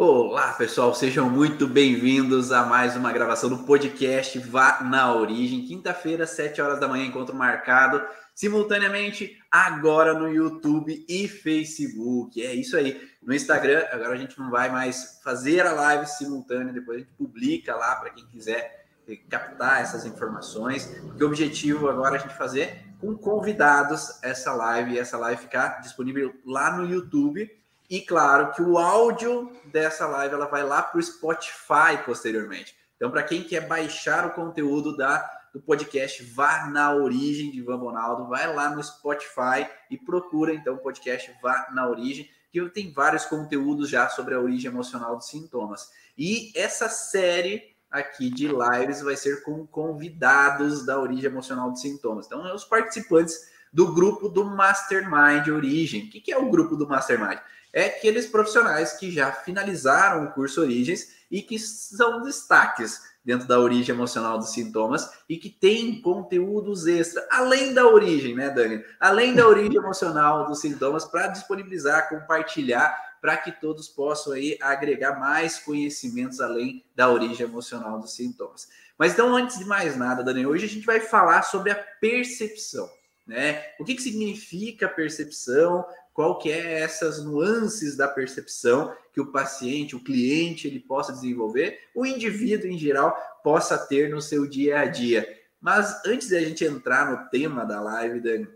Olá, 0.00 0.52
pessoal, 0.52 0.94
sejam 0.94 1.28
muito 1.28 1.66
bem-vindos 1.66 2.52
a 2.52 2.64
mais 2.64 2.94
uma 2.94 3.12
gravação 3.12 3.50
do 3.50 3.64
podcast 3.64 4.38
Vá 4.38 4.80
na 4.84 5.12
Origem. 5.12 5.64
Quinta-feira, 5.64 6.24
7 6.24 6.62
horas 6.62 6.78
da 6.78 6.86
manhã, 6.86 7.04
encontro 7.04 7.34
marcado 7.34 8.00
simultaneamente 8.32 9.36
agora 9.50 10.14
no 10.14 10.32
YouTube 10.32 11.04
e 11.08 11.26
Facebook. 11.26 12.40
É 12.40 12.54
isso 12.54 12.76
aí. 12.76 13.10
No 13.20 13.34
Instagram, 13.34 13.84
agora 13.90 14.12
a 14.12 14.16
gente 14.16 14.38
não 14.38 14.52
vai 14.52 14.70
mais 14.70 15.18
fazer 15.24 15.66
a 15.66 15.72
live 15.72 16.06
simultânea, 16.06 16.72
depois 16.72 16.98
a 16.98 17.00
gente 17.00 17.14
publica 17.18 17.74
lá 17.74 17.96
para 17.96 18.10
quem 18.10 18.24
quiser 18.26 18.86
captar 19.28 19.82
essas 19.82 20.06
informações. 20.06 20.86
Porque 21.08 21.24
o 21.24 21.26
objetivo 21.26 21.88
agora 21.88 22.14
é 22.14 22.18
a 22.20 22.22
gente 22.22 22.36
fazer 22.36 22.84
com 23.00 23.16
convidados 23.16 24.22
essa 24.22 24.52
live 24.52 24.92
e 24.92 24.98
essa 25.00 25.18
live 25.18 25.42
ficar 25.42 25.80
disponível 25.80 26.32
lá 26.46 26.76
no 26.76 26.88
YouTube 26.88 27.57
e 27.88 28.00
claro 28.00 28.52
que 28.52 28.60
o 28.60 28.76
áudio 28.76 29.50
dessa 29.66 30.06
live 30.06 30.34
ela 30.34 30.46
vai 30.46 30.62
lá 30.62 30.82
para 30.82 30.98
o 30.98 31.02
Spotify 31.02 31.96
posteriormente. 32.04 32.76
Então, 32.96 33.10
para 33.10 33.22
quem 33.22 33.42
quer 33.42 33.66
baixar 33.66 34.26
o 34.26 34.32
conteúdo 34.32 34.96
da, 34.96 35.18
do 35.54 35.60
podcast, 35.60 36.22
vá 36.34 36.66
na 36.66 36.92
origem 36.92 37.50
de 37.50 37.58
Ivan 37.58 37.78
Bonaldo, 37.78 38.28
vai 38.28 38.52
lá 38.52 38.68
no 38.68 38.82
Spotify 38.82 39.66
e 39.90 39.96
procura 39.96 40.52
então 40.52 40.74
o 40.74 40.78
podcast 40.78 41.32
Vá 41.40 41.68
na 41.72 41.88
Origem, 41.88 42.28
que 42.50 42.68
tem 42.70 42.92
vários 42.92 43.24
conteúdos 43.24 43.88
já 43.88 44.08
sobre 44.08 44.34
a 44.34 44.40
origem 44.40 44.70
emocional 44.70 45.16
dos 45.16 45.28
sintomas. 45.28 45.88
E 46.16 46.52
essa 46.56 46.88
série 46.88 47.76
aqui 47.90 48.28
de 48.28 48.48
lives 48.48 49.00
vai 49.00 49.16
ser 49.16 49.42
com 49.44 49.66
convidados 49.66 50.84
da 50.84 50.98
origem 50.98 51.30
emocional 51.30 51.70
dos 51.70 51.80
sintomas. 51.80 52.26
Então, 52.26 52.54
os 52.54 52.64
participantes 52.64 53.48
do 53.72 53.92
grupo 53.92 54.28
do 54.28 54.44
Mastermind 54.44 55.48
Origem. 55.48 56.06
O 56.06 56.10
que 56.10 56.32
é 56.32 56.38
o 56.38 56.50
grupo 56.50 56.76
do 56.76 56.88
Mastermind? 56.88 57.38
É 57.72 57.86
aqueles 57.86 58.26
profissionais 58.26 58.92
que 58.94 59.10
já 59.10 59.32
finalizaram 59.32 60.24
o 60.24 60.32
curso 60.32 60.60
Origens 60.60 61.18
e 61.30 61.42
que 61.42 61.58
são 61.58 62.22
destaques 62.22 63.02
dentro 63.24 63.46
da 63.46 63.60
origem 63.60 63.94
emocional 63.94 64.38
dos 64.38 64.52
sintomas 64.52 65.10
e 65.28 65.36
que 65.36 65.50
tem 65.50 66.00
conteúdos 66.00 66.86
extra, 66.86 67.26
além 67.30 67.74
da 67.74 67.86
origem, 67.86 68.34
né, 68.34 68.48
Dani? 68.48 68.82
Além 68.98 69.34
da 69.34 69.46
origem 69.46 69.76
emocional 69.76 70.46
dos 70.46 70.60
sintomas, 70.60 71.04
para 71.04 71.26
disponibilizar, 71.26 72.08
compartilhar, 72.08 72.96
para 73.20 73.36
que 73.36 73.52
todos 73.52 73.86
possam 73.86 74.32
aí 74.32 74.56
agregar 74.62 75.18
mais 75.18 75.58
conhecimentos 75.58 76.40
além 76.40 76.82
da 76.96 77.10
origem 77.10 77.46
emocional 77.46 77.98
dos 77.98 78.14
sintomas. 78.14 78.68
Mas 78.96 79.12
então, 79.12 79.36
antes 79.36 79.58
de 79.58 79.64
mais 79.64 79.96
nada, 79.96 80.24
Dani, 80.24 80.46
hoje 80.46 80.64
a 80.64 80.68
gente 80.68 80.86
vai 80.86 81.00
falar 81.00 81.42
sobre 81.42 81.70
a 81.70 81.74
percepção. 82.00 82.88
Né? 83.26 83.62
O 83.78 83.84
que, 83.84 83.94
que 83.94 84.02
significa 84.02 84.88
percepção? 84.88 85.84
Qual 86.18 86.36
que 86.36 86.50
é 86.50 86.80
essas 86.80 87.24
nuances 87.24 87.96
da 87.96 88.08
percepção 88.08 88.92
que 89.12 89.20
o 89.20 89.30
paciente, 89.30 89.94
o 89.94 90.02
cliente, 90.02 90.66
ele 90.66 90.80
possa 90.80 91.12
desenvolver, 91.12 91.78
o 91.94 92.04
indivíduo 92.04 92.68
em 92.68 92.76
geral 92.76 93.16
possa 93.44 93.78
ter 93.78 94.10
no 94.10 94.20
seu 94.20 94.44
dia 94.44 94.80
a 94.80 94.86
dia. 94.86 95.24
Mas 95.60 96.04
antes 96.04 96.26
de 96.26 96.36
a 96.36 96.40
gente 96.40 96.64
entrar 96.64 97.08
no 97.08 97.30
tema 97.30 97.64
da 97.64 97.80
live, 97.80 98.18
Dani, 98.18 98.48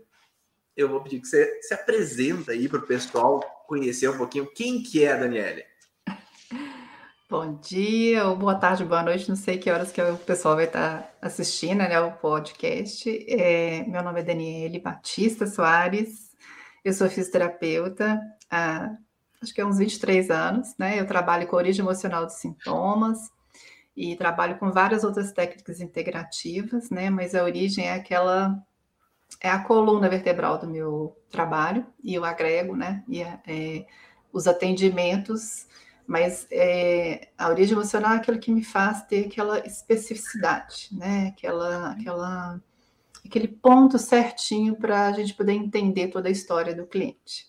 eu 0.75 0.89
vou 0.89 1.01
pedir 1.01 1.21
que 1.21 1.27
você 1.29 1.61
se 1.61 1.73
apresenta 1.73 2.51
aí 2.51 2.67
para 2.67 2.79
o 2.79 2.85
pessoal 2.85 3.39
conhecer 3.65 4.09
um 4.09 4.17
pouquinho 4.17 4.51
quem 4.53 4.83
que 4.83 5.05
é 5.05 5.13
a 5.13 5.17
Daniele. 5.19 5.63
Bom 7.29 7.57
dia, 7.61 8.27
ou 8.27 8.35
boa 8.35 8.55
tarde, 8.55 8.83
boa 8.83 9.03
noite, 9.03 9.29
não 9.29 9.37
sei 9.37 9.57
que 9.57 9.71
horas 9.71 9.89
que 9.89 10.01
o 10.01 10.17
pessoal 10.17 10.57
vai 10.57 10.65
estar 10.65 11.15
assistindo 11.21 11.77
né, 11.77 11.97
o 12.01 12.11
podcast. 12.11 13.09
É, 13.25 13.85
meu 13.87 14.03
nome 14.03 14.19
é 14.19 14.23
Daniele 14.23 14.79
Batista 14.79 15.47
Soares, 15.47 16.32
eu 16.83 16.93
sou 16.93 17.09
fisioterapeuta 17.09 18.19
há 18.49 18.95
acho 19.43 19.53
que 19.53 19.61
é 19.61 19.65
uns 19.65 19.77
23 19.77 20.31
anos, 20.31 20.73
né? 20.79 20.99
Eu 20.99 21.05
trabalho 21.05 21.45
com 21.47 21.55
origem 21.55 21.83
emocional 21.83 22.25
de 22.25 22.33
sintomas 22.33 23.29
e 23.95 24.15
trabalho 24.15 24.57
com 24.57 24.71
várias 24.71 25.03
outras 25.03 25.31
técnicas 25.31 25.81
integrativas, 25.81 26.89
né? 26.89 27.09
Mas 27.09 27.35
a 27.35 27.43
origem 27.43 27.85
é 27.85 27.93
aquela 27.93 28.57
é 29.41 29.49
a 29.49 29.59
coluna 29.59 30.07
vertebral 30.07 30.57
do 30.57 30.67
meu 30.67 31.17
trabalho 31.29 31.85
e 32.01 32.13
eu 32.13 32.23
agrego, 32.23 32.75
né? 32.75 33.03
E 33.07 33.21
é, 33.21 33.85
os 34.31 34.47
atendimentos, 34.47 35.67
mas 36.07 36.47
é, 36.51 37.29
a 37.37 37.49
origem 37.49 37.73
emocional 37.73 38.13
é 38.13 38.17
aquilo 38.17 38.39
que 38.39 38.51
me 38.51 38.63
faz 38.63 39.03
ter 39.03 39.27
aquela 39.27 39.59
especificidade, 39.59 40.89
né? 40.93 41.33
Aquela, 41.35 41.91
aquela 41.91 42.61
aquele 43.25 43.47
ponto 43.47 43.97
certinho 43.97 44.75
para 44.75 45.07
a 45.07 45.11
gente 45.11 45.33
poder 45.33 45.53
entender 45.53 46.09
toda 46.09 46.27
a 46.27 46.31
história 46.31 46.75
do 46.75 46.85
cliente. 46.85 47.47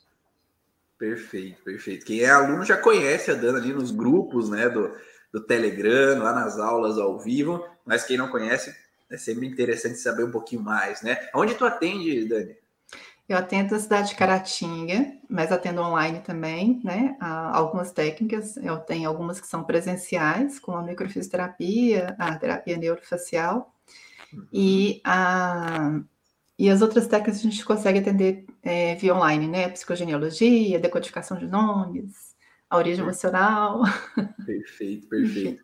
Perfeito, 0.98 1.62
perfeito. 1.62 2.06
Quem 2.06 2.20
é 2.20 2.30
aluno 2.30 2.64
já 2.64 2.76
conhece 2.76 3.30
a 3.30 3.34
Dana 3.34 3.58
ali 3.58 3.72
nos 3.72 3.90
grupos, 3.90 4.48
né, 4.48 4.68
do, 4.68 4.94
do 5.32 5.40
Telegram, 5.40 6.22
lá 6.22 6.32
nas 6.32 6.58
aulas 6.58 6.98
ao 6.98 7.18
vivo, 7.18 7.64
mas 7.84 8.04
quem 8.04 8.16
não 8.16 8.28
conhece, 8.28 8.74
é 9.10 9.16
sempre 9.16 9.46
interessante 9.46 9.98
saber 9.98 10.24
um 10.24 10.30
pouquinho 10.30 10.62
mais, 10.62 11.02
né? 11.02 11.28
Onde 11.34 11.54
tu 11.54 11.64
atende, 11.64 12.26
Dani? 12.26 12.56
Eu 13.28 13.38
atendo 13.38 13.72
na 13.72 13.80
cidade 13.80 14.10
de 14.10 14.16
Caratinga, 14.16 15.12
mas 15.28 15.50
atendo 15.50 15.80
online 15.80 16.20
também, 16.20 16.80
né? 16.84 17.16
Há 17.18 17.56
algumas 17.56 17.90
técnicas, 17.90 18.56
eu 18.58 18.76
tenho 18.78 19.08
algumas 19.08 19.40
que 19.40 19.46
são 19.46 19.64
presenciais, 19.64 20.58
como 20.58 20.76
a 20.76 20.82
microfisioterapia, 20.82 22.14
a 22.18 22.36
terapia 22.36 22.76
neurofacial, 22.76 23.74
e, 24.52 25.00
a, 25.04 26.00
e 26.58 26.70
as 26.70 26.82
outras 26.82 27.06
técnicas 27.06 27.40
a 27.40 27.42
gente 27.42 27.64
consegue 27.64 27.98
atender 27.98 28.46
é, 28.62 28.94
via 28.94 29.14
online, 29.14 29.48
né? 29.48 29.68
Psicogenealogia, 29.68 30.78
decodificação 30.78 31.38
de 31.38 31.46
nomes, 31.46 32.34
a 32.68 32.76
origem 32.76 33.02
emocional. 33.02 33.82
Perfeito, 34.44 35.08
perfeito. 35.08 35.62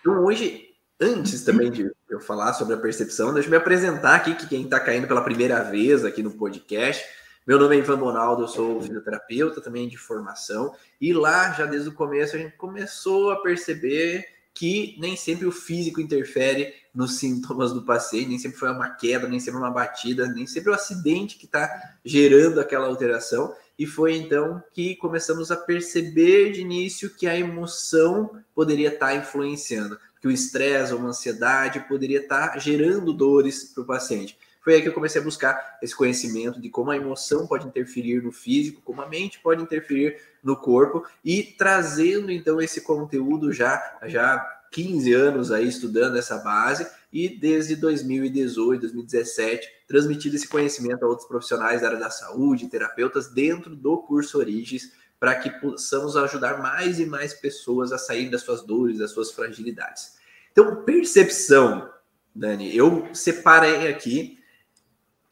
Então, 0.00 0.24
hoje, 0.24 0.68
antes 1.00 1.42
também 1.44 1.70
de 1.70 1.90
eu 2.08 2.20
falar 2.20 2.52
sobre 2.52 2.74
a 2.74 2.78
percepção, 2.78 3.32
deixa 3.32 3.48
eu 3.48 3.50
me 3.50 3.56
apresentar 3.56 4.14
aqui, 4.14 4.34
que 4.34 4.48
quem 4.48 4.64
está 4.64 4.78
caindo 4.78 5.08
pela 5.08 5.24
primeira 5.24 5.62
vez 5.62 6.04
aqui 6.04 6.22
no 6.22 6.32
podcast. 6.32 7.04
Meu 7.46 7.58
nome 7.58 7.76
é 7.76 7.78
Ivan 7.80 7.98
Bonaldo, 7.98 8.44
eu 8.44 8.48
sou 8.48 8.80
fisioterapeuta 8.80 9.60
também 9.60 9.86
de 9.86 9.98
formação, 9.98 10.74
e 10.98 11.12
lá, 11.12 11.52
já 11.52 11.66
desde 11.66 11.90
o 11.90 11.94
começo, 11.94 12.36
a 12.36 12.38
gente 12.38 12.56
começou 12.56 13.30
a 13.30 13.42
perceber 13.42 14.24
que 14.54 14.96
nem 15.00 15.16
sempre 15.16 15.46
o 15.46 15.52
físico 15.52 16.00
interfere 16.00 16.72
nos 16.94 17.18
sintomas 17.18 17.72
do 17.72 17.82
paciente, 17.82 18.28
nem 18.28 18.38
sempre 18.38 18.56
foi 18.56 18.70
uma 18.70 18.88
queda, 18.90 19.28
nem 19.28 19.40
sempre 19.40 19.58
uma 19.58 19.70
batida, 19.70 20.28
nem 20.28 20.46
sempre 20.46 20.70
o 20.70 20.74
acidente 20.74 21.36
que 21.36 21.44
está 21.44 21.96
gerando 22.04 22.60
aquela 22.60 22.86
alteração. 22.86 23.52
E 23.76 23.84
foi 23.84 24.16
então 24.16 24.62
que 24.72 24.94
começamos 24.96 25.50
a 25.50 25.56
perceber 25.56 26.52
de 26.52 26.60
início 26.60 27.10
que 27.10 27.26
a 27.26 27.36
emoção 27.36 28.40
poderia 28.54 28.90
estar 28.90 29.08
tá 29.08 29.16
influenciando, 29.16 29.98
que 30.20 30.28
o 30.28 30.30
estresse 30.30 30.92
ou 30.92 31.00
uma 31.00 31.08
ansiedade 31.08 31.80
poderia 31.88 32.20
estar 32.20 32.52
tá 32.52 32.58
gerando 32.58 33.12
dores 33.12 33.64
para 33.74 33.82
o 33.82 33.86
paciente. 33.86 34.38
Foi 34.64 34.74
aí 34.74 34.82
que 34.82 34.88
eu 34.88 34.94
comecei 34.94 35.20
a 35.20 35.24
buscar 35.24 35.78
esse 35.82 35.94
conhecimento 35.94 36.58
de 36.58 36.70
como 36.70 36.90
a 36.90 36.96
emoção 36.96 37.46
pode 37.46 37.66
interferir 37.66 38.22
no 38.22 38.32
físico, 38.32 38.80
como 38.82 39.02
a 39.02 39.08
mente 39.08 39.38
pode 39.40 39.62
interferir 39.62 40.16
no 40.42 40.56
corpo 40.56 41.04
e 41.22 41.42
trazendo 41.42 42.32
então 42.32 42.60
esse 42.60 42.80
conteúdo 42.80 43.52
já 43.52 43.98
já 44.06 44.42
15 44.72 45.12
anos 45.12 45.52
aí 45.52 45.68
estudando 45.68 46.16
essa 46.16 46.38
base 46.38 46.86
e 47.12 47.28
desde 47.28 47.76
2018, 47.76 48.80
2017, 48.80 49.68
transmitido 49.86 50.34
esse 50.34 50.48
conhecimento 50.48 51.04
a 51.04 51.08
outros 51.08 51.28
profissionais 51.28 51.80
da 51.80 51.86
área 51.86 52.00
da 52.00 52.10
saúde, 52.10 52.66
terapeutas 52.66 53.28
dentro 53.28 53.76
do 53.76 53.98
curso 53.98 54.38
Origens, 54.38 54.90
para 55.20 55.36
que 55.36 55.48
possamos 55.48 56.16
ajudar 56.16 56.60
mais 56.60 56.98
e 56.98 57.06
mais 57.06 57.32
pessoas 57.32 57.92
a 57.92 57.98
sair 57.98 58.28
das 58.28 58.42
suas 58.42 58.62
dores, 58.62 58.98
das 58.98 59.12
suas 59.12 59.30
fragilidades. 59.30 60.14
Então, 60.50 60.82
percepção, 60.82 61.88
Dani, 62.34 62.76
eu 62.76 63.08
separei 63.14 63.86
aqui, 63.86 64.40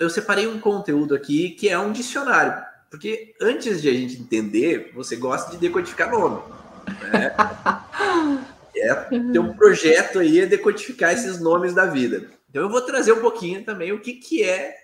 eu 0.03 0.11
separei 0.11 0.47
um 0.47 0.61
conteúdo 0.61 1.15
aqui 1.15 1.51
que 1.51 1.69
é 1.69 1.79
um 1.79 1.93
dicionário, 1.93 2.63
porque 2.91 3.35
antes 3.41 3.81
de 3.81 3.89
a 3.89 3.93
gente 3.93 4.21
entender, 4.21 4.93
você 4.95 5.17
gosta 5.17 5.51
de 5.53 5.59
decodificar 5.59 6.11
nome, 6.11 6.43
né? 7.13 7.35
É, 8.75 8.95
ter 8.95 9.39
um 9.39 9.53
projeto 9.53 10.19
aí 10.19 10.41
é 10.41 10.47
decodificar 10.47 11.13
esses 11.13 11.39
nomes 11.39 11.75
da 11.75 11.85
vida. 11.85 12.31
Então 12.49 12.63
eu 12.63 12.71
vou 12.71 12.81
trazer 12.81 13.13
um 13.13 13.21
pouquinho 13.21 13.63
também 13.65 13.93
o 13.93 14.01
que, 14.01 14.15
que 14.15 14.43
é 14.43 14.75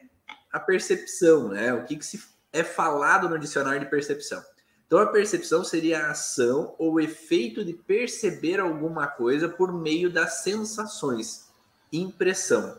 a 0.52 0.60
percepção, 0.60 1.48
né? 1.48 1.72
O 1.72 1.84
que, 1.84 1.96
que 1.96 2.04
se 2.04 2.20
é 2.52 2.62
falado 2.62 3.28
no 3.28 3.38
dicionário 3.38 3.81
de 3.81 3.87
percepção. 3.87 4.42
Então 4.87 4.98
a 4.98 5.06
percepção 5.06 5.64
seria 5.64 6.00
a 6.00 6.10
ação 6.10 6.75
ou 6.78 7.00
efeito 7.00 7.64
de 7.64 7.72
perceber 7.72 8.60
alguma 8.60 9.06
coisa 9.06 9.48
por 9.48 9.72
meio 9.72 10.10
das 10.10 10.42
sensações, 10.42 11.48
impressão. 11.92 12.78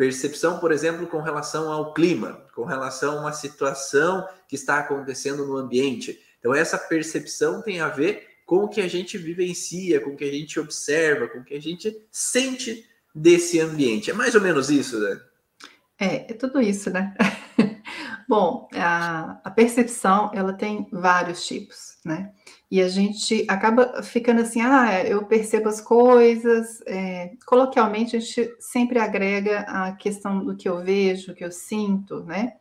Percepção, 0.00 0.58
por 0.58 0.72
exemplo, 0.72 1.06
com 1.06 1.20
relação 1.20 1.70
ao 1.70 1.92
clima, 1.92 2.42
com 2.54 2.64
relação 2.64 3.18
a 3.18 3.20
uma 3.20 3.34
situação 3.34 4.26
que 4.48 4.54
está 4.54 4.78
acontecendo 4.78 5.44
no 5.44 5.58
ambiente. 5.58 6.18
Então 6.38 6.54
essa 6.54 6.78
percepção 6.78 7.60
tem 7.60 7.82
a 7.82 7.88
ver 7.88 8.26
com 8.46 8.64
o 8.64 8.68
que 8.68 8.80
a 8.80 8.88
gente 8.88 9.18
vivencia, 9.18 10.00
com 10.00 10.12
o 10.12 10.16
que 10.16 10.24
a 10.24 10.32
gente 10.32 10.58
observa, 10.58 11.28
com 11.28 11.40
o 11.40 11.44
que 11.44 11.52
a 11.52 11.60
gente 11.60 11.94
sente 12.10 12.88
desse 13.14 13.60
ambiente. 13.60 14.10
É 14.10 14.14
mais 14.14 14.34
ou 14.34 14.40
menos 14.40 14.70
isso, 14.70 14.98
né? 14.98 15.20
É, 15.98 16.32
é 16.32 16.34
tudo 16.34 16.62
isso, 16.62 16.88
né? 16.88 17.14
Bom, 18.26 18.70
a, 18.72 19.38
a, 19.44 19.50
percepção, 19.50 20.30
ela 20.32 20.54
tem 20.54 20.88
vários 20.90 21.46
tipos, 21.46 21.98
né? 22.06 22.32
E 22.70 22.80
a 22.80 22.88
gente 22.88 23.44
acaba 23.48 24.00
ficando 24.02 24.42
assim, 24.42 24.60
ah, 24.60 25.02
eu 25.04 25.24
percebo 25.24 25.68
as 25.68 25.80
coisas. 25.80 26.80
É, 26.86 27.32
coloquialmente, 27.44 28.16
a 28.16 28.20
gente 28.20 28.54
sempre 28.60 29.00
agrega 29.00 29.60
a 29.60 29.92
questão 29.92 30.44
do 30.44 30.56
que 30.56 30.68
eu 30.68 30.80
vejo, 30.80 31.34
que 31.34 31.44
eu 31.44 31.50
sinto, 31.50 32.22
né? 32.22 32.54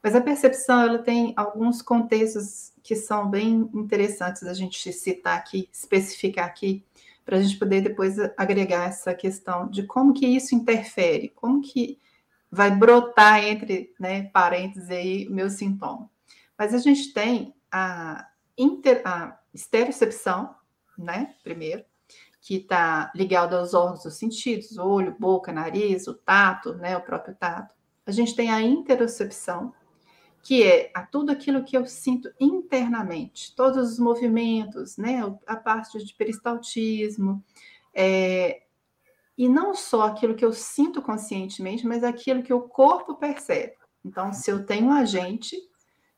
Mas 0.00 0.14
a 0.14 0.20
percepção, 0.20 0.82
ela 0.82 0.98
tem 0.98 1.32
alguns 1.36 1.82
contextos 1.82 2.72
que 2.80 2.94
são 2.94 3.28
bem 3.28 3.68
interessantes 3.74 4.44
a 4.44 4.54
gente 4.54 4.92
citar 4.92 5.36
aqui, 5.36 5.68
especificar 5.72 6.46
aqui, 6.46 6.84
para 7.24 7.38
a 7.38 7.42
gente 7.42 7.58
poder 7.58 7.80
depois 7.80 8.16
agregar 8.36 8.86
essa 8.86 9.12
questão 9.12 9.68
de 9.68 9.82
como 9.82 10.14
que 10.14 10.24
isso 10.24 10.54
interfere, 10.54 11.32
como 11.34 11.60
que 11.60 11.98
vai 12.48 12.70
brotar 12.70 13.42
entre 13.42 13.92
né, 13.98 14.30
parênteses 14.32 14.88
aí 14.90 15.26
o 15.26 15.32
meu 15.32 15.50
sintoma. 15.50 16.08
Mas 16.56 16.72
a 16.72 16.78
gente 16.78 17.12
tem 17.12 17.52
a, 17.70 18.28
inter, 18.56 19.02
a 19.04 19.36
estereocepção, 19.56 20.54
né, 20.96 21.34
primeiro, 21.42 21.84
que 22.40 22.56
está 22.56 23.10
ligada 23.14 23.58
aos 23.58 23.74
órgãos 23.74 24.04
dos 24.04 24.14
sentidos, 24.14 24.78
olho, 24.78 25.16
boca, 25.18 25.52
nariz, 25.52 26.06
o 26.06 26.14
tato, 26.14 26.74
né, 26.74 26.96
o 26.96 27.02
próprio 27.02 27.34
tato. 27.34 27.74
A 28.06 28.12
gente 28.12 28.36
tem 28.36 28.50
a 28.50 28.62
interocepção, 28.62 29.72
que 30.42 30.62
é 30.62 30.92
a 30.94 31.04
tudo 31.04 31.32
aquilo 31.32 31.64
que 31.64 31.76
eu 31.76 31.84
sinto 31.86 32.32
internamente, 32.38 33.54
todos 33.56 33.92
os 33.92 33.98
movimentos, 33.98 34.96
né, 34.96 35.20
a 35.44 35.56
parte 35.56 35.98
de 36.04 36.14
peristaltismo, 36.14 37.42
é, 37.92 38.62
e 39.36 39.48
não 39.48 39.74
só 39.74 40.02
aquilo 40.02 40.36
que 40.36 40.44
eu 40.44 40.52
sinto 40.52 41.02
conscientemente, 41.02 41.86
mas 41.86 42.04
aquilo 42.04 42.42
que 42.42 42.52
o 42.52 42.62
corpo 42.62 43.16
percebe. 43.16 43.74
Então, 44.04 44.32
se 44.32 44.50
eu 44.50 44.64
tenho 44.64 44.86
um 44.86 44.92
agente, 44.92 45.56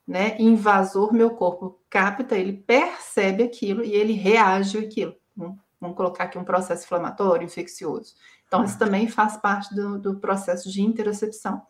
né, 0.09 0.37
invasor, 0.39 1.13
meu 1.13 1.33
corpo 1.33 1.79
capta, 1.91 2.35
ele 2.35 2.55
percebe 2.55 3.43
aquilo 3.43 3.85
e 3.85 3.93
ele 3.93 4.15
reage 4.15 4.79
àquilo. 4.79 5.15
Vamos 5.37 5.97
colocar 5.97 6.25
aqui 6.25 6.39
um 6.39 6.45
processo 6.45 6.85
inflamatório, 6.85 7.45
infeccioso. 7.45 8.15
Então, 8.47 8.65
isso 8.65 8.79
também 8.79 9.07
faz 9.07 9.37
parte 9.37 9.75
do, 9.75 9.99
do 9.99 10.19
processo 10.19 10.73
de 10.73 10.81
interocepção. 10.81 11.61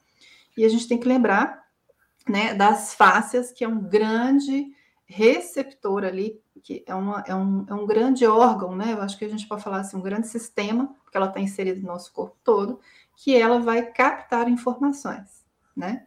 E 0.57 0.65
a 0.65 0.69
gente 0.69 0.87
tem 0.87 0.99
que 0.99 1.09
lembrar 1.09 1.65
né, 2.29 2.55
das 2.55 2.95
fáscias, 2.95 3.51
que 3.51 3.65
é 3.65 3.69
um 3.69 3.81
grande 3.81 4.69
receptor 5.05 6.05
ali, 6.05 6.41
que 6.63 6.85
é, 6.87 6.95
uma, 6.95 7.25
é, 7.27 7.35
um, 7.35 7.67
é 7.69 7.75
um 7.75 7.87
grande 7.87 8.25
órgão, 8.25 8.77
né? 8.77 8.93
Eu 8.93 9.03
acho 9.03 9.19
que 9.19 9.25
a 9.25 9.29
gente 9.29 9.49
pode 9.49 9.65
falar 9.65 9.81
assim, 9.81 9.97
um 9.97 10.03
grande 10.03 10.29
sistema, 10.29 10.95
porque 11.03 11.17
ela 11.17 11.27
está 11.27 11.41
inserida 11.41 11.81
no 11.81 11.89
nosso 11.89 12.13
corpo 12.13 12.37
todo, 12.45 12.79
que 13.17 13.35
ela 13.35 13.59
vai 13.59 13.83
captar 13.91 14.49
informações, 14.49 15.45
né? 15.77 16.07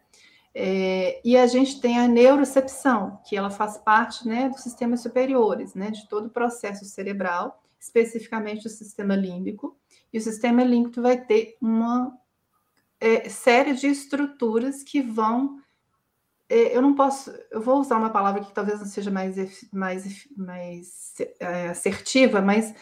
É, 0.54 1.20
e 1.24 1.36
a 1.36 1.46
gente 1.46 1.80
tem 1.80 1.98
a 1.98 2.06
neurocepção, 2.06 3.20
que 3.26 3.36
ela 3.36 3.50
faz 3.50 3.78
parte 3.78 4.26
né, 4.28 4.48
dos 4.48 4.60
sistemas 4.60 5.00
superiores, 5.00 5.74
né, 5.74 5.90
de 5.90 6.06
todo 6.08 6.26
o 6.26 6.30
processo 6.30 6.84
cerebral, 6.84 7.62
especificamente 7.80 8.64
do 8.64 8.68
sistema 8.68 9.16
límbico. 9.16 9.76
E 10.12 10.18
o 10.18 10.20
sistema 10.20 10.62
límbico 10.62 11.00
vai 11.00 11.18
ter 11.18 11.56
uma 11.60 12.16
é, 13.00 13.28
série 13.28 13.72
de 13.72 13.86
estruturas 13.86 14.82
que 14.82 15.00
vão 15.00 15.62
é, 16.52 16.76
eu 16.76 16.82
não 16.82 16.94
posso, 16.94 17.32
eu 17.50 17.62
vou 17.62 17.80
usar 17.80 17.96
uma 17.96 18.10
palavra 18.10 18.44
que 18.44 18.52
talvez 18.52 18.78
não 18.78 18.86
seja 18.86 19.10
mais, 19.10 19.36
mais, 19.72 20.28
mais 20.36 21.14
é, 21.40 21.68
assertiva, 21.68 22.42
mas 22.42 22.74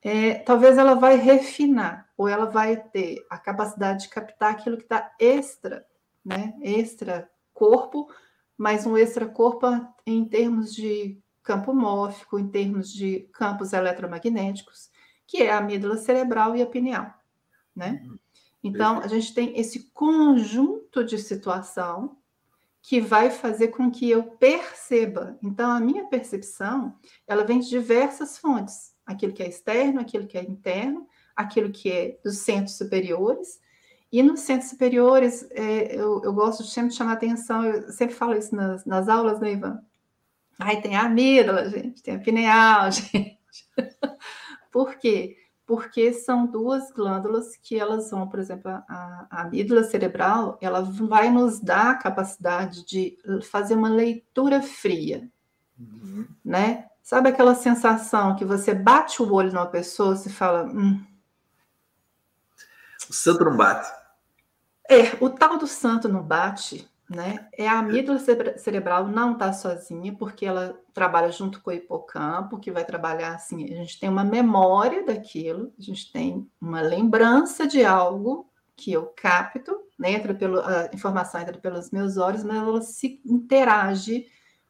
é, 0.00 0.34
talvez 0.34 0.78
ela 0.78 0.94
vai 0.94 1.16
refinar, 1.16 2.08
ou 2.16 2.28
ela 2.28 2.46
vai 2.46 2.76
ter 2.76 3.26
a 3.28 3.36
capacidade 3.36 4.04
de 4.04 4.08
captar 4.08 4.52
aquilo 4.52 4.76
que 4.76 4.84
está 4.84 5.12
extra, 5.18 5.84
né? 6.24 6.54
Extra 6.62 7.30
corpo, 7.52 8.08
mas 8.56 8.86
um 8.86 8.96
extra 8.96 9.26
corpo 9.26 9.66
em 10.06 10.24
termos 10.24 10.74
de 10.74 11.20
campo 11.42 11.74
mórfico, 11.74 12.38
em 12.38 12.48
termos 12.48 12.92
de 12.92 13.28
campos 13.32 13.72
eletromagnéticos, 13.72 14.90
que 15.26 15.42
é 15.42 15.50
a 15.50 15.58
amígdala 15.58 15.96
cerebral 15.96 16.56
e 16.56 16.62
a 16.62 16.66
pineal, 16.66 17.12
né? 17.74 18.02
Uhum. 18.04 18.18
Então, 18.62 19.00
a 19.00 19.08
gente 19.08 19.34
tem 19.34 19.58
esse 19.58 19.90
conjunto 19.90 21.02
de 21.02 21.18
situação 21.18 22.16
que 22.80 23.00
vai 23.00 23.30
fazer 23.30 23.68
com 23.68 23.90
que 23.90 24.10
eu 24.10 24.24
perceba. 24.24 25.38
Então, 25.42 25.70
a 25.70 25.80
minha 25.80 26.04
percepção, 26.06 26.96
ela 27.26 27.44
vem 27.44 27.60
de 27.60 27.68
diversas 27.68 28.38
fontes. 28.38 28.92
Aquilo 29.06 29.32
que 29.32 29.42
é 29.42 29.48
externo, 29.48 30.00
aquilo 30.00 30.26
que 30.26 30.38
é 30.38 30.42
interno, 30.42 31.06
aquilo 31.34 31.70
que 31.70 31.90
é 31.90 32.20
dos 32.24 32.38
centros 32.38 32.76
superiores. 32.76 33.60
E 34.12 34.22
nos 34.22 34.40
centros 34.40 34.70
superiores, 34.70 35.48
é, 35.52 35.96
eu, 35.96 36.20
eu, 36.22 36.32
gosto 36.32 36.62
de 36.62 36.70
sempre 36.70 36.92
chamar 36.92 37.14
atenção, 37.14 37.64
eu 37.64 37.90
sempre 37.90 38.14
falo 38.14 38.34
isso 38.34 38.54
nas, 38.54 38.84
nas 38.84 39.08
aulas, 39.08 39.40
né, 39.40 39.52
Ivan? 39.52 39.80
Aí 40.58 40.82
tem 40.82 40.94
a 40.94 41.06
amígdala, 41.06 41.68
gente, 41.70 42.02
tem 42.02 42.16
a 42.16 42.18
pineal, 42.18 42.90
gente. 42.92 43.38
Por 44.70 44.96
quê? 44.96 45.36
porque 45.72 46.12
são 46.12 46.46
duas 46.46 46.90
glândulas 46.90 47.56
que 47.56 47.78
elas 47.78 48.10
vão, 48.10 48.28
por 48.28 48.38
exemplo, 48.38 48.70
a, 48.70 49.26
a 49.30 49.42
amígdala 49.42 49.84
cerebral, 49.84 50.58
ela 50.60 50.82
vai 50.82 51.30
nos 51.30 51.60
dar 51.60 51.92
a 51.92 51.94
capacidade 51.94 52.84
de 52.84 53.16
fazer 53.50 53.74
uma 53.74 53.88
leitura 53.88 54.60
fria, 54.60 55.30
uhum. 55.78 56.26
né? 56.44 56.88
Sabe 57.02 57.30
aquela 57.30 57.54
sensação 57.54 58.36
que 58.36 58.44
você 58.44 58.74
bate 58.74 59.22
o 59.22 59.32
olho 59.32 59.50
numa 59.50 59.66
pessoa 59.66 60.14
e 60.14 60.28
fala... 60.28 60.64
Hum. 60.64 61.02
O 63.08 63.12
santo 63.12 63.44
não 63.44 63.56
bate. 63.56 63.90
É, 64.92 65.16
o 65.20 65.30
tal 65.30 65.58
do 65.58 65.66
santo 65.66 66.08
não 66.08 66.22
bate 66.22 66.90
né? 67.14 67.46
É 67.52 67.68
a 67.68 67.78
amígdala 67.78 68.18
cerebral 68.56 69.06
não 69.06 69.32
está 69.34 69.52
sozinha, 69.52 70.14
porque 70.14 70.46
ela 70.46 70.80
trabalha 70.92 71.30
junto 71.30 71.60
com 71.60 71.70
o 71.70 71.74
hipocampo, 71.74 72.58
que 72.58 72.70
vai 72.70 72.84
trabalhar 72.84 73.34
assim, 73.34 73.64
a 73.64 73.76
gente 73.76 74.00
tem 74.00 74.08
uma 74.08 74.24
memória 74.24 75.04
daquilo, 75.04 75.72
a 75.78 75.82
gente 75.82 76.10
tem 76.10 76.48
uma 76.60 76.80
lembrança 76.80 77.66
de 77.66 77.84
algo 77.84 78.50
que 78.74 78.92
eu 78.92 79.06
capto, 79.06 79.78
né? 79.98 80.12
entra 80.12 80.34
pelo, 80.34 80.60
a 80.60 80.90
informação 80.92 81.40
entra 81.40 81.58
pelos 81.58 81.90
meus 81.90 82.16
olhos, 82.16 82.42
mas 82.42 82.56
ela 82.56 82.82
se 82.82 83.20
interage 83.24 84.26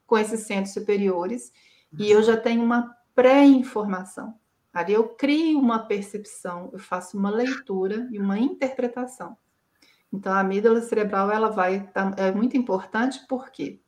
com 0.06 0.18
esses 0.18 0.40
centros 0.40 0.74
superiores, 0.74 1.52
e 1.98 2.10
eu 2.10 2.22
já 2.22 2.36
tenho 2.36 2.62
uma 2.62 2.94
pré-informação. 3.14 4.34
Ali 4.72 4.94
eu 4.94 5.08
crio 5.10 5.58
uma 5.58 5.80
percepção, 5.80 6.70
eu 6.72 6.78
faço 6.78 7.16
uma 7.16 7.30
leitura 7.30 8.08
e 8.10 8.18
uma 8.18 8.38
interpretação. 8.38 9.36
Então, 10.12 10.32
a 10.32 10.40
amígdala 10.40 10.80
cerebral 10.82 11.30
ela 11.30 11.48
vai 11.48 11.86
tá, 11.88 12.12
é 12.16 12.30
muito 12.30 12.56
importante 12.56 13.24
porque 13.28 13.80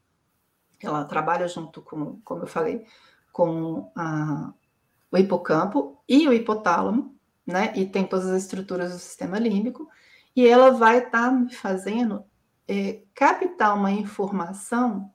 ela 0.80 1.04
trabalha 1.04 1.46
junto 1.46 1.82
com, 1.82 2.20
como 2.24 2.42
eu 2.42 2.46
falei, 2.46 2.86
com 3.32 3.90
a, 3.94 4.52
o 5.10 5.18
hipocampo 5.18 6.02
e 6.08 6.26
o 6.28 6.32
hipotálamo, 6.32 7.14
né? 7.46 7.72
E 7.76 7.86
tem 7.86 8.06
todas 8.06 8.26
as 8.26 8.43
estruturas 8.43 8.93
do 8.93 8.98
sistema 8.98 9.38
límbico, 9.38 9.88
e 10.34 10.46
ela 10.46 10.70
vai 10.70 10.98
estar 10.98 11.10
tá 11.28 11.31
me 11.31 11.52
fazendo 11.54 12.24
é, 12.66 13.02
captar 13.14 13.76
uma 13.76 13.90
informação 13.90 15.12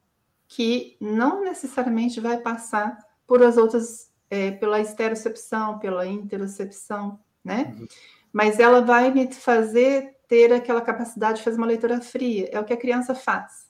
que 0.48 0.98
não 1.00 1.44
necessariamente 1.44 2.20
vai 2.20 2.38
passar 2.38 2.98
por 3.28 3.44
as 3.44 3.58
outras, 3.58 4.12
é, 4.30 4.52
pela 4.52 4.80
esterocepção, 4.80 5.78
pela 5.80 6.08
interocepção, 6.08 7.20
né? 7.44 7.76
Uhum. 7.78 7.88
Mas 8.32 8.60
ela 8.60 8.82
vai 8.82 9.12
me 9.12 9.32
fazer 9.32 10.16
ter 10.30 10.54
aquela 10.54 10.80
capacidade 10.80 11.40
de 11.40 11.44
fazer 11.44 11.58
uma 11.58 11.68
leitura 11.68 12.00
fria. 12.00 12.48
É 12.52 12.60
o 12.60 12.64
que 12.64 12.72
a 12.72 12.78
criança 12.78 13.14
faz, 13.14 13.68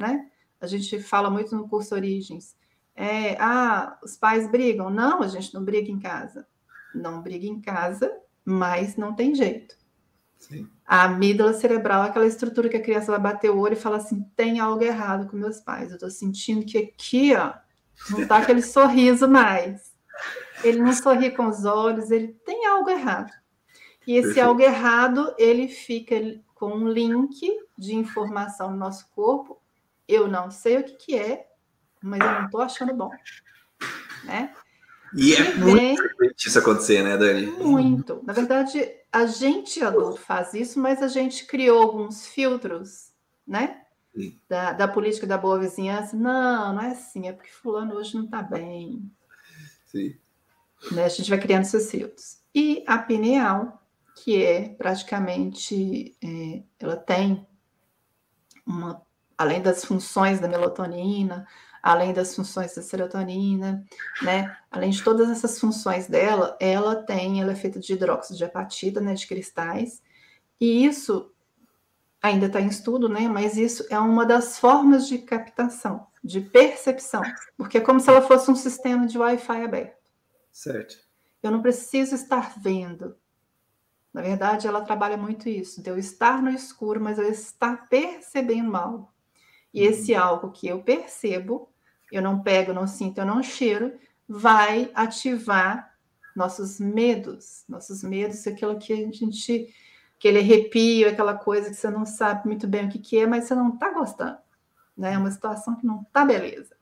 né? 0.00 0.26
A 0.60 0.66
gente 0.66 0.98
fala 1.00 1.30
muito 1.30 1.54
no 1.54 1.68
curso 1.68 1.94
Origens. 1.94 2.56
É, 2.96 3.36
ah, 3.38 3.96
os 4.02 4.16
pais 4.16 4.50
brigam. 4.50 4.90
Não, 4.90 5.22
a 5.22 5.28
gente 5.28 5.54
não 5.54 5.64
briga 5.64 5.88
em 5.88 6.00
casa. 6.00 6.48
Não 6.92 7.22
briga 7.22 7.46
em 7.46 7.60
casa, 7.60 8.10
mas 8.44 8.96
não 8.96 9.14
tem 9.14 9.34
jeito. 9.34 9.76
Sim. 10.38 10.68
A 10.86 11.04
amígdala 11.04 11.52
cerebral 11.52 12.02
é 12.04 12.08
aquela 12.08 12.26
estrutura 12.26 12.68
que 12.68 12.76
a 12.76 12.82
criança 12.82 13.12
vai 13.12 13.20
bater 13.20 13.50
o 13.50 13.58
olho 13.58 13.74
e 13.74 13.76
fala 13.76 13.98
assim: 13.98 14.22
tem 14.34 14.58
algo 14.58 14.82
errado 14.82 15.28
com 15.28 15.36
meus 15.36 15.60
pais. 15.60 15.90
Eu 15.90 15.96
estou 15.96 16.10
sentindo 16.10 16.64
que 16.64 16.78
aqui, 16.78 17.34
ó, 17.36 17.52
não 18.10 18.22
está 18.22 18.38
aquele 18.38 18.62
sorriso 18.62 19.28
mais. 19.28 19.92
Ele 20.64 20.80
não 20.80 20.92
sorri 20.92 21.30
com 21.30 21.46
os 21.46 21.64
olhos, 21.64 22.10
ele 22.10 22.28
tem 22.44 22.66
algo 22.66 22.88
errado. 22.88 23.30
E 24.08 24.12
esse 24.12 24.28
Perfeito. 24.28 24.48
algo 24.48 24.62
errado, 24.62 25.34
ele 25.36 25.68
fica 25.68 26.40
com 26.54 26.72
um 26.72 26.88
link 26.88 27.46
de 27.76 27.94
informação 27.94 28.70
no 28.70 28.76
nosso 28.78 29.06
corpo. 29.14 29.60
Eu 30.08 30.26
não 30.26 30.50
sei 30.50 30.78
o 30.78 30.82
que, 30.82 30.94
que 30.94 31.14
é, 31.14 31.46
mas 32.02 32.18
eu 32.18 32.32
não 32.32 32.44
estou 32.46 32.62
achando 32.62 32.94
bom. 32.94 33.10
Né? 34.24 34.54
E, 35.14 35.34
é 35.34 35.54
muito 35.54 36.02
frequente 36.02 36.48
isso 36.48 36.58
acontecer, 36.58 37.02
né, 37.02 37.18
Dani? 37.18 37.48
Muito. 37.48 38.22
Na 38.24 38.32
verdade, 38.32 38.90
a 39.12 39.26
gente 39.26 39.84
adulto 39.84 40.22
faz 40.22 40.54
isso, 40.54 40.80
mas 40.80 41.02
a 41.02 41.08
gente 41.08 41.44
criou 41.44 41.82
alguns 41.82 42.26
filtros, 42.26 43.12
né? 43.46 43.82
Da, 44.48 44.72
da, 44.72 44.88
política 44.88 45.26
da 45.26 45.36
boa 45.36 45.58
vizinhança. 45.58 46.16
Não, 46.16 46.72
não 46.72 46.80
é 46.80 46.92
assim, 46.92 47.28
é 47.28 47.32
porque 47.34 47.50
fulano 47.50 47.94
hoje 47.94 48.16
não 48.16 48.24
está 48.24 48.40
bem. 48.40 49.02
Sim. 49.84 50.16
Né? 50.92 51.04
A 51.04 51.08
gente 51.10 51.28
vai 51.28 51.38
criando 51.38 51.64
esses 51.64 51.90
filtros. 51.90 52.38
E 52.54 52.82
a 52.86 52.96
pineal, 52.96 53.78
que 54.22 54.42
é 54.42 54.68
praticamente, 54.70 56.16
é, 56.22 56.62
ela 56.78 56.96
tem 56.96 57.46
uma, 58.66 59.02
além 59.36 59.62
das 59.62 59.84
funções 59.84 60.40
da 60.40 60.48
melatonina, 60.48 61.46
além 61.82 62.12
das 62.12 62.34
funções 62.34 62.74
da 62.74 62.82
serotonina, 62.82 63.84
né? 64.22 64.56
Além 64.70 64.90
de 64.90 65.02
todas 65.02 65.30
essas 65.30 65.58
funções 65.58 66.06
dela, 66.06 66.56
ela 66.60 66.96
tem, 66.96 67.40
ela 67.40 67.52
é 67.52 67.56
feita 67.56 67.78
de 67.78 67.92
hidróxido 67.92 68.36
de 68.36 68.44
apatita, 68.44 69.00
né, 69.00 69.14
de 69.14 69.26
cristais, 69.26 70.02
e 70.60 70.84
isso 70.84 71.32
ainda 72.20 72.46
está 72.46 72.60
em 72.60 72.66
estudo, 72.66 73.08
né? 73.08 73.28
Mas 73.28 73.56
isso 73.56 73.86
é 73.90 73.98
uma 73.98 74.26
das 74.26 74.58
formas 74.58 75.06
de 75.06 75.18
captação, 75.18 76.06
de 76.22 76.40
percepção, 76.40 77.22
porque 77.56 77.78
é 77.78 77.80
como 77.80 78.00
se 78.00 78.10
ela 78.10 78.22
fosse 78.22 78.50
um 78.50 78.56
sistema 78.56 79.06
de 79.06 79.16
Wi-Fi 79.16 79.64
aberto. 79.64 79.96
Certo. 80.50 80.96
Eu 81.42 81.52
não 81.52 81.62
preciso 81.62 82.14
estar 82.16 82.54
vendo. 82.58 83.16
Na 84.18 84.24
verdade, 84.24 84.66
ela 84.66 84.80
trabalha 84.80 85.16
muito 85.16 85.48
isso, 85.48 85.80
de 85.80 85.88
eu 85.88 85.96
estar 85.96 86.42
no 86.42 86.50
escuro, 86.50 87.00
mas 87.00 87.20
eu 87.20 87.30
estar 87.30 87.88
percebendo 87.88 88.76
algo. 88.76 89.08
E 89.72 89.80
uhum. 89.80 89.92
esse 89.92 90.12
algo 90.12 90.50
que 90.50 90.66
eu 90.66 90.82
percebo, 90.82 91.68
eu 92.10 92.20
não 92.20 92.42
pego, 92.42 92.72
não 92.72 92.84
sinto, 92.84 93.18
eu 93.18 93.24
não 93.24 93.40
cheiro, 93.44 93.96
vai 94.28 94.90
ativar 94.92 95.94
nossos 96.34 96.80
medos, 96.80 97.62
nossos 97.68 98.02
medos, 98.02 98.44
aquilo 98.44 98.76
que 98.76 98.92
a 98.92 98.96
gente 98.96 99.72
aquele 100.18 100.40
arrepio, 100.40 101.08
aquela 101.08 101.34
coisa 101.34 101.70
que 101.70 101.76
você 101.76 101.88
não 101.88 102.04
sabe 102.04 102.48
muito 102.48 102.66
bem 102.66 102.86
o 102.86 102.88
que, 102.88 102.98
que 102.98 103.18
é, 103.18 103.24
mas 103.24 103.44
você 103.44 103.54
não 103.54 103.74
está 103.74 103.92
gostando. 103.92 104.38
Né? 104.96 105.12
É 105.12 105.18
uma 105.18 105.30
situação 105.30 105.76
que 105.76 105.86
não 105.86 106.02
está 106.02 106.24
beleza. 106.24 106.76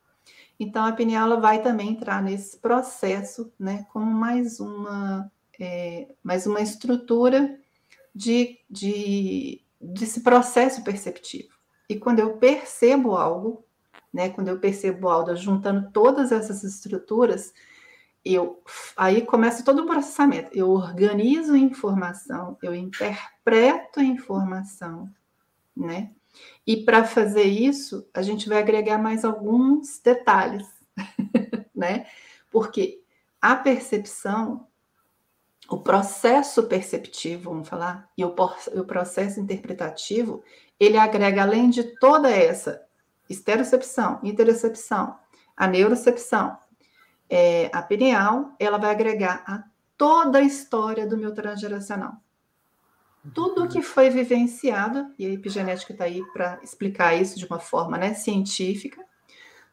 Então, 0.59 0.87
a 0.87 0.93
pineal 0.93 1.38
vai 1.38 1.62
também 1.62 1.90
entrar 1.90 2.23
nesse 2.23 2.57
processo, 2.57 3.52
né, 3.59 3.85
como 3.93 4.07
mais 4.07 4.59
uma, 4.59 5.31
é, 5.60 6.08
mais 6.22 6.46
uma 6.46 6.60
estrutura 6.60 7.58
de, 8.14 8.58
de, 8.68 9.62
desse 9.80 10.20
processo 10.20 10.82
perceptivo. 10.82 11.54
E 11.88 11.96
quando 11.96 12.20
eu 12.20 12.36
percebo 12.36 13.16
algo, 13.16 13.64
né, 14.12 14.30
quando 14.30 14.48
eu 14.48 14.58
percebo 14.58 15.08
algo, 15.08 15.36
juntando 15.36 15.90
todas 15.92 16.32
essas 16.32 16.64
estruturas, 16.64 17.52
eu 18.25 18.60
aí 18.96 19.22
começa 19.22 19.64
todo 19.64 19.82
o 19.82 19.86
processamento. 19.86 20.50
Eu 20.52 20.70
organizo 20.70 21.54
a 21.54 21.58
informação, 21.58 22.58
eu 22.60 22.75
interpreto 22.75 24.00
a 24.00 24.04
informação, 24.04 25.08
né? 25.76 26.10
E 26.66 26.78
para 26.78 27.04
fazer 27.04 27.44
isso, 27.44 28.08
a 28.12 28.22
gente 28.22 28.48
vai 28.48 28.58
agregar 28.58 28.98
mais 28.98 29.25
alguns 29.25 30.00
detalhes, 30.00 30.66
né? 31.75 32.06
Porque 32.50 33.00
a 33.40 33.54
percepção, 33.54 34.66
o 35.68 35.78
processo 35.78 36.64
perceptivo, 36.64 37.50
vamos 37.50 37.68
falar, 37.68 38.08
e 38.16 38.25
o, 38.25 38.28
o 38.28 38.85
processo 38.85 39.40
interpretativo, 39.40 40.42
ele 40.78 40.96
agrega 40.96 41.42
além 41.42 41.70
de 41.70 41.82
toda 41.99 42.30
essa 42.30 42.82
esterocepção, 43.28 44.20
interocepção, 44.23 45.16
a 45.56 45.66
neurocepção, 45.66 46.56
é, 47.28 47.70
a 47.73 47.82
pineal, 47.82 48.54
ela 48.58 48.78
vai 48.78 48.90
agregar 48.90 49.42
a 49.46 49.64
toda 49.96 50.38
a 50.38 50.42
história 50.42 51.06
do 51.06 51.16
meu 51.16 51.32
transgeracional. 51.32 52.12
Tudo 53.35 53.66
que 53.66 53.82
foi 53.82 54.08
vivenciado, 54.08 55.12
e 55.18 55.26
a 55.26 55.30
epigenética 55.30 55.92
está 55.92 56.04
aí 56.04 56.23
para 56.32 56.61
explicar 56.62 57.14
isso 57.20 57.37
de 57.37 57.46
uma 57.46 57.58
forma 57.58 57.99
né, 57.99 58.14
científica, 58.14 59.04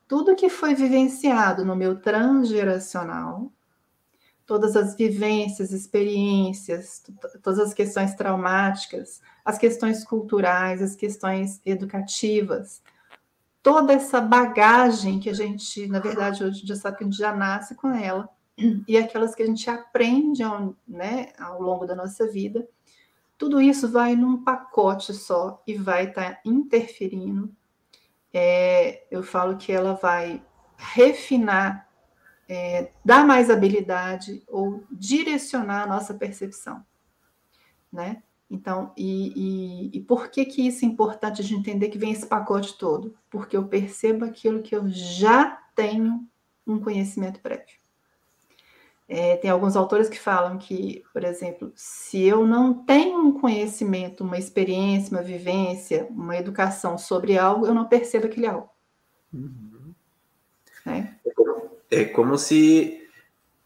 tudo 0.07 0.35
que 0.35 0.49
foi 0.49 0.73
vivenciado 0.73 1.63
no 1.63 1.75
meu 1.75 2.01
transgeracional, 2.01 3.51
todas 4.45 4.75
as 4.75 4.95
vivências, 4.95 5.71
experiências, 5.71 7.03
todas 7.41 7.59
as 7.59 7.73
questões 7.73 8.13
traumáticas, 8.13 9.21
as 9.43 9.57
questões 9.57 10.03
culturais, 10.03 10.81
as 10.81 10.95
questões 10.95 11.61
educativas, 11.65 12.81
toda 13.61 13.93
essa 13.93 14.19
bagagem 14.19 15.19
que 15.19 15.29
a 15.29 15.33
gente, 15.33 15.87
na 15.87 15.99
verdade, 15.99 16.43
hoje 16.43 16.65
já 16.65 16.75
sabe 16.75 16.97
que 16.97 17.03
a 17.03 17.07
gente 17.07 17.17
já 17.17 17.33
nasce 17.33 17.75
com 17.75 17.89
ela, 17.89 18.29
e 18.87 18.97
aquelas 18.97 19.33
que 19.33 19.43
a 19.43 19.45
gente 19.45 19.69
aprende 19.69 20.43
ao, 20.43 20.75
né, 20.87 21.29
ao 21.39 21.61
longo 21.61 21.85
da 21.85 21.95
nossa 21.95 22.27
vida, 22.27 22.67
tudo 23.37 23.61
isso 23.61 23.89
vai 23.89 24.15
num 24.15 24.43
pacote 24.43 25.13
só 25.13 25.61
e 25.65 25.75
vai 25.75 26.09
estar 26.09 26.35
tá 26.35 26.41
interferindo. 26.45 27.51
É, 28.33 29.05
eu 29.09 29.23
falo 29.23 29.57
que 29.57 29.71
ela 29.71 29.93
vai 29.93 30.43
refinar, 30.77 31.87
é, 32.47 32.91
dar 33.03 33.25
mais 33.25 33.49
habilidade 33.49 34.43
ou 34.47 34.83
direcionar 34.91 35.83
a 35.83 35.87
nossa 35.87 36.13
percepção, 36.13 36.85
né? 37.91 38.21
Então, 38.49 38.91
e, 38.95 39.33
e, 39.35 39.97
e, 39.97 40.01
por 40.01 40.29
que 40.29 40.45
que 40.45 40.67
isso 40.67 40.85
é 40.85 40.87
importante 40.87 41.43
de 41.43 41.55
entender 41.55 41.89
que 41.89 41.97
vem 41.97 42.11
esse 42.11 42.27
pacote 42.27 42.77
todo? 42.77 43.15
Porque 43.27 43.57
eu 43.57 43.67
percebo 43.67 44.25
aquilo 44.25 44.61
que 44.61 44.75
eu 44.75 44.87
já 44.89 45.59
tenho 45.75 46.23
um 46.65 46.79
conhecimento 46.79 47.39
prévio. 47.39 47.81
É, 49.07 49.37
tem 49.37 49.49
alguns 49.49 49.75
autores 49.75 50.07
que 50.07 50.19
falam 50.19 50.57
que, 50.57 51.03
por 51.11 51.23
exemplo, 51.23 51.71
se 51.75 52.21
eu 52.21 52.45
não 52.45 52.73
tenho 52.73 53.19
um 53.19 53.39
conhecimento, 53.39 54.23
uma 54.23 54.37
experiência, 54.37 55.11
uma 55.11 55.23
vivência, 55.23 56.07
uma 56.09 56.37
educação 56.37 56.97
sobre 56.97 57.37
algo, 57.37 57.65
eu 57.65 57.73
não 57.73 57.85
percebo 57.85 58.27
aquele 58.27 58.47
algo. 58.47 58.69
Uhum. 59.33 59.93
É? 60.85 61.07
É, 61.93 62.05
como, 62.05 62.37
se 62.37 63.01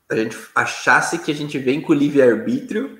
a 0.09 0.15
gente 0.15 0.37
achasse 0.55 1.19
que 1.19 1.31
a 1.31 1.35
gente 1.35 1.57
vem 1.57 1.81
com 1.81 1.91
o 1.91 1.95
livre-arbítrio 1.95 2.99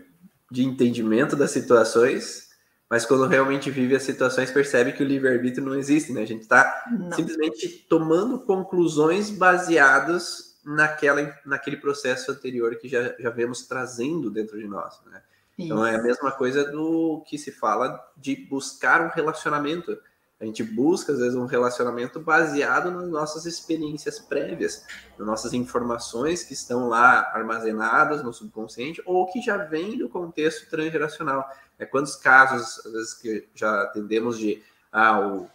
de 0.52 0.64
entendimento 0.64 1.36
das 1.36 1.52
situações, 1.52 2.48
mas 2.90 3.06
quando 3.06 3.28
realmente 3.28 3.70
vive 3.70 3.96
as 3.96 4.04
situações 4.04 4.52
percebe 4.52 4.94
que 4.94 5.04
o 5.04 5.08
livre-arbítrio 5.08 5.66
não 5.66 5.76
existe, 5.76 6.12
né? 6.14 6.22
A 6.22 6.26
gente 6.26 6.42
está 6.42 6.86
simplesmente 7.14 7.68
tomando 7.90 8.40
conclusões 8.40 9.30
baseadas 9.30 10.58
naquela, 10.66 11.38
naquele 11.46 11.78
processo 11.78 12.32
anterior 12.32 12.76
que 12.78 12.88
já, 12.88 13.14
já 13.20 13.30
vemos 13.30 13.68
trazendo 13.68 14.30
dentro 14.30 14.58
de 14.58 14.68
nós, 14.68 15.00
né? 15.06 15.22
Então 15.58 15.86
é 15.86 15.96
a 15.96 16.02
mesma 16.02 16.32
coisa 16.32 16.64
do 16.70 17.24
que 17.28 17.38
se 17.38 17.52
fala 17.52 18.00
de 18.16 18.36
buscar 18.36 19.02
um 19.02 19.10
relacionamento. 19.10 19.98
A 20.40 20.46
gente 20.46 20.64
busca, 20.64 21.12
às 21.12 21.18
vezes, 21.18 21.36
um 21.36 21.46
relacionamento 21.46 22.20
baseado 22.20 22.92
nas 22.92 23.10
nossas 23.10 23.46
experiências 23.48 24.20
prévias, 24.20 24.86
nas 25.18 25.28
nossas 25.28 25.52
informações 25.52 26.44
que 26.44 26.54
estão 26.54 26.88
lá 26.88 27.32
armazenadas 27.34 28.24
no 28.24 28.32
subconsciente 28.32 29.02
ou 29.04 29.26
que 29.26 29.42
já 29.42 29.58
vêm 29.58 29.98
do 29.98 30.08
contexto 30.08 30.70
transgeracional. 30.70 31.50
É, 31.80 31.86
quantos 31.86 32.16
casos, 32.16 32.86
às 32.86 32.92
vezes, 32.92 33.14
que 33.16 33.48
já 33.56 33.82
atendemos 33.82 34.38
de 34.38 34.62
ah, 34.92 35.20
o, 35.20 35.50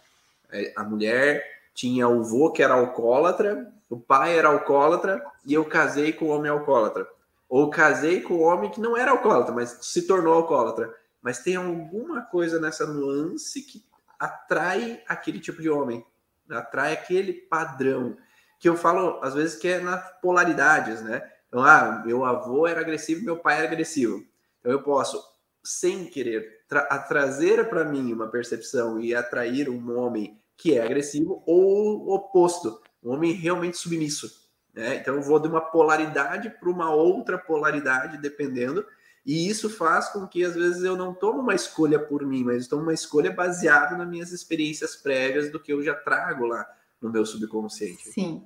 é, 0.51 0.73
a 0.75 0.83
mulher 0.83 1.43
tinha 1.73 2.07
o 2.07 2.21
vô 2.21 2.51
que 2.51 2.61
era 2.61 2.73
alcoólatra, 2.73 3.71
o 3.89 3.97
pai 3.97 4.37
era 4.37 4.49
alcoólatra 4.49 5.23
e 5.45 5.53
eu 5.53 5.63
casei 5.63 6.11
com 6.11 6.25
o 6.25 6.29
homem 6.29 6.51
alcoólatra. 6.51 7.07
Ou 7.47 7.69
casei 7.69 8.21
com 8.21 8.33
o 8.33 8.41
homem 8.41 8.69
que 8.69 8.81
não 8.81 8.97
era 8.97 9.11
alcoólatra, 9.11 9.53
mas 9.53 9.77
se 9.81 10.01
tornou 10.01 10.33
alcoólatra. 10.33 10.93
Mas 11.21 11.39
tem 11.39 11.55
alguma 11.55 12.21
coisa 12.21 12.59
nessa 12.59 12.85
nuance 12.85 13.61
que 13.61 13.81
atrai 14.23 15.01
aquele 15.07 15.39
tipo 15.39 15.61
de 15.61 15.69
homem, 15.69 16.05
atrai 16.49 16.93
aquele 16.93 17.33
padrão, 17.33 18.17
que 18.59 18.69
eu 18.69 18.77
falo 18.77 19.19
às 19.21 19.33
vezes 19.33 19.57
que 19.57 19.67
é 19.67 19.79
nas 19.79 20.01
polaridades, 20.21 21.01
né? 21.01 21.29
Então, 21.47 21.61
ah, 21.61 22.01
meu 22.05 22.23
avô 22.23 22.65
era 22.65 22.79
agressivo, 22.79 23.25
meu 23.25 23.37
pai 23.37 23.57
era 23.57 23.67
agressivo. 23.67 24.25
Então 24.59 24.71
eu 24.71 24.81
posso, 24.81 25.21
sem 25.61 26.05
querer, 26.05 26.63
tra 26.67 26.81
trazer 26.99 27.69
para 27.69 27.83
mim 27.83 28.13
uma 28.13 28.27
percepção 28.27 28.99
e 28.99 29.13
atrair 29.13 29.69
um 29.69 29.97
homem 29.99 30.39
que 30.55 30.77
é 30.77 30.83
agressivo 30.83 31.43
ou 31.45 32.07
o 32.07 32.15
oposto, 32.15 32.81
um 33.03 33.11
homem 33.11 33.33
realmente 33.33 33.77
submisso. 33.77 34.49
Né? 34.73 34.95
Então 34.95 35.15
eu 35.15 35.21
vou 35.21 35.39
de 35.39 35.49
uma 35.49 35.61
polaridade 35.61 36.49
para 36.49 36.69
uma 36.69 36.89
outra 36.91 37.37
polaridade, 37.37 38.17
dependendo, 38.17 38.85
e 39.25 39.47
isso 39.47 39.69
faz 39.69 40.09
com 40.09 40.27
que, 40.27 40.43
às 40.43 40.53
vezes, 40.53 40.83
eu 40.83 40.97
não 40.97 41.13
tome 41.13 41.39
uma 41.39 41.55
escolha 41.55 41.97
por 41.97 42.25
mim, 42.25 42.43
mas 42.43 42.67
tomo 42.67 42.81
uma 42.81 42.93
escolha 42.93 43.31
baseada 43.31 43.97
nas 43.97 44.07
minhas 44.07 44.31
experiências 44.31 44.95
prévias 44.95 45.51
do 45.51 45.59
que 45.59 45.71
eu 45.71 45.81
já 45.81 45.95
trago 45.95 46.45
lá 46.45 46.67
no 47.01 47.09
meu 47.09 47.25
subconsciente. 47.25 48.09
Sim, 48.09 48.43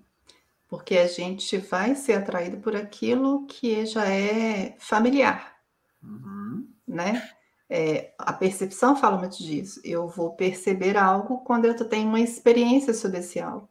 porque 0.68 0.98
a 0.98 1.08
gente 1.08 1.58
vai 1.58 1.96
ser 1.96 2.14
atraído 2.14 2.58
por 2.58 2.76
aquilo 2.76 3.46
que 3.48 3.86
já 3.88 4.08
é 4.08 4.76
familiar, 4.80 5.58
uhum. 6.04 6.68
né? 6.88 7.28
É, 7.70 8.14
a 8.18 8.32
percepção 8.32 8.96
fala 8.96 9.18
muito 9.18 9.38
disso. 9.38 9.82
Eu 9.84 10.08
vou 10.08 10.36
perceber 10.36 10.96
algo 10.96 11.40
quando 11.40 11.66
eu 11.66 11.76
tenho 11.90 12.08
uma 12.08 12.22
experiência 12.22 12.94
sobre 12.94 13.20
esse 13.20 13.40
algo, 13.40 13.70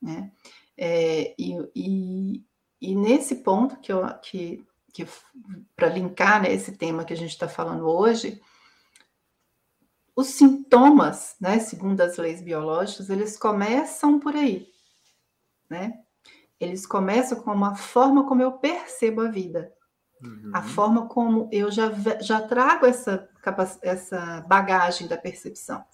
né? 0.00 0.30
É, 0.76 1.34
e, 1.38 1.56
e, 1.74 2.44
e, 2.80 2.94
nesse 2.94 3.36
ponto 3.36 3.76
que, 3.76 3.92
eu, 3.92 4.06
que 4.20 4.64
que 4.94 5.06
para 5.74 5.88
linkar 5.88 6.40
né, 6.40 6.52
esse 6.52 6.70
tema 6.70 7.04
que 7.04 7.12
a 7.12 7.16
gente 7.16 7.32
está 7.32 7.48
falando 7.48 7.84
hoje, 7.88 8.40
os 10.14 10.28
sintomas, 10.28 11.34
né, 11.40 11.58
segundo 11.58 12.00
as 12.00 12.16
leis 12.16 12.40
biológicas, 12.40 13.10
eles 13.10 13.36
começam 13.36 14.20
por 14.20 14.36
aí, 14.36 14.72
né? 15.68 16.00
Eles 16.60 16.86
começam 16.86 17.40
com 17.42 17.64
a 17.64 17.74
forma 17.74 18.24
como 18.24 18.40
eu 18.40 18.52
percebo 18.52 19.22
a 19.22 19.28
vida, 19.28 19.74
uhum. 20.22 20.52
a 20.54 20.62
forma 20.62 21.08
como 21.08 21.48
eu 21.50 21.72
já, 21.72 21.90
já 22.20 22.40
trago 22.40 22.86
essa, 22.86 23.28
essa 23.82 24.42
bagagem 24.42 25.08
da 25.08 25.18
percepção. 25.18 25.84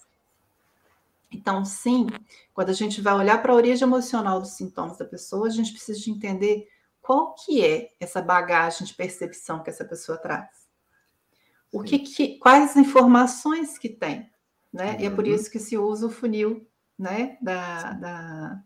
Então, 1.31 1.65
sim, 1.65 2.05
quando 2.53 2.69
a 2.69 2.73
gente 2.73 3.01
vai 3.01 3.15
olhar 3.15 3.41
para 3.41 3.51
a 3.51 3.55
origem 3.55 3.87
emocional 3.87 4.39
dos 4.39 4.51
sintomas 4.51 4.99
da 4.99 5.05
pessoa, 5.05 5.47
a 5.47 5.49
gente 5.51 5.71
precisa 5.71 5.99
de 5.99 6.11
entender 6.11 6.67
qual 7.01 7.33
que 7.35 7.65
é 7.65 7.89
essa 7.99 8.21
bagagem 8.21 8.85
de 8.85 8.93
percepção 8.93 9.63
que 9.63 9.69
essa 9.69 9.83
pessoa 9.83 10.17
traz. 10.17 10.69
O 11.71 11.81
que, 11.81 11.99
que 11.99 12.37
quais 12.37 12.75
informações 12.75 13.77
que 13.77 13.89
tem, 13.89 14.29
né? 14.71 14.93
Uhum. 14.93 14.99
E 14.99 15.05
é 15.05 15.09
por 15.09 15.25
uhum. 15.25 15.33
isso 15.33 15.49
que 15.49 15.59
se 15.59 15.77
usa 15.77 16.07
o 16.07 16.11
funil, 16.11 16.67
né, 16.99 17.37
da, 17.41 17.93
da, 17.93 18.63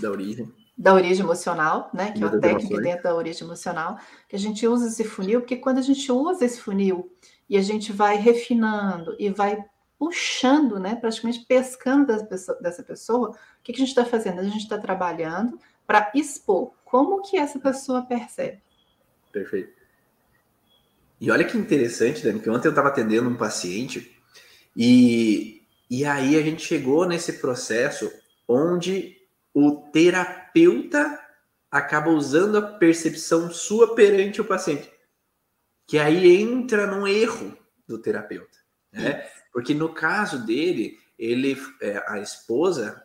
da 0.00 0.10
origem 0.10 0.52
da 0.78 0.94
origem 0.94 1.24
emocional, 1.24 1.90
né? 1.92 2.12
Que 2.12 2.22
é 2.22 2.26
uma 2.26 2.38
técnica 2.38 2.80
dentro 2.80 3.02
da 3.02 3.14
origem 3.14 3.44
emocional, 3.44 3.98
que 4.28 4.36
a 4.36 4.38
gente 4.38 4.64
usa 4.64 4.86
esse 4.86 5.02
funil, 5.02 5.40
porque 5.40 5.56
quando 5.56 5.78
a 5.78 5.82
gente 5.82 6.10
usa 6.12 6.44
esse 6.44 6.60
funil 6.60 7.12
e 7.48 7.56
a 7.56 7.60
gente 7.62 7.92
vai 7.92 8.16
refinando 8.16 9.16
e 9.18 9.28
vai 9.28 9.58
puxando, 9.98 10.78
né? 10.78 10.94
Praticamente 10.94 11.44
pescando 11.46 12.06
dessa 12.06 12.24
pessoa, 12.24 12.58
dessa 12.60 12.82
pessoa 12.84 13.30
o 13.30 13.62
que, 13.64 13.72
que 13.72 13.82
a 13.82 13.84
gente 13.84 13.88
está 13.88 14.04
fazendo? 14.04 14.38
A 14.38 14.44
gente 14.44 14.58
está 14.58 14.78
trabalhando 14.78 15.58
para 15.84 16.12
expor 16.14 16.72
como 16.90 17.22
que 17.22 17.36
essa 17.36 17.58
pessoa 17.58 18.02
percebe. 18.02 18.62
Perfeito. 19.30 19.72
E 21.20 21.30
olha 21.30 21.44
que 21.44 21.58
interessante, 21.58 22.22
Dani, 22.22 22.40
que 22.40 22.48
ontem 22.48 22.68
eu 22.68 22.72
estava 22.72 22.88
atendendo 22.88 23.28
um 23.28 23.36
paciente 23.36 24.16
e, 24.76 25.62
e 25.90 26.04
aí 26.04 26.36
a 26.36 26.42
gente 26.42 26.64
chegou 26.64 27.06
nesse 27.06 27.34
processo 27.34 28.10
onde 28.46 29.16
o 29.52 29.90
terapeuta 29.92 31.20
acaba 31.70 32.10
usando 32.10 32.56
a 32.56 32.62
percepção 32.62 33.50
sua 33.50 33.94
perante 33.94 34.40
o 34.40 34.44
paciente. 34.44 34.90
Que 35.86 35.98
aí 35.98 36.40
entra 36.40 36.86
num 36.86 37.06
erro 37.06 37.56
do 37.86 37.98
terapeuta. 37.98 38.58
Né? 38.92 39.28
Porque 39.52 39.74
no 39.74 39.92
caso 39.92 40.46
dele, 40.46 40.98
ele, 41.18 41.60
é, 41.82 42.02
a 42.06 42.20
esposa, 42.20 43.04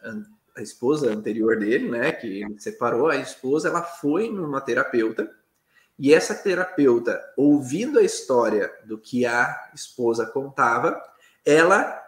a 0.55 0.61
esposa 0.61 1.11
anterior 1.11 1.57
dele, 1.57 1.89
né, 1.89 2.11
que 2.11 2.43
separou, 2.57 3.07
a 3.07 3.17
esposa, 3.17 3.69
ela 3.69 3.81
foi 3.81 4.29
numa 4.31 4.61
terapeuta 4.61 5.29
e 5.97 6.13
essa 6.13 6.33
terapeuta, 6.33 7.21
ouvindo 7.37 7.99
a 7.99 8.03
história 8.03 8.71
do 8.85 8.97
que 8.97 9.25
a 9.25 9.71
esposa 9.73 10.25
contava, 10.25 11.01
ela 11.45 12.01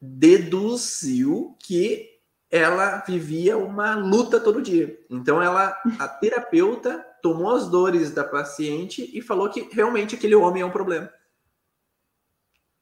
deduziu 0.00 1.56
que 1.58 2.08
ela 2.50 3.02
vivia 3.06 3.56
uma 3.56 3.94
luta 3.96 4.38
todo 4.38 4.62
dia. 4.62 4.98
Então 5.10 5.42
ela, 5.42 5.76
a 5.98 6.06
terapeuta, 6.06 7.04
tomou 7.22 7.54
as 7.54 7.68
dores 7.68 8.10
da 8.10 8.22
paciente 8.22 9.10
e 9.16 9.22
falou 9.22 9.48
que 9.48 9.68
realmente 9.72 10.14
aquele 10.14 10.34
homem 10.34 10.62
é 10.62 10.66
um 10.66 10.70
problema. 10.70 11.10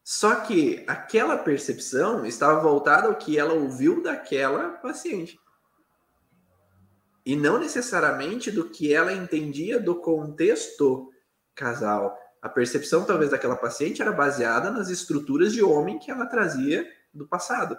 Só 0.03 0.35
que 0.35 0.83
aquela 0.87 1.37
percepção 1.37 2.25
estava 2.25 2.59
voltada 2.59 3.07
ao 3.07 3.15
que 3.15 3.37
ela 3.37 3.53
ouviu 3.53 4.01
daquela 4.01 4.69
paciente. 4.69 5.39
E 7.23 7.35
não 7.35 7.59
necessariamente 7.59 8.49
do 8.49 8.69
que 8.69 8.91
ela 8.93 9.13
entendia 9.13 9.79
do 9.79 9.95
contexto 9.95 11.11
casal. 11.53 12.17
A 12.41 12.49
percepção, 12.49 13.05
talvez, 13.05 13.29
daquela 13.29 13.55
paciente 13.55 14.01
era 14.01 14.11
baseada 14.11 14.71
nas 14.71 14.89
estruturas 14.89 15.53
de 15.53 15.61
homem 15.61 15.99
que 15.99 16.09
ela 16.09 16.25
trazia 16.25 16.89
do 17.13 17.27
passado. 17.27 17.77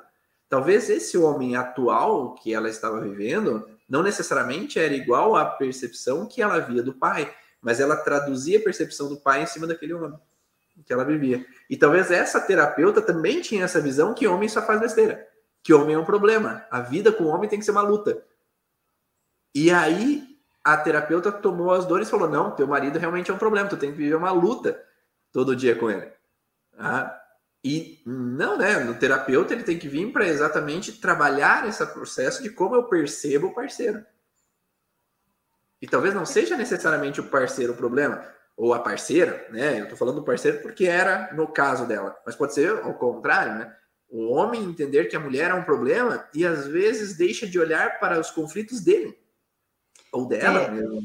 Talvez 0.48 0.88
esse 0.88 1.18
homem 1.18 1.56
atual 1.56 2.34
que 2.34 2.54
ela 2.54 2.68
estava 2.68 3.00
vivendo 3.00 3.68
não 3.88 4.02
necessariamente 4.02 4.78
era 4.78 4.94
igual 4.94 5.34
à 5.34 5.44
percepção 5.44 6.26
que 6.26 6.40
ela 6.40 6.60
via 6.60 6.82
do 6.82 6.94
pai, 6.94 7.34
mas 7.60 7.80
ela 7.80 7.96
traduzia 7.96 8.58
a 8.58 8.62
percepção 8.62 9.08
do 9.08 9.16
pai 9.16 9.42
em 9.42 9.46
cima 9.46 9.66
daquele 9.66 9.94
homem 9.94 10.18
que 10.92 10.94
ela 10.94 11.04
vivia. 11.04 11.44
E 11.70 11.76
talvez 11.76 12.10
essa 12.10 12.38
terapeuta 12.38 13.00
também 13.00 13.40
tinha 13.40 13.64
essa 13.64 13.80
visão 13.80 14.12
que 14.12 14.26
homem 14.26 14.48
só 14.48 14.60
faz 14.60 14.78
besteira, 14.78 15.26
que 15.62 15.72
homem 15.72 15.94
é 15.94 15.98
um 15.98 16.04
problema, 16.04 16.66
a 16.70 16.80
vida 16.80 17.10
com 17.10 17.24
o 17.24 17.28
homem 17.28 17.48
tem 17.48 17.58
que 17.58 17.64
ser 17.64 17.70
uma 17.70 17.80
luta. 17.80 18.22
E 19.54 19.70
aí 19.70 20.36
a 20.62 20.76
terapeuta 20.76 21.32
tomou 21.32 21.72
as 21.72 21.86
dores 21.86 22.08
e 22.08 22.10
falou: 22.10 22.28
não, 22.28 22.50
teu 22.50 22.66
marido 22.66 22.98
realmente 22.98 23.30
é 23.30 23.34
um 23.34 23.38
problema, 23.38 23.68
tu 23.68 23.76
tem 23.76 23.90
que 23.90 23.96
viver 23.96 24.14
uma 24.14 24.30
luta 24.30 24.80
todo 25.32 25.56
dia 25.56 25.74
com 25.74 25.90
ele. 25.90 26.12
Ah, 26.78 27.18
e 27.64 28.02
não, 28.04 28.58
né? 28.58 28.80
No 28.80 28.94
terapeuta 28.94 29.54
ele 29.54 29.62
tem 29.62 29.78
que 29.78 29.88
vir 29.88 30.12
para 30.12 30.26
exatamente 30.26 30.92
trabalhar 30.92 31.66
esse 31.66 31.84
processo 31.86 32.42
de 32.42 32.50
como 32.50 32.74
eu 32.74 32.84
percebo 32.84 33.48
o 33.48 33.54
parceiro. 33.54 34.04
E 35.80 35.86
talvez 35.86 36.14
não 36.14 36.26
seja 36.26 36.56
necessariamente 36.56 37.20
o 37.20 37.28
parceiro 37.28 37.72
o 37.72 37.76
problema, 37.76 38.24
ou 38.56 38.74
a 38.74 38.78
parceira, 38.78 39.46
né? 39.50 39.80
Eu 39.80 39.88
tô 39.88 39.96
falando 39.96 40.16
do 40.16 40.24
parceiro 40.24 40.60
porque 40.60 40.84
era 40.84 41.32
no 41.34 41.48
caso 41.48 41.86
dela, 41.86 42.16
mas 42.24 42.36
pode 42.36 42.54
ser 42.54 42.70
ao 42.70 42.94
contrário, 42.94 43.54
né? 43.54 43.74
O 44.08 44.30
homem 44.32 44.62
entender 44.62 45.06
que 45.06 45.16
a 45.16 45.20
mulher 45.20 45.50
é 45.50 45.54
um 45.54 45.64
problema 45.64 46.28
e 46.34 46.44
às 46.44 46.66
vezes 46.66 47.16
deixa 47.16 47.46
de 47.46 47.58
olhar 47.58 47.98
para 47.98 48.20
os 48.20 48.30
conflitos 48.30 48.80
dele 48.80 49.18
ou 50.12 50.26
dela 50.26 50.60
é. 50.60 50.70
mesmo. 50.70 51.00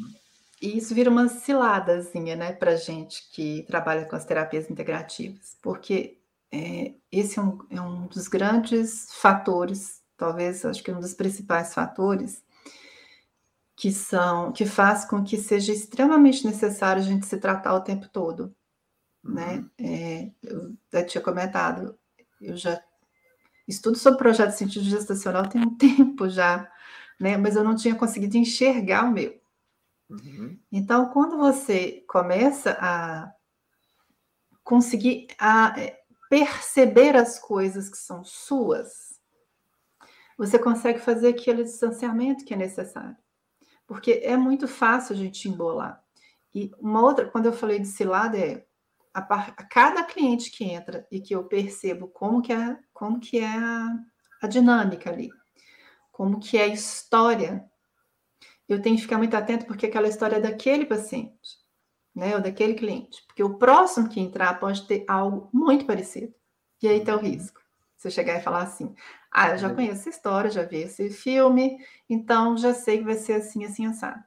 E 0.62 0.78
isso 0.78 0.94
vira 0.94 1.10
uma 1.10 1.30
ciladazinha, 1.30 2.36
né, 2.36 2.52
para 2.52 2.76
gente 2.76 3.30
que 3.32 3.64
trabalha 3.68 4.06
com 4.06 4.16
as 4.16 4.26
terapias 4.26 4.70
integrativas, 4.70 5.56
porque 5.62 6.18
é, 6.52 6.94
esse 7.12 7.38
é 7.38 7.42
um, 7.42 7.60
é 7.70 7.80
um 7.80 8.08
dos 8.08 8.28
grandes 8.28 9.08
fatores, 9.14 10.02
talvez 10.18 10.66
acho 10.66 10.84
que 10.84 10.92
um 10.92 11.00
dos 11.00 11.14
principais 11.14 11.74
fatores 11.74 12.44
que 13.78 13.92
são 13.92 14.52
que 14.52 14.66
faz 14.66 15.06
com 15.06 15.24
que 15.24 15.38
seja 15.38 15.72
extremamente 15.72 16.44
necessário 16.44 17.00
a 17.00 17.06
gente 17.06 17.28
se 17.28 17.38
tratar 17.38 17.76
o 17.76 17.82
tempo 17.82 18.10
todo, 18.10 18.54
né? 19.24 19.58
Uhum. 19.58 19.70
É, 19.80 20.32
eu 20.42 20.74
já 20.92 21.06
tinha 21.06 21.22
comentado, 21.22 21.96
eu 22.42 22.58
já 22.58 22.82
estudo 23.68 23.96
sobre 23.96 24.18
projeto 24.18 24.52
científico 24.52 24.90
gestacional 24.90 25.48
tem 25.48 25.62
um 25.62 25.76
tempo 25.78 26.28
já, 26.28 26.70
né? 27.20 27.38
Mas 27.38 27.56
eu 27.56 27.64
não 27.64 27.76
tinha 27.76 27.94
conseguido 27.94 28.36
enxergar 28.36 29.06
o 29.06 29.12
meu. 29.12 29.40
Uhum. 30.10 30.58
Então, 30.72 31.10
quando 31.12 31.38
você 31.38 32.04
começa 32.08 32.76
a 32.82 33.32
conseguir 34.64 35.28
a, 35.38 35.76
perceber 36.32 37.16
as 37.16 37.38
coisas 37.38 37.90
que 37.90 37.98
são 37.98 38.24
suas, 38.24 39.22
você 40.36 40.58
consegue 40.58 40.98
fazer 40.98 41.28
aquele 41.28 41.64
distanciamento 41.64 42.44
que 42.44 42.56
é 42.56 42.58
necessário. 42.58 43.16
Porque 43.88 44.22
é 44.24 44.36
muito 44.36 44.68
fácil 44.68 45.16
a 45.16 45.18
gente 45.18 45.48
embolar. 45.48 46.04
E 46.54 46.72
uma 46.80 47.02
outra, 47.02 47.28
quando 47.28 47.46
eu 47.46 47.54
falei 47.54 47.80
de 47.80 47.88
cilada, 47.88 48.38
é 48.38 48.66
a, 49.14 49.20
a 49.22 49.64
cada 49.64 50.04
cliente 50.04 50.52
que 50.52 50.66
entra 50.66 51.08
e 51.12 51.20
que 51.20 51.34
eu 51.34 51.46
percebo 51.46 52.08
como 52.10 52.42
que 52.42 52.54
é, 52.54 52.78
como 52.94 53.20
que 53.20 53.40
é 53.40 53.48
a, 53.48 53.96
a 54.44 54.48
dinâmica 54.48 55.10
ali, 55.10 55.30
como 56.12 56.40
que 56.40 56.58
é 56.58 56.64
a 56.64 56.68
história, 56.68 57.66
eu 58.68 58.82
tenho 58.82 58.98
que 58.98 59.04
ficar 59.04 59.18
muito 59.18 59.36
atento 59.36 59.66
porque 59.66 59.86
aquela 59.86 60.08
história 60.08 60.36
é 60.36 60.42
daquele 60.42 60.86
paciente 60.86 61.66
né, 62.18 62.36
ou 62.36 62.42
daquele 62.42 62.74
cliente, 62.74 63.24
porque 63.28 63.44
o 63.44 63.60
próximo 63.60 64.10
que 64.10 64.20
entrar 64.20 64.60
pode 64.60 64.88
ter 64.88 65.06
algo 65.08 65.50
muito 65.54 65.86
parecido. 65.86 66.34
E 66.82 66.88
aí 66.88 67.04
tem 67.04 67.14
o 67.14 67.18
uhum. 67.18 67.24
risco. 67.24 67.62
Você 67.96 68.10
chegar 68.10 68.40
e 68.40 68.42
falar 68.42 68.64
assim: 68.64 68.94
ah, 69.40 69.52
eu 69.52 69.58
já 69.60 69.72
conheço 69.72 70.00
essa 70.00 70.10
história, 70.10 70.50
já 70.50 70.64
vi 70.64 70.78
esse 70.78 71.12
filme, 71.12 71.78
então 72.10 72.58
já 72.58 72.74
sei 72.74 72.98
que 72.98 73.04
vai 73.04 73.14
ser 73.14 73.34
assim, 73.34 73.64
assim, 73.64 73.86
assado. 73.86 74.20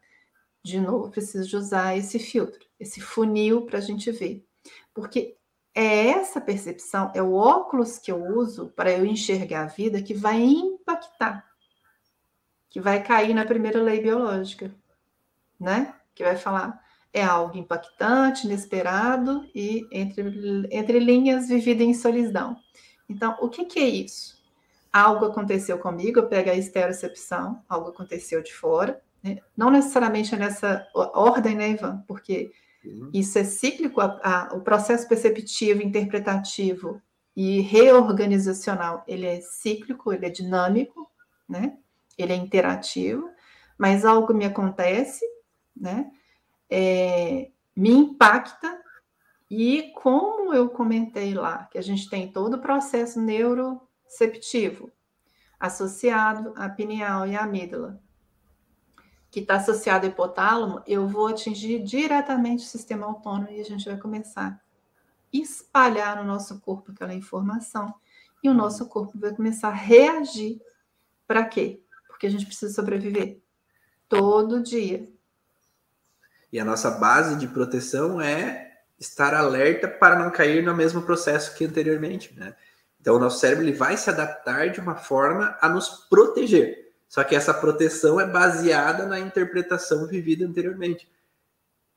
De 0.62 0.79
novo, 0.79 1.11
preciso 1.11 1.49
de 1.49 1.57
usar 1.57 1.99
esse 1.99 2.16
filtro, 2.20 2.64
esse 2.79 3.01
funil 3.01 3.66
para 3.66 3.79
a 3.79 3.81
gente 3.81 4.09
ver. 4.12 4.46
Porque 4.94 5.37
é 5.75 6.11
essa 6.11 6.40
percepção, 6.40 7.11
é 7.12 7.20
o 7.20 7.33
óculos 7.33 7.99
que 7.99 8.12
eu 8.12 8.25
uso 8.25 8.68
para 8.68 8.92
eu 8.92 9.05
enxergar 9.05 9.64
a 9.64 9.66
vida 9.66 10.01
que 10.01 10.14
vai 10.14 10.40
impactar, 10.40 11.44
que 12.68 12.81
vai 12.81 13.03
cair 13.03 13.35
na 13.35 13.44
primeira 13.44 13.83
lei 13.83 14.01
biológica, 14.01 14.73
né? 15.59 15.92
Que 16.14 16.23
vai 16.23 16.37
falar, 16.37 16.81
é 17.12 17.25
algo 17.25 17.59
impactante, 17.59 18.46
inesperado 18.46 19.44
e, 19.53 19.85
entre, 19.90 20.68
entre 20.70 21.01
linhas, 21.01 21.49
vivido 21.49 21.83
em 21.83 21.94
solidão. 21.94 22.57
Então, 23.09 23.37
o 23.40 23.49
que, 23.49 23.64
que 23.64 23.81
é 23.81 23.88
isso? 23.88 24.39
Algo 24.92 25.26
aconteceu 25.26 25.79
comigo, 25.79 26.18
eu 26.18 26.29
pego 26.29 26.50
a 26.50 26.55
estereocepção, 26.55 27.62
algo 27.68 27.90
aconteceu 27.90 28.42
de 28.42 28.53
fora, 28.53 29.00
né? 29.22 29.38
não 29.57 29.70
necessariamente 29.70 30.35
nessa 30.37 30.87
ordem, 30.94 31.55
né, 31.55 31.70
Ivan? 31.70 32.03
Porque 32.09 32.50
uhum. 32.85 33.11
isso 33.12 33.38
é 33.38 33.44
cíclico, 33.44 34.00
a, 34.00 34.18
a, 34.22 34.55
o 34.55 34.61
processo 34.61 35.07
perceptivo, 35.09 35.83
interpretativo 35.83 37.00
e 37.37 37.61
reorganizacional, 37.61 39.05
ele 39.07 39.26
é 39.26 39.40
cíclico, 39.40 40.12
ele 40.12 40.26
é 40.26 40.31
dinâmico, 40.31 41.09
né? 41.48 41.76
Ele 42.18 42.33
é 42.33 42.37
interativo, 42.37 43.31
mas 43.79 44.05
algo 44.05 44.35
me 44.35 44.44
acontece, 44.44 45.24
né? 45.76 46.11
é, 46.70 47.50
me 47.76 47.90
impacta 47.90 48.81
e 49.50 49.92
como 49.96 50.55
eu 50.55 50.68
comentei 50.68 51.35
lá, 51.35 51.68
que 51.70 51.76
a 51.76 51.83
gente 51.83 52.09
tem 52.09 52.31
todo 52.31 52.55
o 52.55 52.61
processo 52.61 53.20
neuroceptivo 54.11 54.90
associado 55.59 56.53
à 56.57 56.68
pineal 56.68 57.27
e 57.27 57.37
à 57.37 57.42
amígdala, 57.42 58.01
que 59.31 59.40
está 59.40 59.57
associado 59.57 60.07
ao 60.07 60.12
hipotálamo, 60.12 60.83
eu 60.87 61.07
vou 61.07 61.29
atingir 61.29 61.83
diretamente 61.83 62.64
o 62.64 62.68
sistema 62.68 63.07
autônomo 63.07 63.51
e 63.51 63.61
a 63.61 63.64
gente 63.64 63.85
vai 63.85 63.96
começar 63.96 64.49
a 64.49 64.61
espalhar 65.33 66.16
no 66.16 66.25
nosso 66.25 66.61
corpo 66.61 66.90
aquela 66.90 67.14
informação. 67.14 67.94
e 68.42 68.49
o 68.49 68.55
nosso 68.55 68.88
corpo 68.88 69.18
vai 69.18 69.35
começar 69.35 69.68
a 69.68 69.75
reagir. 69.75 70.62
Para 71.27 71.44
quê? 71.44 71.83
Porque 72.09 72.27
a 72.27 72.31
gente 72.31 72.46
precisa 72.46 72.73
sobreviver 72.73 73.38
todo 74.09 74.62
dia. 74.62 75.07
E 76.51 76.59
a 76.59 76.64
nossa 76.64 76.90
base 76.92 77.37
de 77.37 77.46
proteção 77.46 78.18
é 78.18 78.81
estar 78.99 79.35
alerta 79.35 79.87
para 79.87 80.18
não 80.18 80.31
cair 80.31 80.64
no 80.64 80.75
mesmo 80.75 81.03
processo 81.03 81.55
que 81.55 81.66
anteriormente, 81.66 82.35
né? 82.35 82.57
Então, 83.00 83.16
o 83.16 83.18
nosso 83.18 83.40
cérebro 83.40 83.64
ele 83.64 83.72
vai 83.72 83.96
se 83.96 84.10
adaptar 84.10 84.70
de 84.70 84.80
uma 84.80 84.94
forma 84.94 85.56
a 85.60 85.68
nos 85.68 85.88
proteger. 86.08 86.90
Só 87.08 87.24
que 87.24 87.34
essa 87.34 87.52
proteção 87.52 88.20
é 88.20 88.26
baseada 88.26 89.06
na 89.06 89.18
interpretação 89.18 90.06
vivida 90.06 90.46
anteriormente. 90.46 91.10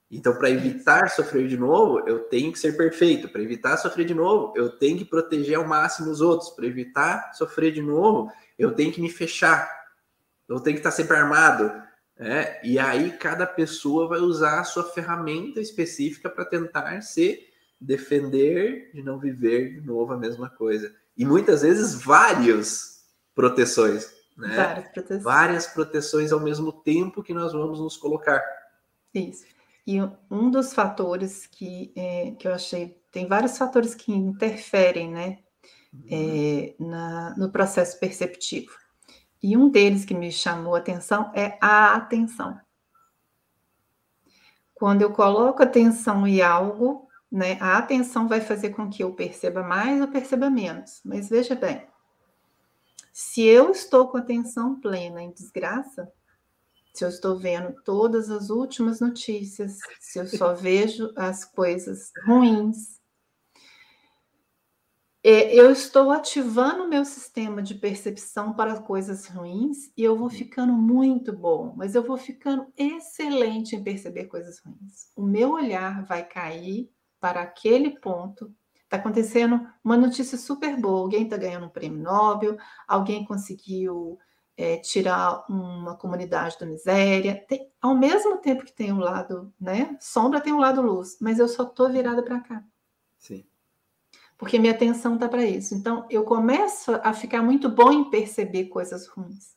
Então, 0.09 0.35
para 0.35 0.49
evitar 0.49 1.09
sofrer 1.09 1.47
de 1.47 1.57
novo, 1.57 2.07
eu 2.07 2.19
tenho 2.19 2.51
que 2.51 2.59
ser 2.59 2.77
perfeito. 2.77 3.27
Para 3.27 3.41
evitar 3.41 3.77
sofrer 3.77 4.05
de 4.05 4.13
novo, 4.13 4.53
eu 4.55 4.69
tenho 4.69 4.97
que 4.97 5.05
proteger 5.05 5.57
ao 5.57 5.67
máximo 5.67 6.09
os 6.09 6.21
outros. 6.21 6.51
Para 6.51 6.65
evitar 6.65 7.33
sofrer 7.33 7.71
de 7.71 7.81
novo, 7.81 8.31
eu 8.57 8.73
tenho 8.73 8.91
que 8.91 9.01
me 9.01 9.09
fechar. 9.09 9.69
Eu 10.47 10.59
tenho 10.59 10.75
que 10.75 10.79
estar 10.79 10.91
sempre 10.91 11.17
armado. 11.17 11.71
Né? 12.17 12.59
E 12.63 12.79
aí, 12.79 13.11
cada 13.11 13.45
pessoa 13.45 14.07
vai 14.07 14.19
usar 14.19 14.59
a 14.59 14.63
sua 14.63 14.83
ferramenta 14.83 15.59
específica 15.59 16.29
para 16.29 16.45
tentar 16.45 17.01
se 17.01 17.52
defender 17.85 18.91
de 18.93 19.03
não 19.03 19.19
viver 19.19 19.73
de 19.73 19.81
novo 19.81 20.13
a 20.13 20.17
mesma 20.17 20.49
coisa. 20.49 20.93
E 21.17 21.25
muitas 21.25 21.61
vezes, 21.61 21.93
várias 21.93 23.03
proteções. 23.35 24.11
Né? 24.37 24.55
Várias 24.55 24.87
proteções. 24.89 25.23
Várias 25.23 25.67
proteções 25.67 26.31
ao 26.31 26.39
mesmo 26.39 26.71
tempo 26.71 27.23
que 27.23 27.33
nós 27.33 27.53
vamos 27.53 27.79
nos 27.79 27.97
colocar. 27.97 28.41
Isso. 29.13 29.45
E 29.85 29.99
um 30.31 30.49
dos 30.49 30.73
fatores 30.73 31.45
que, 31.45 31.91
é, 31.95 32.31
que 32.31 32.47
eu 32.47 32.53
achei, 32.53 32.97
tem 33.11 33.27
vários 33.27 33.57
fatores 33.57 33.93
que 33.93 34.13
interferem 34.13 35.11
né, 35.11 35.39
uhum. 35.93 36.03
é, 36.09 36.75
na, 36.79 37.35
no 37.37 37.51
processo 37.51 37.99
perceptivo. 37.99 38.71
E 39.41 39.57
um 39.57 39.69
deles 39.69 40.05
que 40.05 40.13
me 40.13 40.31
chamou 40.31 40.73
a 40.73 40.79
atenção 40.79 41.29
é 41.35 41.57
a 41.61 41.95
atenção. 41.95 42.57
Quando 44.73 45.01
eu 45.01 45.11
coloco 45.11 45.61
atenção 45.61 46.25
em 46.25 46.41
algo, 46.41 47.07
né, 47.33 47.57
a 47.59 47.79
atenção 47.79 48.27
vai 48.27 48.39
fazer 48.39 48.69
com 48.69 48.87
que 48.87 49.03
eu 49.03 49.11
perceba 49.11 49.63
mais 49.63 49.99
ou 49.99 50.07
perceba 50.07 50.51
menos. 50.51 51.01
Mas 51.03 51.29
veja 51.29 51.55
bem, 51.55 51.83
se 53.11 53.41
eu 53.41 53.71
estou 53.71 54.07
com 54.07 54.17
atenção 54.17 54.79
plena 54.79 55.19
em 55.19 55.31
desgraça, 55.31 56.07
se 56.93 57.03
eu 57.03 57.09
estou 57.09 57.39
vendo 57.39 57.73
todas 57.83 58.29
as 58.29 58.51
últimas 58.51 58.99
notícias, 58.99 59.79
se 59.99 60.19
eu 60.19 60.27
só 60.27 60.53
vejo 60.53 61.11
as 61.15 61.43
coisas 61.43 62.11
ruins, 62.23 63.01
é, 65.23 65.55
eu 65.55 65.71
estou 65.71 66.11
ativando 66.11 66.83
o 66.83 66.89
meu 66.89 67.03
sistema 67.03 67.63
de 67.63 67.73
percepção 67.73 68.53
para 68.53 68.79
coisas 68.79 69.25
ruins 69.25 69.91
e 69.97 70.03
eu 70.03 70.15
vou 70.15 70.29
ficando 70.29 70.73
muito 70.73 71.33
bom, 71.33 71.73
mas 71.75 71.95
eu 71.95 72.03
vou 72.03 72.17
ficando 72.17 72.67
excelente 72.77 73.75
em 73.75 73.83
perceber 73.83 74.25
coisas 74.25 74.59
ruins. 74.59 75.09
O 75.15 75.23
meu 75.23 75.53
olhar 75.53 76.05
vai 76.05 76.23
cair 76.23 76.92
para 77.23 77.41
aquele 77.41 77.91
ponto. 78.01 78.53
Está 78.83 78.97
acontecendo 78.97 79.65
uma 79.81 79.95
notícia 79.95 80.38
super 80.38 80.75
boa: 80.75 80.99
alguém 80.99 81.23
está 81.23 81.38
ganhando 81.38 81.67
um 81.67 81.69
prêmio 81.69 82.03
Nobel, 82.03 82.57
alguém 82.86 83.23
conseguiu 83.23 84.19
é, 84.57 84.75
tirar 84.75 85.45
uma 85.49 85.95
comunidade 85.95 86.57
da 86.59 86.65
miséria. 86.65 87.41
Tem, 87.47 87.71
ao 87.81 87.95
mesmo 87.95 88.39
tempo 88.39 88.65
que 88.65 88.73
tem 88.73 88.91
um 88.91 88.99
lado, 88.99 89.53
né? 89.57 89.95
Sombra 90.01 90.41
tem 90.41 90.51
um 90.51 90.59
lado 90.59 90.81
luz, 90.81 91.17
mas 91.21 91.39
eu 91.39 91.47
só 91.47 91.63
estou 91.63 91.89
virada 91.89 92.21
para 92.21 92.41
cá. 92.41 92.62
Sim. 93.17 93.45
Porque 94.38 94.59
minha 94.59 94.73
atenção 94.73 95.13
está 95.13 95.29
para 95.29 95.45
isso. 95.45 95.73
Então, 95.73 96.05
eu 96.09 96.25
começo 96.25 96.91
a 97.03 97.13
ficar 97.13 97.41
muito 97.41 97.69
bom 97.69 97.89
em 97.89 98.09
perceber 98.09 98.65
coisas 98.65 99.07
ruins. 99.07 99.55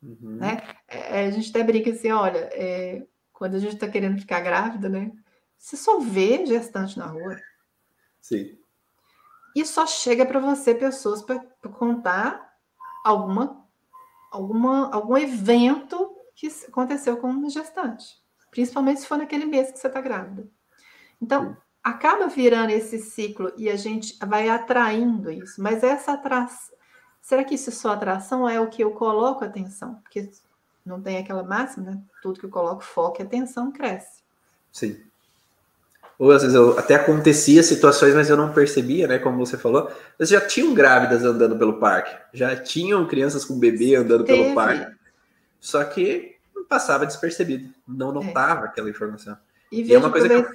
Uhum. 0.00 0.36
Né? 0.36 0.62
É, 0.86 1.26
a 1.26 1.30
gente 1.32 1.50
até 1.50 1.64
brinca 1.64 1.90
assim: 1.90 2.12
olha, 2.12 2.48
é, 2.52 3.04
quando 3.32 3.56
a 3.56 3.58
gente 3.58 3.74
está 3.74 3.88
querendo 3.88 4.20
ficar 4.20 4.38
grávida, 4.38 4.88
né? 4.88 5.10
Você 5.64 5.78
só 5.78 5.98
vê 5.98 6.44
gestante 6.44 6.98
na 6.98 7.06
rua. 7.06 7.40
Sim. 8.20 8.58
E 9.56 9.64
só 9.64 9.86
chega 9.86 10.26
para 10.26 10.38
você 10.38 10.74
pessoas 10.74 11.22
para 11.22 11.40
contar 11.72 12.54
alguma 13.02 13.64
alguma, 14.30 14.92
algum 14.92 15.16
evento 15.16 16.14
que 16.34 16.48
aconteceu 16.68 17.16
com 17.16 17.30
uma 17.30 17.48
gestante, 17.48 18.22
principalmente 18.50 19.00
se 19.00 19.06
for 19.06 19.16
naquele 19.16 19.46
mês 19.46 19.72
que 19.72 19.78
você 19.78 19.86
está 19.86 20.02
grávida. 20.02 20.46
Então, 21.18 21.56
acaba 21.82 22.26
virando 22.26 22.70
esse 22.70 22.98
ciclo 22.98 23.50
e 23.56 23.70
a 23.70 23.76
gente 23.76 24.18
vai 24.26 24.50
atraindo 24.50 25.30
isso, 25.30 25.62
mas 25.62 25.82
essa 25.82 26.12
atração, 26.12 26.76
será 27.22 27.42
que 27.42 27.54
isso 27.54 27.70
é 27.70 27.72
só 27.72 27.92
atração 27.92 28.46
é 28.46 28.60
o 28.60 28.68
que 28.68 28.84
eu 28.84 28.90
coloco 28.90 29.42
atenção? 29.42 29.94
Porque 30.02 30.30
não 30.84 31.00
tem 31.00 31.16
aquela 31.16 31.42
máxima, 31.42 31.92
né? 31.92 32.02
Tudo 32.20 32.38
que 32.38 32.44
eu 32.44 32.50
coloco 32.50 32.84
foco 32.84 33.22
e 33.22 33.24
atenção 33.24 33.72
cresce. 33.72 34.22
Sim. 34.70 35.13
Ou 36.18 36.30
às 36.30 36.42
vezes 36.42 36.54
eu, 36.54 36.78
até 36.78 36.94
acontecia 36.94 37.62
situações, 37.62 38.14
mas 38.14 38.30
eu 38.30 38.36
não 38.36 38.52
percebia, 38.52 39.08
né? 39.08 39.18
Como 39.18 39.44
você 39.44 39.58
falou. 39.58 39.90
Mas 40.18 40.28
já 40.28 40.40
tinham 40.40 40.72
grávidas 40.72 41.24
andando 41.24 41.58
pelo 41.58 41.78
parque, 41.78 42.16
já 42.32 42.54
tinham 42.56 43.06
crianças 43.06 43.44
com 43.44 43.58
bebê 43.58 43.96
andando 43.96 44.24
Teve. 44.24 44.42
pelo 44.42 44.54
parque. 44.54 44.94
Só 45.60 45.82
que 45.84 46.36
passava 46.68 47.06
despercebido, 47.06 47.72
não 47.86 48.10
é. 48.10 48.14
notava 48.14 48.66
é. 48.66 48.68
aquela 48.68 48.88
informação. 48.88 49.36
E, 49.70 49.82
e 49.82 49.94
é 49.94 49.98
uma 49.98 50.10
coisa 50.10 50.28
que 50.28 50.34
eu, 50.34 50.46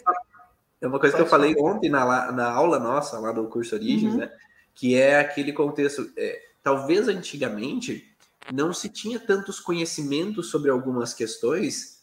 é 0.81 0.87
uma 0.87 0.99
coisa 0.99 1.15
que 1.15 1.21
eu 1.21 1.27
falei 1.27 1.55
ontem 1.57 1.89
na, 1.89 2.31
na 2.31 2.49
aula 2.49 2.79
nossa, 2.79 3.19
lá 3.19 3.31
do 3.31 3.47
curso 3.47 3.75
Origens, 3.75 4.13
uhum. 4.13 4.19
né? 4.19 4.31
Que 4.73 4.95
é 4.95 5.19
aquele 5.19 5.51
contexto. 5.51 6.09
É, 6.15 6.41
talvez 6.63 7.07
antigamente 7.09 8.05
não 8.53 8.73
se 8.73 8.87
tinha 8.87 9.19
tantos 9.19 9.59
conhecimentos 9.59 10.49
sobre 10.49 10.71
algumas 10.71 11.13
questões, 11.13 11.99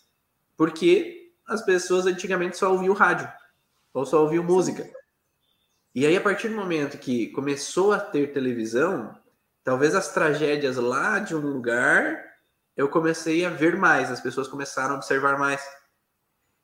porque 0.56 1.32
as 1.48 1.64
pessoas 1.64 2.06
antigamente 2.06 2.58
só 2.58 2.70
ouviam 2.70 2.92
rádio 2.92 3.28
ou 3.96 4.04
só 4.04 4.22
ouviam 4.22 4.44
música. 4.44 4.86
E 5.94 6.04
aí, 6.04 6.14
a 6.14 6.20
partir 6.20 6.48
do 6.48 6.54
momento 6.54 6.98
que 6.98 7.28
começou 7.28 7.92
a 7.92 7.98
ter 7.98 8.30
televisão, 8.30 9.16
talvez 9.64 9.94
as 9.94 10.12
tragédias 10.12 10.76
lá 10.76 11.18
de 11.18 11.34
um 11.34 11.40
lugar, 11.40 12.22
eu 12.76 12.90
comecei 12.90 13.46
a 13.46 13.48
ver 13.48 13.74
mais, 13.74 14.10
as 14.10 14.20
pessoas 14.20 14.48
começaram 14.48 14.94
a 14.94 14.96
observar 14.98 15.38
mais. 15.38 15.62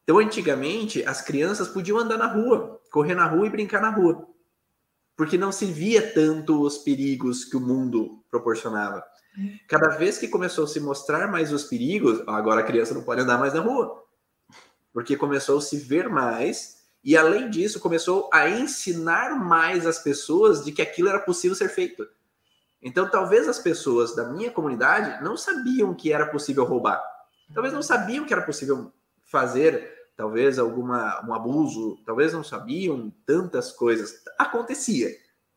Então, 0.02 0.18
antigamente, 0.18 1.02
as 1.06 1.22
crianças 1.22 1.68
podiam 1.68 1.96
andar 1.96 2.18
na 2.18 2.26
rua, 2.26 2.78
correr 2.90 3.14
na 3.14 3.24
rua 3.24 3.46
e 3.46 3.50
brincar 3.50 3.80
na 3.80 3.88
rua, 3.88 4.28
porque 5.16 5.38
não 5.38 5.50
se 5.50 5.64
via 5.64 6.12
tanto 6.12 6.60
os 6.60 6.76
perigos 6.76 7.46
que 7.46 7.56
o 7.56 7.60
mundo 7.60 8.22
proporcionava. 8.30 9.02
Cada 9.66 9.96
vez 9.96 10.18
que 10.18 10.28
começou 10.28 10.64
a 10.64 10.68
se 10.68 10.80
mostrar 10.80 11.26
mais 11.28 11.50
os 11.50 11.64
perigos, 11.64 12.22
agora 12.28 12.60
a 12.60 12.64
criança 12.64 12.92
não 12.92 13.02
pode 13.02 13.22
andar 13.22 13.38
mais 13.38 13.54
na 13.54 13.60
rua, 13.60 14.04
porque 14.92 15.16
começou 15.16 15.56
a 15.56 15.62
se 15.62 15.78
ver 15.78 16.10
mais 16.10 16.81
e 17.04 17.16
além 17.16 17.50
disso, 17.50 17.80
começou 17.80 18.30
a 18.32 18.48
ensinar 18.48 19.34
mais 19.34 19.86
as 19.86 19.98
pessoas 19.98 20.64
de 20.64 20.70
que 20.70 20.80
aquilo 20.80 21.08
era 21.08 21.18
possível 21.18 21.56
ser 21.56 21.68
feito. 21.68 22.06
Então, 22.80 23.08
talvez 23.08 23.48
as 23.48 23.58
pessoas 23.58 24.14
da 24.14 24.24
minha 24.24 24.50
comunidade 24.50 25.22
não 25.22 25.36
sabiam 25.36 25.94
que 25.94 26.12
era 26.12 26.26
possível 26.26 26.64
roubar. 26.64 27.02
Talvez 27.52 27.74
não 27.74 27.82
sabiam 27.82 28.24
que 28.24 28.32
era 28.32 28.42
possível 28.42 28.92
fazer, 29.24 29.92
talvez 30.16 30.58
alguma 30.58 31.24
um 31.26 31.34
abuso, 31.34 31.98
talvez 32.04 32.32
não 32.32 32.44
sabiam 32.44 33.12
tantas 33.26 33.72
coisas. 33.72 34.22
Acontecia. 34.38 35.08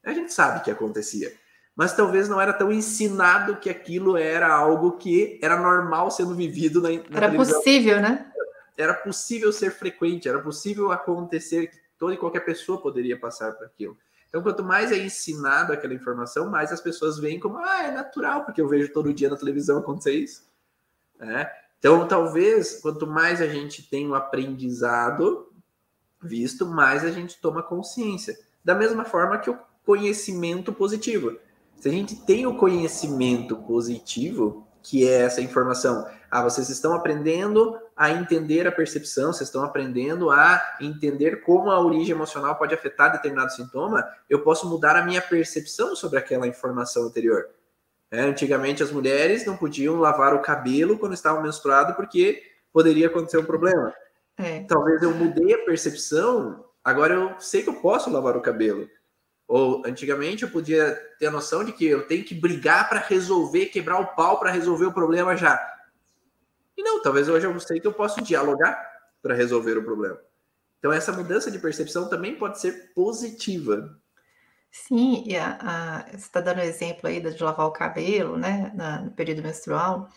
A 0.03 0.13
gente 0.13 0.33
sabe 0.33 0.63
que 0.63 0.71
acontecia. 0.71 1.31
Mas 1.75 1.93
talvez 1.95 2.29
não 2.29 2.39
era 2.39 2.53
tão 2.53 2.71
ensinado 2.71 3.57
que 3.57 3.69
aquilo 3.69 4.15
era 4.15 4.53
algo 4.53 4.93
que 4.93 5.39
era 5.43 5.59
normal 5.59 6.09
sendo 6.09 6.33
vivido 6.33 6.81
na, 6.81 6.89
na 6.89 6.95
Era 6.95 7.27
televisão. 7.27 7.57
possível, 7.57 8.01
né? 8.01 8.31
Era 8.77 8.93
possível 8.93 9.51
ser 9.51 9.71
frequente, 9.71 10.27
era 10.27 10.39
possível 10.39 10.91
acontecer 10.91 11.67
que 11.67 11.77
toda 11.97 12.13
e 12.13 12.17
qualquer 12.17 12.41
pessoa 12.41 12.81
poderia 12.81 13.19
passar 13.19 13.53
por 13.53 13.65
aquilo. 13.65 13.97
Então, 14.27 14.43
quanto 14.43 14.63
mais 14.63 14.91
é 14.91 14.97
ensinado 14.97 15.71
aquela 15.71 15.93
informação, 15.93 16.49
mais 16.49 16.71
as 16.71 16.81
pessoas 16.81 17.17
veem 17.17 17.39
como, 17.39 17.57
ah, 17.57 17.83
é 17.83 17.91
natural, 17.91 18.43
porque 18.43 18.59
eu 18.59 18.67
vejo 18.67 18.91
todo 18.91 19.13
dia 19.13 19.29
na 19.29 19.37
televisão 19.37 19.77
acontecer 19.77 20.13
isso. 20.13 20.45
É? 21.19 21.49
Então, 21.79 22.05
talvez, 22.07 22.81
quanto 22.81 23.07
mais 23.07 23.41
a 23.41 23.47
gente 23.47 23.89
tem 23.89 24.07
o 24.07 24.11
um 24.11 24.15
aprendizado 24.15 25.51
visto, 26.21 26.65
mais 26.65 27.05
a 27.05 27.11
gente 27.11 27.39
toma 27.39 27.63
consciência. 27.63 28.37
Da 28.63 28.75
mesma 28.75 29.05
forma 29.05 29.37
que 29.37 29.49
o 29.49 29.57
conhecimento 29.85 30.73
positivo. 30.73 31.37
Se 31.77 31.87
a 31.87 31.91
gente 31.91 32.15
tem 32.25 32.45
o 32.45 32.57
conhecimento 32.57 33.55
positivo, 33.57 34.67
que 34.81 35.07
é 35.07 35.21
essa 35.21 35.41
informação, 35.41 36.07
ah, 36.29 36.43
vocês 36.43 36.69
estão 36.69 36.93
aprendendo 36.93 37.79
a 37.95 38.11
entender 38.11 38.67
a 38.67 38.71
percepção, 38.71 39.31
vocês 39.31 39.47
estão 39.47 39.63
aprendendo 39.63 40.29
a 40.29 40.61
entender 40.81 41.41
como 41.41 41.71
a 41.71 41.79
origem 41.79 42.13
emocional 42.13 42.55
pode 42.55 42.73
afetar 42.73 43.11
determinado 43.11 43.53
sintoma, 43.53 44.05
eu 44.29 44.41
posso 44.41 44.67
mudar 44.67 44.97
a 44.97 45.05
minha 45.05 45.21
percepção 45.21 45.95
sobre 45.95 46.19
aquela 46.19 46.45
informação 46.45 47.03
anterior. 47.03 47.47
É, 48.11 48.21
antigamente 48.21 48.83
as 48.83 48.91
mulheres 48.91 49.45
não 49.45 49.55
podiam 49.55 49.99
lavar 49.99 50.33
o 50.33 50.41
cabelo 50.41 50.97
quando 50.97 51.13
estavam 51.13 51.41
menstruadas 51.41 51.95
porque 51.95 52.43
poderia 52.71 53.07
acontecer 53.07 53.37
um 53.37 53.45
problema. 53.45 53.93
É. 54.37 54.63
Talvez 54.63 55.01
eu 55.01 55.13
mudei 55.13 55.53
a 55.53 55.65
percepção, 55.65 56.65
agora 56.83 57.13
eu 57.13 57.39
sei 57.39 57.63
que 57.63 57.69
eu 57.69 57.75
posso 57.75 58.09
lavar 58.09 58.35
o 58.35 58.41
cabelo. 58.41 58.89
Ou 59.47 59.83
antigamente 59.85 60.43
eu 60.43 60.49
podia 60.49 60.99
ter 61.17 61.27
a 61.27 61.31
noção 61.31 61.63
de 61.63 61.71
que 61.71 61.85
eu 61.85 62.05
tenho 62.07 62.25
que 62.25 62.35
brigar 62.35 62.89
para 62.89 62.99
resolver, 62.99 63.67
quebrar 63.67 63.99
o 63.99 64.07
pau 64.15 64.39
para 64.39 64.51
resolver 64.51 64.85
o 64.85 64.93
problema 64.93 65.37
já. 65.37 65.74
E 66.77 66.83
não, 66.83 67.01
talvez 67.01 67.29
hoje 67.29 67.45
eu 67.45 67.59
sei 67.59 67.79
que 67.79 67.87
eu 67.87 67.93
posso 67.93 68.21
dialogar 68.21 68.77
para 69.21 69.33
resolver 69.33 69.77
o 69.77 69.83
problema. 69.83 70.19
Então 70.79 70.91
essa 70.91 71.11
mudança 71.11 71.49
de 71.49 71.59
percepção 71.59 72.09
também 72.09 72.37
pode 72.37 72.59
ser 72.59 72.93
positiva. 72.93 73.97
Sim, 74.71 75.23
e 75.25 75.37
a, 75.37 75.57
a, 75.61 76.03
você 76.09 76.17
está 76.17 76.41
dando 76.41 76.59
exemplo 76.59 77.07
aí 77.07 77.21
de 77.21 77.41
lavar 77.41 77.65
o 77.65 77.71
cabelo, 77.71 78.37
né, 78.37 78.71
na, 78.75 79.01
no 79.01 79.11
período 79.11 79.41
menstrual. 79.41 80.09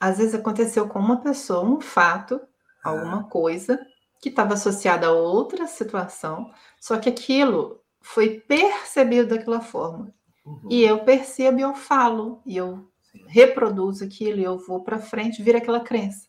Às 0.00 0.18
vezes 0.18 0.34
aconteceu 0.34 0.88
com 0.88 0.98
uma 0.98 1.20
pessoa 1.20 1.62
um 1.62 1.80
fato, 1.80 2.40
alguma 2.82 3.20
ah. 3.20 3.24
coisa, 3.24 3.78
que 4.20 4.30
estava 4.30 4.54
associada 4.54 5.08
a 5.08 5.12
outra 5.12 5.66
situação, 5.66 6.50
só 6.80 6.98
que 6.98 7.08
aquilo 7.08 7.82
foi 8.00 8.40
percebido 8.40 9.28
daquela 9.36 9.60
forma. 9.60 10.12
Uhum. 10.44 10.68
E 10.70 10.82
eu 10.82 11.04
percebo 11.04 11.58
e 11.58 11.62
eu 11.62 11.74
falo, 11.74 12.40
e 12.46 12.56
eu. 12.56 12.90
Reproduzo 13.26 14.04
aquilo, 14.04 14.38
e 14.38 14.44
eu 14.44 14.58
vou 14.58 14.82
para 14.82 14.98
frente, 14.98 15.42
vira 15.42 15.58
aquela 15.58 15.80
crença. 15.80 16.28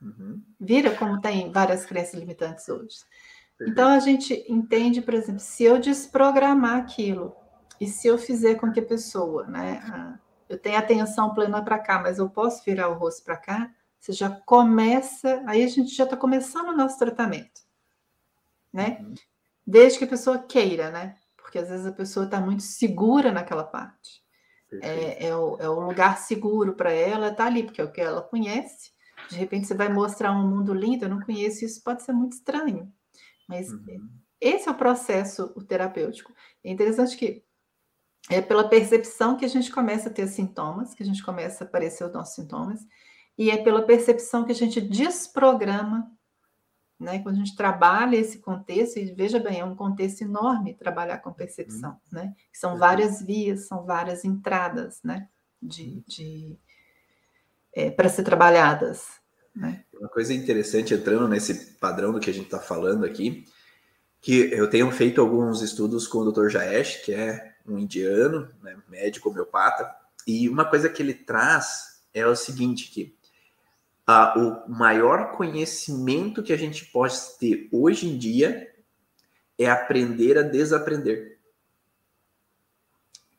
Uhum. 0.00 0.42
Vira 0.60 0.94
como 0.94 1.20
tem 1.20 1.50
várias 1.50 1.84
crenças 1.84 2.14
limitantes 2.14 2.68
hoje. 2.68 2.98
Então 3.60 3.88
a 3.88 3.98
gente 3.98 4.44
entende, 4.48 5.02
por 5.02 5.14
exemplo, 5.14 5.40
se 5.40 5.64
eu 5.64 5.78
desprogramar 5.78 6.76
aquilo 6.76 7.34
e 7.80 7.86
se 7.86 8.06
eu 8.06 8.16
fizer 8.16 8.54
com 8.54 8.70
que 8.70 8.80
a 8.80 8.86
pessoa, 8.86 9.46
né, 9.46 10.18
eu 10.48 10.58
tenha 10.58 10.78
atenção 10.78 11.34
plena 11.34 11.62
para 11.62 11.78
cá, 11.78 11.98
mas 12.00 12.18
eu 12.18 12.30
posso 12.30 12.64
virar 12.64 12.88
o 12.88 12.94
rosto 12.94 13.24
para 13.24 13.36
cá, 13.36 13.70
você 13.98 14.12
já 14.12 14.30
começa, 14.30 15.42
aí 15.44 15.64
a 15.64 15.68
gente 15.68 15.94
já 15.94 16.04
está 16.04 16.16
começando 16.16 16.68
o 16.68 16.76
nosso 16.76 16.98
tratamento, 16.98 17.62
né? 18.72 18.98
Uhum. 19.00 19.14
Desde 19.66 19.98
que 19.98 20.04
a 20.04 20.08
pessoa 20.08 20.38
queira, 20.38 20.90
né? 20.90 21.16
Porque 21.36 21.58
às 21.58 21.68
vezes 21.68 21.84
a 21.84 21.92
pessoa 21.92 22.24
está 22.24 22.40
muito 22.40 22.62
segura 22.62 23.32
naquela 23.32 23.64
parte. 23.64 24.22
É, 24.82 25.28
é, 25.28 25.36
o, 25.36 25.56
é 25.58 25.68
o 25.68 25.80
lugar 25.80 26.18
seguro 26.18 26.74
para 26.74 26.92
ela, 26.92 27.34
tá 27.34 27.46
ali, 27.46 27.62
porque 27.62 27.80
é 27.80 27.84
o 27.84 27.90
que 27.90 28.00
ela 28.00 28.22
conhece. 28.22 28.92
De 29.30 29.36
repente 29.36 29.66
você 29.66 29.74
vai 29.74 29.88
mostrar 29.88 30.32
um 30.32 30.48
mundo 30.48 30.74
lindo, 30.74 31.04
eu 31.04 31.08
não 31.08 31.20
conheço, 31.20 31.64
isso 31.64 31.82
pode 31.82 32.02
ser 32.02 32.12
muito 32.12 32.34
estranho. 32.34 32.92
Mas 33.48 33.70
uhum. 33.70 34.08
esse 34.40 34.68
é 34.68 34.70
o 34.70 34.76
processo 34.76 35.52
o 35.56 35.64
terapêutico. 35.64 36.32
É 36.62 36.70
interessante 36.70 37.16
que 37.16 37.42
é 38.30 38.42
pela 38.42 38.68
percepção 38.68 39.36
que 39.36 39.44
a 39.44 39.48
gente 39.48 39.70
começa 39.70 40.08
a 40.08 40.12
ter 40.12 40.26
sintomas, 40.28 40.94
que 40.94 41.02
a 41.02 41.06
gente 41.06 41.22
começa 41.22 41.64
a 41.64 41.66
aparecer 41.66 42.04
os 42.04 42.12
nossos 42.12 42.34
sintomas, 42.34 42.80
e 43.36 43.50
é 43.50 43.56
pela 43.56 43.82
percepção 43.82 44.44
que 44.44 44.52
a 44.52 44.54
gente 44.54 44.80
desprograma, 44.80 46.10
né? 46.98 47.20
Quando 47.20 47.36
a 47.36 47.38
gente 47.38 47.54
trabalha 47.54 48.16
esse 48.16 48.38
contexto, 48.38 48.98
e 48.98 49.12
veja 49.12 49.38
bem, 49.38 49.60
é 49.60 49.64
um 49.64 49.76
contexto 49.76 50.22
enorme 50.22 50.74
trabalhar 50.74 51.18
com 51.18 51.32
percepção, 51.32 51.90
uhum. 51.90 51.98
né? 52.12 52.34
São 52.52 52.76
várias 52.76 53.22
vias, 53.22 53.66
são 53.66 53.84
várias 53.84 54.24
entradas, 54.24 55.00
né? 55.04 55.28
De, 55.62 55.82
uhum. 55.82 56.02
de 56.06 56.58
é, 57.72 57.90
para 57.90 58.08
ser 58.08 58.24
trabalhadas. 58.24 59.06
Né? 59.54 59.84
Uma 59.92 60.08
coisa 60.08 60.32
interessante, 60.32 60.94
entrando 60.94 61.28
nesse 61.28 61.72
padrão 61.76 62.12
do 62.12 62.20
que 62.20 62.30
a 62.30 62.34
gente 62.34 62.46
está 62.46 62.58
falando 62.58 63.04
aqui, 63.04 63.46
que 64.20 64.52
eu 64.52 64.68
tenho 64.68 64.90
feito 64.90 65.20
alguns 65.20 65.62
estudos 65.62 66.06
com 66.06 66.18
o 66.18 66.32
Dr. 66.32 66.48
Jaesh, 66.48 66.96
que 67.04 67.12
é 67.12 67.54
um 67.66 67.78
indiano, 67.78 68.48
né, 68.62 68.76
médico 68.88 69.30
homeopata, 69.30 69.94
e 70.26 70.48
uma 70.48 70.64
coisa 70.64 70.88
que 70.88 71.02
ele 71.02 71.14
traz 71.14 72.00
é 72.12 72.26
o 72.26 72.34
seguinte, 72.34 72.90
que 72.90 73.16
uh, 74.08 74.38
o 74.38 74.70
maior 74.70 75.32
conhecimento 75.32 76.42
que 76.42 76.52
a 76.52 76.56
gente 76.56 76.86
pode 76.86 77.14
ter 77.38 77.68
hoje 77.70 78.08
em 78.08 78.16
dia 78.16 78.72
é 79.58 79.68
aprender 79.68 80.38
a 80.38 80.42
desaprender. 80.42 81.38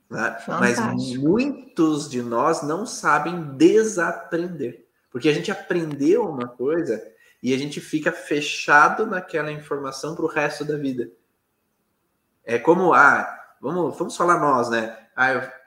Né? 0.10 0.38
Mas 0.48 0.80
muitos 1.18 2.10
de 2.10 2.22
nós 2.22 2.62
não 2.62 2.86
sabem 2.86 3.56
desaprender. 3.56 4.86
Porque 5.12 5.30
a 5.30 5.34
gente 5.34 5.52
aprendeu 5.52 6.28
uma 6.28 6.48
coisa 6.48 7.02
e 7.42 7.54
a 7.54 7.58
gente 7.58 7.82
fica 7.82 8.12
fechado 8.12 9.06
naquela 9.06 9.52
informação 9.52 10.16
para 10.16 10.26
o 10.26 10.28
resto 10.28 10.64
da 10.64 10.78
vida. 10.78 11.10
É 12.44 12.60
como, 12.60 12.94
ah, 12.94 13.56
vamos, 13.62 13.98
vamos 13.98 14.16
falar 14.16 14.40
nós, 14.40 14.70
né? 14.70 14.98
Ah, 15.16 15.34
eu 15.34 15.59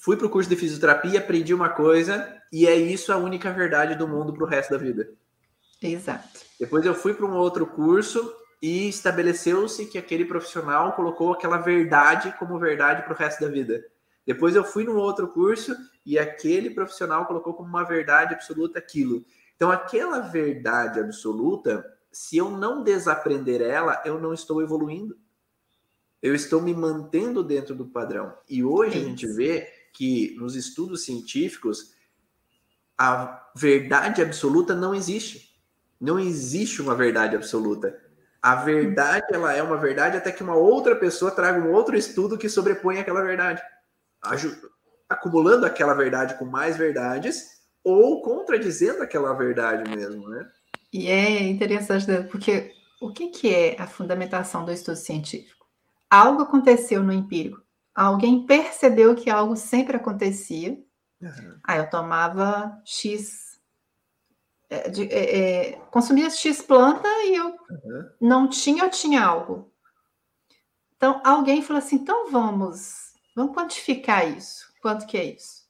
fui 0.00 0.16
para 0.16 0.26
o 0.26 0.30
curso 0.30 0.48
de 0.48 0.56
fisioterapia, 0.56 1.20
aprendi 1.20 1.54
uma 1.54 1.68
coisa 1.68 2.36
e 2.52 2.66
é 2.66 2.74
isso 2.74 3.12
a 3.12 3.16
única 3.16 3.52
verdade 3.52 3.94
do 3.94 4.08
mundo 4.08 4.32
para 4.32 4.44
o 4.44 4.46
resto 4.46 4.70
da 4.70 4.78
vida. 4.78 5.08
Exato. 5.80 6.40
Depois 6.58 6.84
eu 6.84 6.94
fui 6.94 7.14
para 7.14 7.26
um 7.26 7.36
outro 7.36 7.66
curso 7.66 8.34
e 8.62 8.88
estabeleceu-se 8.88 9.86
que 9.86 9.98
aquele 9.98 10.24
profissional 10.24 10.92
colocou 10.92 11.32
aquela 11.32 11.58
verdade 11.58 12.34
como 12.38 12.58
verdade 12.58 13.02
para 13.02 13.12
o 13.12 13.16
resto 13.16 13.40
da 13.40 13.48
vida. 13.48 13.84
Depois 14.26 14.54
eu 14.54 14.64
fui 14.64 14.84
num 14.84 14.96
outro 14.96 15.28
curso 15.28 15.74
e 16.04 16.18
aquele 16.18 16.70
profissional 16.70 17.26
colocou 17.26 17.54
como 17.54 17.68
uma 17.68 17.84
verdade 17.84 18.34
absoluta 18.34 18.78
aquilo. 18.78 19.24
Então, 19.56 19.70
aquela 19.70 20.20
verdade 20.20 21.00
absoluta, 21.00 21.84
se 22.10 22.38
eu 22.38 22.50
não 22.50 22.82
desaprender 22.82 23.60
ela, 23.60 24.00
eu 24.04 24.18
não 24.18 24.32
estou 24.32 24.62
evoluindo. 24.62 25.18
Eu 26.22 26.34
estou 26.34 26.60
me 26.60 26.72
mantendo 26.74 27.42
dentro 27.42 27.74
do 27.74 27.86
padrão. 27.86 28.34
E 28.48 28.64
hoje 28.64 28.98
a 28.98 29.02
gente 29.02 29.26
vê 29.26 29.79
que 29.92 30.34
nos 30.38 30.54
estudos 30.54 31.04
científicos 31.04 31.94
a 32.96 33.50
verdade 33.54 34.20
absoluta 34.22 34.74
não 34.74 34.94
existe. 34.94 35.50
Não 36.00 36.18
existe 36.18 36.82
uma 36.82 36.94
verdade 36.94 37.34
absoluta. 37.36 37.98
A 38.42 38.56
verdade 38.56 39.26
ela 39.30 39.52
é 39.52 39.62
uma 39.62 39.76
verdade 39.76 40.16
até 40.16 40.32
que 40.32 40.42
uma 40.42 40.54
outra 40.54 40.96
pessoa 40.96 41.30
traga 41.30 41.60
um 41.60 41.72
outro 41.72 41.96
estudo 41.96 42.38
que 42.38 42.48
sobrepõe 42.48 42.98
aquela 42.98 43.22
verdade 43.22 43.62
acumulando 45.08 45.66
aquela 45.66 45.94
verdade 45.94 46.38
com 46.38 46.44
mais 46.44 46.76
verdades 46.76 47.60
ou 47.82 48.22
contradizendo 48.22 49.02
aquela 49.02 49.32
verdade 49.32 49.90
mesmo, 49.90 50.28
né? 50.28 50.48
E 50.92 51.08
é 51.08 51.42
interessante, 51.42 52.08
né? 52.08 52.22
porque 52.22 52.72
o 53.00 53.12
que, 53.12 53.28
que 53.28 53.52
é 53.52 53.80
a 53.80 53.86
fundamentação 53.86 54.64
do 54.64 54.72
estudo 54.72 54.96
científico? 54.96 55.66
Algo 56.08 56.42
aconteceu 56.42 57.02
no 57.02 57.12
empírico. 57.12 57.60
Alguém 57.94 58.46
percebeu 58.46 59.14
que 59.14 59.30
algo 59.30 59.56
sempre 59.56 59.96
acontecia. 59.96 60.78
Uhum. 61.20 61.58
Aí 61.64 61.78
eu 61.78 61.90
tomava 61.90 62.80
X. 62.84 63.58
É, 64.68 64.88
de, 64.88 65.02
é, 65.12 65.38
é, 65.38 65.72
consumia 65.90 66.30
X 66.30 66.62
planta 66.62 67.08
e 67.24 67.34
eu 67.34 67.46
uhum. 67.48 68.10
não 68.20 68.48
tinha 68.48 68.84
ou 68.84 68.90
tinha 68.90 69.24
algo. 69.24 69.72
Então, 70.96 71.20
alguém 71.24 71.60
falou 71.60 71.78
assim: 71.78 71.96
então 71.96 72.30
vamos 72.30 73.10
Vamos 73.34 73.54
quantificar 73.54 74.36
isso. 74.36 74.72
Quanto 74.82 75.06
que 75.06 75.16
é 75.16 75.24
isso? 75.24 75.60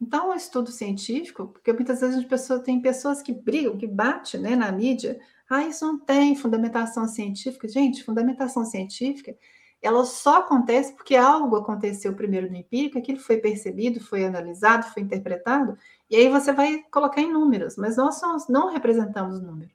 Então, 0.00 0.28
o 0.28 0.32
um 0.32 0.34
estudo 0.34 0.72
científico, 0.72 1.48
porque 1.48 1.72
muitas 1.72 2.00
vezes 2.00 2.24
a 2.24 2.28
pessoa, 2.28 2.58
tem 2.58 2.80
pessoas 2.80 3.22
que 3.22 3.32
brigam, 3.32 3.78
que 3.78 3.86
batem 3.86 4.40
né, 4.40 4.56
na 4.56 4.72
mídia, 4.72 5.20
ah, 5.48 5.62
isso 5.62 5.86
não 5.86 5.98
tem 5.98 6.34
fundamentação 6.34 7.06
científica. 7.06 7.68
Gente, 7.68 8.02
fundamentação 8.02 8.64
científica, 8.64 9.36
ela 9.82 10.04
só 10.04 10.38
acontece 10.38 10.94
porque 10.94 11.16
algo 11.16 11.56
aconteceu 11.56 12.14
primeiro 12.14 12.48
no 12.48 12.56
empírico, 12.56 12.98
aquilo 12.98 13.18
foi 13.18 13.38
percebido, 13.38 14.00
foi 14.00 14.24
analisado, 14.24 14.86
foi 14.86 15.02
interpretado, 15.02 15.76
e 16.08 16.14
aí 16.14 16.28
você 16.28 16.52
vai 16.52 16.84
colocar 16.90 17.20
em 17.20 17.32
números, 17.32 17.76
mas 17.76 17.96
nós 17.96 18.20
somos, 18.20 18.48
não 18.48 18.72
representamos 18.72 19.42
números. 19.42 19.74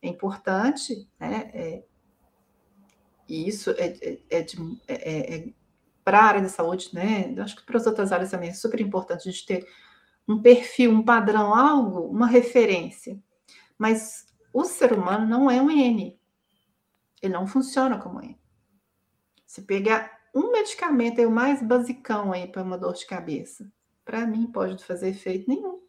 É 0.00 0.08
importante, 0.08 1.08
né? 1.18 1.50
É, 1.52 1.84
e 3.28 3.48
isso 3.48 3.70
é, 3.72 3.86
é, 4.00 4.18
é, 4.30 4.46
é, 4.86 5.36
é 5.36 5.48
para 6.04 6.20
a 6.20 6.24
área 6.24 6.42
da 6.42 6.48
saúde, 6.48 6.90
né? 6.92 7.34
Eu 7.36 7.42
acho 7.42 7.56
que 7.56 7.66
para 7.66 7.76
as 7.78 7.86
outras 7.86 8.12
áreas 8.12 8.30
também 8.30 8.50
é 8.50 8.54
super 8.54 8.80
importante 8.80 9.28
a 9.28 9.32
gente 9.32 9.44
ter 9.44 9.66
um 10.28 10.40
perfil, 10.40 10.92
um 10.92 11.02
padrão, 11.02 11.52
algo, 11.52 12.02
uma 12.02 12.28
referência. 12.28 13.18
Mas 13.76 14.24
o 14.52 14.64
ser 14.64 14.92
humano 14.92 15.26
não 15.26 15.50
é 15.50 15.60
um 15.60 15.68
N. 15.68 16.16
Ele 17.20 17.32
não 17.32 17.46
funciona 17.46 17.98
como 17.98 18.22
N. 18.22 18.38
Se 19.56 19.62
pegar 19.62 20.10
um 20.34 20.52
medicamento, 20.52 21.18
é 21.18 21.26
o 21.26 21.30
mais 21.30 21.62
basicão 21.62 22.30
aí 22.30 22.46
para 22.46 22.62
uma 22.62 22.76
dor 22.76 22.92
de 22.92 23.06
cabeça, 23.06 23.66
para 24.04 24.26
mim 24.26 24.46
pode 24.46 24.84
fazer 24.84 25.08
efeito 25.08 25.48
nenhum. 25.48 25.80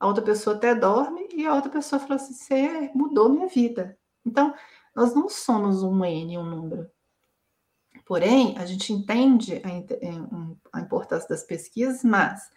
A 0.00 0.06
outra 0.06 0.24
pessoa 0.24 0.56
até 0.56 0.74
dorme 0.74 1.28
e 1.34 1.44
a 1.46 1.54
outra 1.54 1.70
pessoa 1.70 2.00
fala 2.00 2.14
assim: 2.14 2.32
você 2.32 2.90
mudou 2.94 3.28
minha 3.28 3.46
vida. 3.46 3.98
Então, 4.24 4.54
nós 4.96 5.14
não 5.14 5.28
somos 5.28 5.82
um 5.82 6.02
N, 6.02 6.38
um 6.38 6.46
número. 6.46 6.90
Porém, 8.06 8.56
a 8.56 8.64
gente 8.64 8.90
entende 8.90 9.60
a, 9.62 9.68
é, 9.68 10.10
a 10.72 10.80
importância 10.80 11.28
das 11.28 11.44
pesquisas, 11.44 12.02
mas 12.02 12.50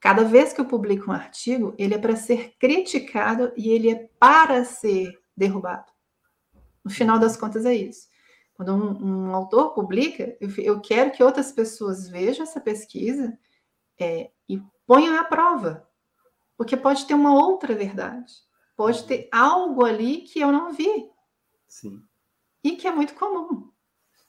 cada 0.00 0.24
vez 0.24 0.52
que 0.52 0.60
eu 0.60 0.64
publico 0.64 1.12
um 1.12 1.14
artigo, 1.14 1.76
ele 1.78 1.94
é 1.94 1.98
para 1.98 2.16
ser 2.16 2.56
criticado 2.58 3.52
e 3.56 3.68
ele 3.68 3.88
é 3.88 4.10
para 4.18 4.64
ser 4.64 5.16
derrubado. 5.36 5.92
No 6.84 6.90
final 6.90 7.20
das 7.20 7.36
contas, 7.36 7.64
é 7.64 7.72
isso. 7.72 8.12
Quando 8.54 8.72
um, 8.72 9.28
um 9.28 9.34
autor 9.34 9.74
publica, 9.74 10.36
eu, 10.40 10.48
eu, 10.58 10.80
quero 10.80 11.10
que 11.10 11.22
outras 11.22 11.50
pessoas 11.50 12.08
vejam 12.08 12.44
essa 12.44 12.60
pesquisa 12.60 13.36
é, 14.00 14.30
e 14.48 14.62
ponham 14.86 15.18
à 15.18 15.24
prova. 15.24 15.88
Porque 16.56 16.76
pode 16.76 17.04
ter 17.06 17.14
uma 17.14 17.34
outra 17.34 17.74
verdade. 17.74 18.32
Pode 18.76 19.04
ter 19.04 19.28
algo 19.32 19.84
ali 19.84 20.18
que 20.18 20.40
eu 20.40 20.52
não 20.52 20.72
vi. 20.72 21.10
Sim. 21.68 22.00
E 22.62 22.76
que 22.76 22.86
é 22.86 22.92
muito 22.92 23.14
comum. 23.14 23.70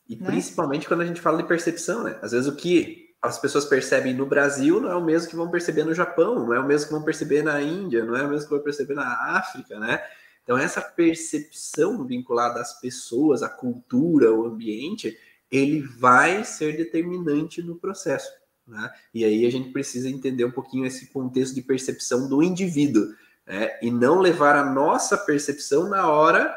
E 0.07 0.15
né? 0.15 0.25
principalmente 0.25 0.87
quando 0.87 1.01
a 1.01 1.05
gente 1.05 1.21
fala 1.21 1.37
de 1.37 1.47
percepção, 1.47 2.03
né? 2.03 2.19
Às 2.21 2.31
vezes 2.31 2.47
o 2.47 2.55
que 2.55 3.05
as 3.21 3.39
pessoas 3.39 3.65
percebem 3.65 4.13
no 4.13 4.25
Brasil 4.25 4.79
não 4.79 4.91
é 4.91 4.95
o 4.95 5.03
mesmo 5.03 5.29
que 5.29 5.35
vão 5.35 5.49
perceber 5.49 5.83
no 5.83 5.93
Japão, 5.93 6.35
não 6.35 6.53
é 6.53 6.59
o 6.59 6.65
mesmo 6.65 6.87
que 6.87 6.93
vão 6.93 7.03
perceber 7.03 7.43
na 7.43 7.61
Índia, 7.61 8.03
não 8.03 8.15
é 8.15 8.23
o 8.23 8.29
mesmo 8.29 8.47
que 8.47 8.53
vão 8.53 8.63
perceber 8.63 8.93
na 8.93 9.37
África, 9.37 9.79
né? 9.79 10.03
Então, 10.45 10.59
essa 10.59 10.79
percepção 10.79 12.05
vinculada 12.05 12.61
às 12.61 12.79
pessoas, 12.79 13.41
à 13.41 13.49
cultura, 13.49 14.29
ao 14.29 14.45
ambiente, 14.45 15.17
ele 15.51 15.81
vai 15.81 16.43
ser 16.43 16.77
determinante 16.77 17.63
no 17.63 17.75
processo. 17.75 18.31
Né? 18.67 18.91
E 19.11 19.25
aí 19.25 19.43
a 19.47 19.49
gente 19.49 19.71
precisa 19.71 20.07
entender 20.07 20.45
um 20.45 20.51
pouquinho 20.51 20.85
esse 20.85 21.07
contexto 21.07 21.55
de 21.55 21.63
percepção 21.63 22.29
do 22.29 22.43
indivíduo, 22.43 23.07
né? 23.45 23.77
e 23.81 23.89
não 23.89 24.19
levar 24.19 24.55
a 24.55 24.71
nossa 24.71 25.17
percepção 25.17 25.89
na 25.89 26.07
hora 26.07 26.55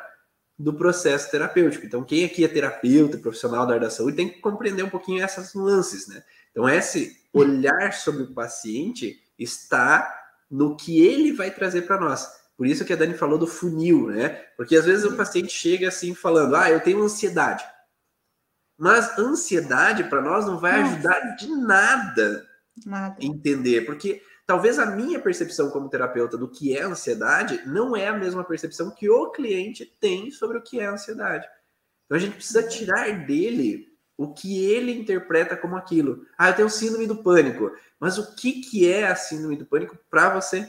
do 0.58 0.74
processo 0.74 1.30
terapêutico. 1.30 1.86
Então, 1.86 2.04
quem 2.04 2.26
aqui 2.26 2.44
é 2.44 2.48
terapeuta, 2.48 3.16
profissional 3.16 3.66
da 3.66 3.74
área 3.74 3.86
da 3.86 3.90
saúde, 3.90 4.16
tem 4.16 4.28
que 4.28 4.40
compreender 4.40 4.82
um 4.82 4.90
pouquinho 4.90 5.24
essas 5.24 5.54
nuances, 5.54 6.08
né? 6.08 6.22
Então, 6.50 6.68
esse 6.68 7.16
olhar 7.32 7.94
sobre 7.94 8.24
o 8.24 8.34
paciente 8.34 9.22
está 9.38 10.14
no 10.50 10.76
que 10.76 11.00
ele 11.00 11.32
vai 11.32 11.50
trazer 11.50 11.82
para 11.82 12.00
nós. 12.00 12.37
Por 12.58 12.66
isso 12.66 12.84
que 12.84 12.92
a 12.92 12.96
Dani 12.96 13.14
falou 13.14 13.38
do 13.38 13.46
funil, 13.46 14.08
né? 14.08 14.30
Porque 14.56 14.76
às 14.76 14.84
vezes 14.84 15.04
o 15.04 15.16
paciente 15.16 15.50
chega 15.50 15.86
assim 15.86 16.12
falando: 16.12 16.56
"Ah, 16.56 16.68
eu 16.68 16.80
tenho 16.80 17.00
ansiedade". 17.00 17.64
Mas 18.76 19.16
ansiedade 19.16 20.04
para 20.04 20.20
nós 20.20 20.44
não 20.44 20.58
vai 20.58 20.82
ajudar 20.82 21.36
de 21.36 21.48
nada, 21.48 22.46
nada 22.84 23.16
entender, 23.20 23.86
porque 23.86 24.20
talvez 24.44 24.78
a 24.78 24.86
minha 24.86 25.20
percepção 25.20 25.70
como 25.70 25.88
terapeuta 25.88 26.36
do 26.36 26.50
que 26.50 26.76
é 26.76 26.82
ansiedade 26.82 27.62
não 27.64 27.96
é 27.96 28.08
a 28.08 28.16
mesma 28.18 28.42
percepção 28.42 28.90
que 28.90 29.08
o 29.08 29.30
cliente 29.30 29.86
tem 30.00 30.30
sobre 30.32 30.58
o 30.58 30.62
que 30.62 30.80
é 30.80 30.86
ansiedade. 30.86 31.46
Então 32.06 32.16
a 32.16 32.20
gente 32.20 32.34
precisa 32.34 32.66
tirar 32.66 33.24
dele 33.24 33.86
o 34.16 34.34
que 34.34 34.64
ele 34.64 34.92
interpreta 34.92 35.56
como 35.56 35.76
aquilo. 35.76 36.26
Ah, 36.36 36.48
eu 36.48 36.54
tenho 36.56 36.68
síndrome 36.68 37.06
do 37.06 37.22
pânico. 37.22 37.70
Mas 38.00 38.18
o 38.18 38.34
que, 38.34 38.60
que 38.60 38.90
é 38.90 39.06
a 39.06 39.14
síndrome 39.14 39.56
do 39.56 39.64
pânico 39.64 39.96
para 40.10 40.34
você? 40.34 40.68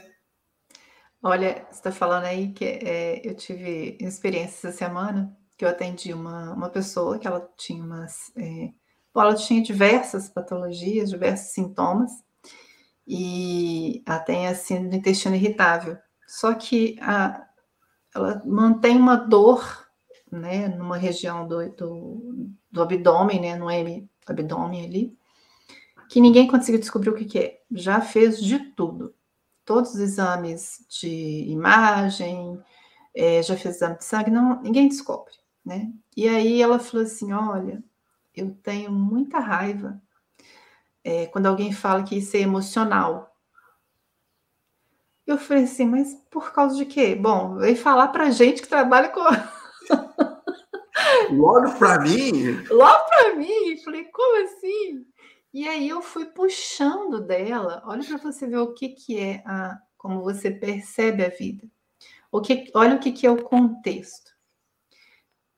Olha, 1.21 1.65
você 1.69 1.79
está 1.79 1.91
falando 1.91 2.23
aí 2.25 2.53
que 2.53 2.63
é, 2.63 3.21
eu 3.27 3.36
tive 3.36 3.97
experiência 3.99 4.69
essa 4.69 4.77
semana 4.77 5.38
que 5.58 5.65
eu 5.65 5.69
atendi 5.69 6.13
uma, 6.13 6.53
uma 6.53 6.69
pessoa 6.69 7.19
que 7.19 7.27
ela 7.27 7.45
tinha 7.58 7.84
umas. 7.84 8.32
É, 8.38 8.71
ela 9.13 9.36
tinha 9.36 9.62
diversas 9.62 10.29
patologias, 10.29 11.10
diversos 11.10 11.51
sintomas, 11.51 12.12
e 13.05 14.01
ela 14.08 14.19
tem 14.19 14.47
a 14.47 14.55
síndrome 14.55 14.91
do 14.91 14.95
intestino 14.95 15.36
irritável. 15.36 15.97
Só 16.25 16.53
que 16.53 16.95
a, 17.01 17.45
ela 18.15 18.41
mantém 18.45 18.95
uma 18.95 19.17
dor 19.17 19.88
né, 20.32 20.69
numa 20.69 20.95
região 20.95 21.45
do, 21.45 21.69
do, 21.73 22.49
do 22.71 22.82
abdômen, 22.82 23.41
né, 23.41 23.55
no 23.58 23.69
M 23.69 24.10
abdômen 24.25 24.86
ali, 24.86 25.17
que 26.10 26.21
ninguém 26.21 26.47
conseguiu 26.47 26.79
descobrir 26.79 27.10
o 27.10 27.15
que, 27.15 27.25
que 27.25 27.39
é. 27.39 27.62
Já 27.71 27.99
fez 27.99 28.41
de 28.41 28.60
tudo 28.73 29.13
todos 29.69 29.93
os 29.93 29.99
exames 29.99 30.84
de 30.89 31.45
imagem, 31.47 32.60
é, 33.15 33.43
já 33.43 33.55
fez 33.55 33.75
exame 33.75 33.99
de 33.99 34.03
sangue, 34.03 34.32
não, 34.32 34.60
ninguém 34.63 34.88
descobre, 34.88 35.36
né? 35.63 35.93
E 36.17 36.27
aí 36.27 36.60
ela 36.60 36.79
falou 36.79 37.05
assim: 37.05 37.32
olha, 37.32 37.84
eu 38.36 38.49
tenho 38.63 38.91
muita 38.91 39.38
raiva 39.38 40.01
é, 41.03 41.27
quando 41.27 41.45
alguém 41.45 41.71
fala 41.71 42.01
que 42.01 42.17
isso 42.17 42.36
é 42.36 42.39
emocional. 42.39 43.32
Eu 45.27 45.38
falei 45.38 45.65
assim, 45.65 45.86
mas 45.86 46.15
por 46.32 46.51
causa 46.51 46.75
de 46.75 46.88
quê? 46.88 47.13
Bom, 47.13 47.58
veio 47.58 47.77
falar 47.77 48.08
pra 48.08 48.32
gente 48.32 48.63
que 48.63 48.67
trabalha 48.67 49.10
com. 49.10 49.21
Logo 51.29 51.77
para 51.77 51.99
mim? 51.99 52.63
Logo 52.73 53.05
para 53.08 53.36
mim. 53.36 53.77
Falei, 53.86 54.05
como 54.05 54.43
assim? 54.45 55.05
E 55.53 55.67
aí 55.67 55.89
eu 55.89 56.01
fui 56.01 56.25
puxando 56.25 57.19
dela, 57.21 57.81
olha 57.85 58.05
para 58.05 58.17
você 58.17 58.45
ver 58.45 58.57
o 58.57 58.73
que, 58.73 58.89
que 58.89 59.19
é 59.19 59.43
a, 59.45 59.81
como 59.97 60.21
você 60.21 60.51
percebe 60.51 61.25
a 61.25 61.29
vida. 61.29 61.67
O 62.31 62.39
que, 62.39 62.71
olha 62.75 62.95
o 62.95 62.99
que, 62.99 63.12
que 63.12 63.25
é 63.25 63.31
o 63.31 63.43
contexto. 63.43 64.31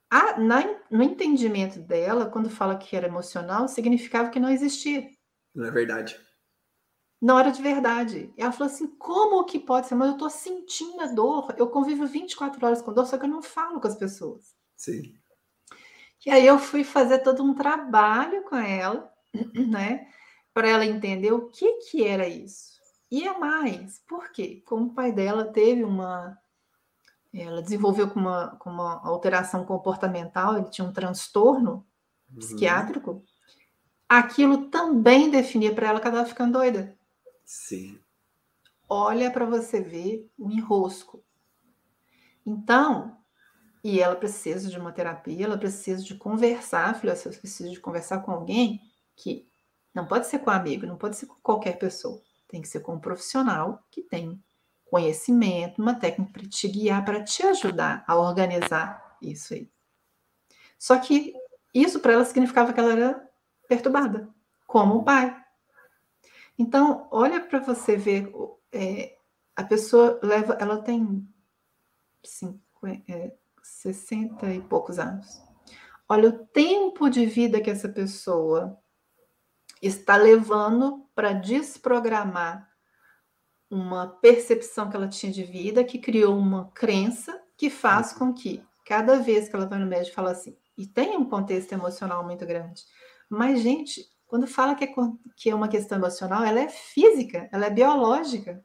A, 0.10 0.40
na, 0.40 0.64
no 0.90 1.04
entendimento 1.04 1.80
dela, 1.80 2.30
quando 2.30 2.50
fala 2.50 2.78
que 2.78 2.96
era 2.96 3.08
emocional, 3.08 3.68
significava 3.68 4.30
que 4.30 4.40
não 4.40 4.50
existia. 4.50 5.10
Não 5.54 5.66
é 5.66 5.72
verdade. 5.72 6.20
Não 7.22 7.38
era 7.38 7.52
de 7.52 7.62
verdade. 7.62 8.34
Ela 8.38 8.52
falou 8.52 8.72
assim: 8.72 8.88
como 8.98 9.44
que 9.46 9.60
pode 9.60 9.88
ser? 9.88 9.96
Mas 9.96 10.08
eu 10.08 10.14
estou 10.14 10.30
sentindo 10.30 11.02
a 11.02 11.08
dor. 11.08 11.54
Eu 11.58 11.68
convivo 11.68 12.08
24 12.08 12.66
horas 12.66 12.82
com 12.82 12.94
dor, 12.94 13.06
só 13.06 13.18
que 13.18 13.26
eu 13.26 13.30
não 13.30 13.42
falo 13.42 13.80
com 13.80 13.88
as 13.88 13.96
pessoas. 13.96 14.56
Sim. 14.76 15.14
E 16.26 16.32
aí 16.32 16.46
eu 16.46 16.58
fui 16.58 16.84
fazer 16.84 17.20
todo 17.20 17.44
um 17.44 17.54
trabalho 17.54 18.44
com 18.44 18.56
ela 18.56 19.11
né? 19.70 20.08
Para 20.54 20.70
ela 20.70 20.86
entender 20.86 21.32
o 21.32 21.50
que, 21.50 21.74
que 21.80 22.06
era 22.06 22.28
isso. 22.28 22.72
E 23.10 23.28
é 23.28 23.38
mais, 23.38 24.00
por 24.08 24.32
quê? 24.32 24.64
Como 24.66 24.88
o 24.88 24.94
pai 24.94 25.12
dela 25.12 25.46
teve 25.46 25.84
uma. 25.84 26.38
Ela 27.34 27.62
desenvolveu 27.62 28.10
com 28.10 28.20
uma, 28.20 28.56
com 28.58 28.70
uma 28.70 29.02
alteração 29.06 29.66
comportamental, 29.66 30.58
ele 30.58 30.70
tinha 30.70 30.86
um 30.86 30.92
transtorno 30.92 31.86
uhum. 32.30 32.40
psiquiátrico, 32.40 33.24
aquilo 34.08 34.70
também 34.70 35.30
definia 35.30 35.74
para 35.74 35.88
ela 35.88 36.00
que 36.02 36.08
ela 36.08 36.18
estava 36.18 36.30
ficando 36.30 36.60
doida. 36.60 36.98
Sim. 37.46 37.98
Olha 38.88 39.32
para 39.32 39.46
você 39.46 39.80
ver 39.80 40.30
o 40.38 40.52
enrosco. 40.52 41.24
Então, 42.46 43.18
e 43.82 44.02
ela 44.02 44.16
precisa 44.16 44.70
de 44.70 44.78
uma 44.78 44.92
terapia, 44.92 45.46
ela 45.46 45.58
precisa 45.58 46.04
de 46.04 46.16
conversar, 46.16 47.00
filha, 47.00 47.16
você 47.16 47.30
precisa 47.30 47.70
de 47.70 47.80
conversar 47.80 48.20
com 48.20 48.32
alguém 48.32 48.82
que 49.22 49.48
não 49.94 50.06
pode 50.08 50.28
ser 50.28 50.40
com 50.40 50.50
amigo, 50.50 50.86
não 50.86 50.98
pode 50.98 51.16
ser 51.16 51.28
com 51.28 51.36
qualquer 51.42 51.78
pessoa. 51.78 52.22
Tem 52.48 52.62
que 52.62 52.68
ser 52.68 52.80
com 52.80 52.96
um 52.96 53.00
profissional 53.00 53.86
que 53.92 54.02
tem 54.02 54.44
conhecimento, 54.90 55.82
uma 55.82 55.94
técnica 55.94 56.34
para 56.34 56.50
te 56.50 56.68
guiar, 56.68 57.06
para 57.06 57.24
te 57.24 57.44
ajudar 57.44 58.04
a 58.08 58.18
organizar 58.18 59.18
isso 59.22 59.54
aí. 59.54 59.70
Só 60.78 60.98
que 60.98 61.34
isso 61.74 62.00
para 62.00 62.14
ela 62.14 62.26
significava 62.26 62.74
que 62.74 62.80
ela 62.80 62.92
era 62.92 63.30
perturbada, 63.68 64.28
como 64.66 64.96
o 64.96 65.04
pai. 65.04 65.38
Então, 66.58 67.08
olha 67.12 67.40
para 67.40 67.60
você 67.60 67.96
ver, 67.96 68.32
é, 68.72 69.16
a 69.56 69.64
pessoa 69.64 70.20
leva, 70.22 70.58
ela 70.60 70.82
tem 70.82 71.26
50, 72.24 73.12
é, 73.12 73.34
60 73.64 74.54
e 74.54 74.62
poucos 74.62 75.00
anos. 75.00 75.42
Olha 76.10 76.30
o 76.30 76.46
tempo 76.48 77.10
de 77.10 77.26
vida 77.26 77.62
que 77.62 77.70
essa 77.70 77.88
pessoa 77.88 78.81
está 79.82 80.16
levando 80.16 81.06
para 81.16 81.34
desprogramar 81.34 82.70
uma 83.70 84.08
percepção 84.08 84.90
que 84.90 84.96
ela 84.96 85.08
tinha 85.08 85.32
de 85.32 85.44
vida, 85.44 85.84
que 85.84 85.98
criou 85.98 86.38
uma 86.38 86.70
crença 86.72 87.42
que 87.58 87.70
faz 87.70 88.12
uhum. 88.12 88.18
com 88.18 88.34
que 88.34 88.64
cada 88.86 89.20
vez 89.20 89.48
que 89.48 89.56
ela 89.56 89.66
vai 89.66 89.80
no 89.80 89.86
médico 89.86 90.16
fala 90.16 90.32
assim, 90.32 90.58
e 90.78 90.86
tem 90.86 91.16
um 91.18 91.26
contexto 91.26 91.72
emocional 91.72 92.24
muito 92.24 92.46
grande. 92.46 92.84
Mas, 93.30 93.62
gente, 93.62 94.06
quando 94.28 94.48
fala 94.48 94.76
que 94.76 94.84
é, 94.84 94.94
que 95.38 95.50
é 95.50 95.56
uma 95.56 95.68
questão 95.68 95.98
emocional, 95.98 96.44
ela 96.44 96.60
é 96.60 96.70
física, 96.70 97.50
ela 97.52 97.66
é 97.66 97.70
biológica. 97.70 98.64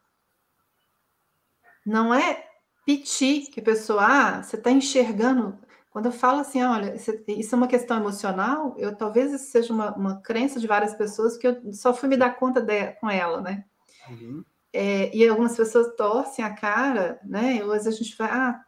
Não 1.85 2.13
é 2.13 2.45
piti, 2.85 3.51
que 3.53 3.61
a 3.61 3.63
pessoa, 3.63 4.05
ah, 4.05 4.43
você 4.43 4.57
está 4.57 4.71
enxergando 4.71 5.59
quando 5.97 6.07
eu 6.07 6.13
falo 6.13 6.41
assim, 6.41 6.63
olha, 6.63 6.95
isso 6.95 7.55
é 7.55 7.57
uma 7.57 7.67
questão 7.67 7.97
emocional, 7.97 8.75
eu 8.77 8.95
talvez 8.95 9.33
isso 9.33 9.51
seja 9.51 9.73
uma, 9.73 9.97
uma 9.97 10.21
crença 10.21 10.61
de 10.61 10.67
várias 10.67 10.95
pessoas 10.95 11.39
que 11.39 11.47
eu 11.47 11.73
só 11.73 11.95
fui 11.95 12.07
me 12.07 12.19
dar 12.19 12.37
conta 12.37 12.61
de, 12.61 12.89
com 13.01 13.09
ela, 13.09 13.41
né? 13.41 13.65
Uhum. 14.07 14.45
É, 14.75 15.17
e 15.17 15.27
algumas 15.27 15.57
pessoas 15.57 15.97
torcem 15.97 16.45
a 16.45 16.55
cara, 16.55 17.19
né? 17.25 17.65
Ou 17.65 17.73
às 17.73 17.85
vezes 17.85 17.99
a 17.99 18.03
gente 18.05 18.15
vai, 18.15 18.31
ah, 18.31 18.63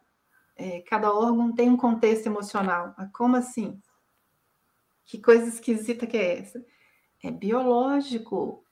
é, 0.57 0.81
cada 0.89 1.13
órgão 1.13 1.55
tem 1.55 1.69
um 1.69 1.77
contexto 1.77 2.25
emocional. 2.25 2.95
Ah, 2.97 3.11
como 3.13 3.37
assim? 3.37 3.79
Que 5.05 5.21
coisa 5.21 5.49
esquisita 5.49 6.07
que 6.07 6.17
é 6.17 6.39
essa? 6.39 6.65
É 7.23 7.31
biológico, 7.31 8.65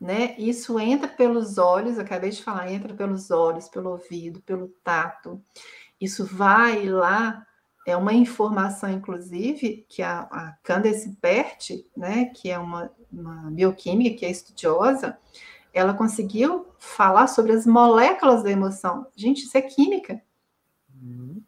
né? 0.00 0.36
Isso 0.38 0.78
entra 0.78 1.08
pelos 1.08 1.58
olhos, 1.58 1.98
acabei 1.98 2.30
de 2.30 2.40
falar, 2.40 2.70
entra 2.70 2.94
pelos 2.94 3.32
olhos, 3.32 3.68
pelo 3.68 3.90
ouvido, 3.90 4.40
pelo 4.42 4.68
tato. 4.84 5.42
Isso 6.00 6.24
vai 6.24 6.86
lá 6.86 7.44
é 7.86 7.96
uma 7.96 8.12
informação, 8.12 8.90
inclusive, 8.90 9.86
que 9.88 10.02
a, 10.02 10.20
a 10.20 10.52
Candace 10.62 11.16
Pert, 11.20 11.70
né, 11.96 12.26
que 12.26 12.50
é 12.50 12.58
uma, 12.58 12.90
uma 13.10 13.50
bioquímica, 13.50 14.18
que 14.18 14.26
é 14.26 14.30
estudiosa, 14.30 15.18
ela 15.72 15.94
conseguiu 15.94 16.66
falar 16.78 17.26
sobre 17.26 17.52
as 17.52 17.66
moléculas 17.66 18.42
da 18.42 18.50
emoção. 18.50 19.06
Gente, 19.16 19.44
isso 19.44 19.56
é 19.56 19.62
química. 19.62 20.20
Uhum. 20.94 21.42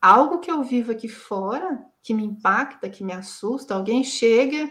Algo 0.00 0.38
que 0.38 0.50
eu 0.50 0.62
vivo 0.62 0.92
aqui 0.92 1.08
fora, 1.08 1.84
que 2.02 2.14
me 2.14 2.24
impacta, 2.24 2.88
que 2.88 3.04
me 3.04 3.12
assusta, 3.12 3.74
alguém 3.74 4.02
chega 4.02 4.70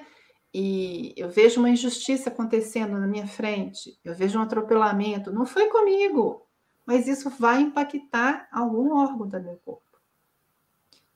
e 0.53 1.13
eu 1.15 1.29
vejo 1.29 1.59
uma 1.59 1.69
injustiça 1.69 2.29
acontecendo 2.29 2.97
na 2.97 3.05
minha 3.05 3.27
frente, 3.27 3.99
eu 4.03 4.15
vejo 4.15 4.39
um 4.39 4.41
atropelamento, 4.41 5.31
não 5.31 5.45
foi 5.45 5.69
comigo, 5.69 6.47
mas 6.85 7.07
isso 7.07 7.29
vai 7.29 7.61
impactar 7.61 8.47
algum 8.51 8.95
órgão 8.95 9.27
do 9.27 9.39
meu 9.39 9.57
corpo. 9.63 9.88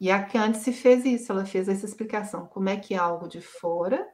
E 0.04 0.12
a 0.12 0.22
Candice 0.22 0.74
fez 0.74 1.06
isso, 1.06 1.32
ela 1.32 1.45
fez 1.45 1.70
essa 1.70 1.86
explicação. 1.86 2.45
Como 2.45 2.68
é 2.68 2.76
que 2.76 2.93
algo 2.93 3.26
de 3.26 3.39
fora 3.39 4.06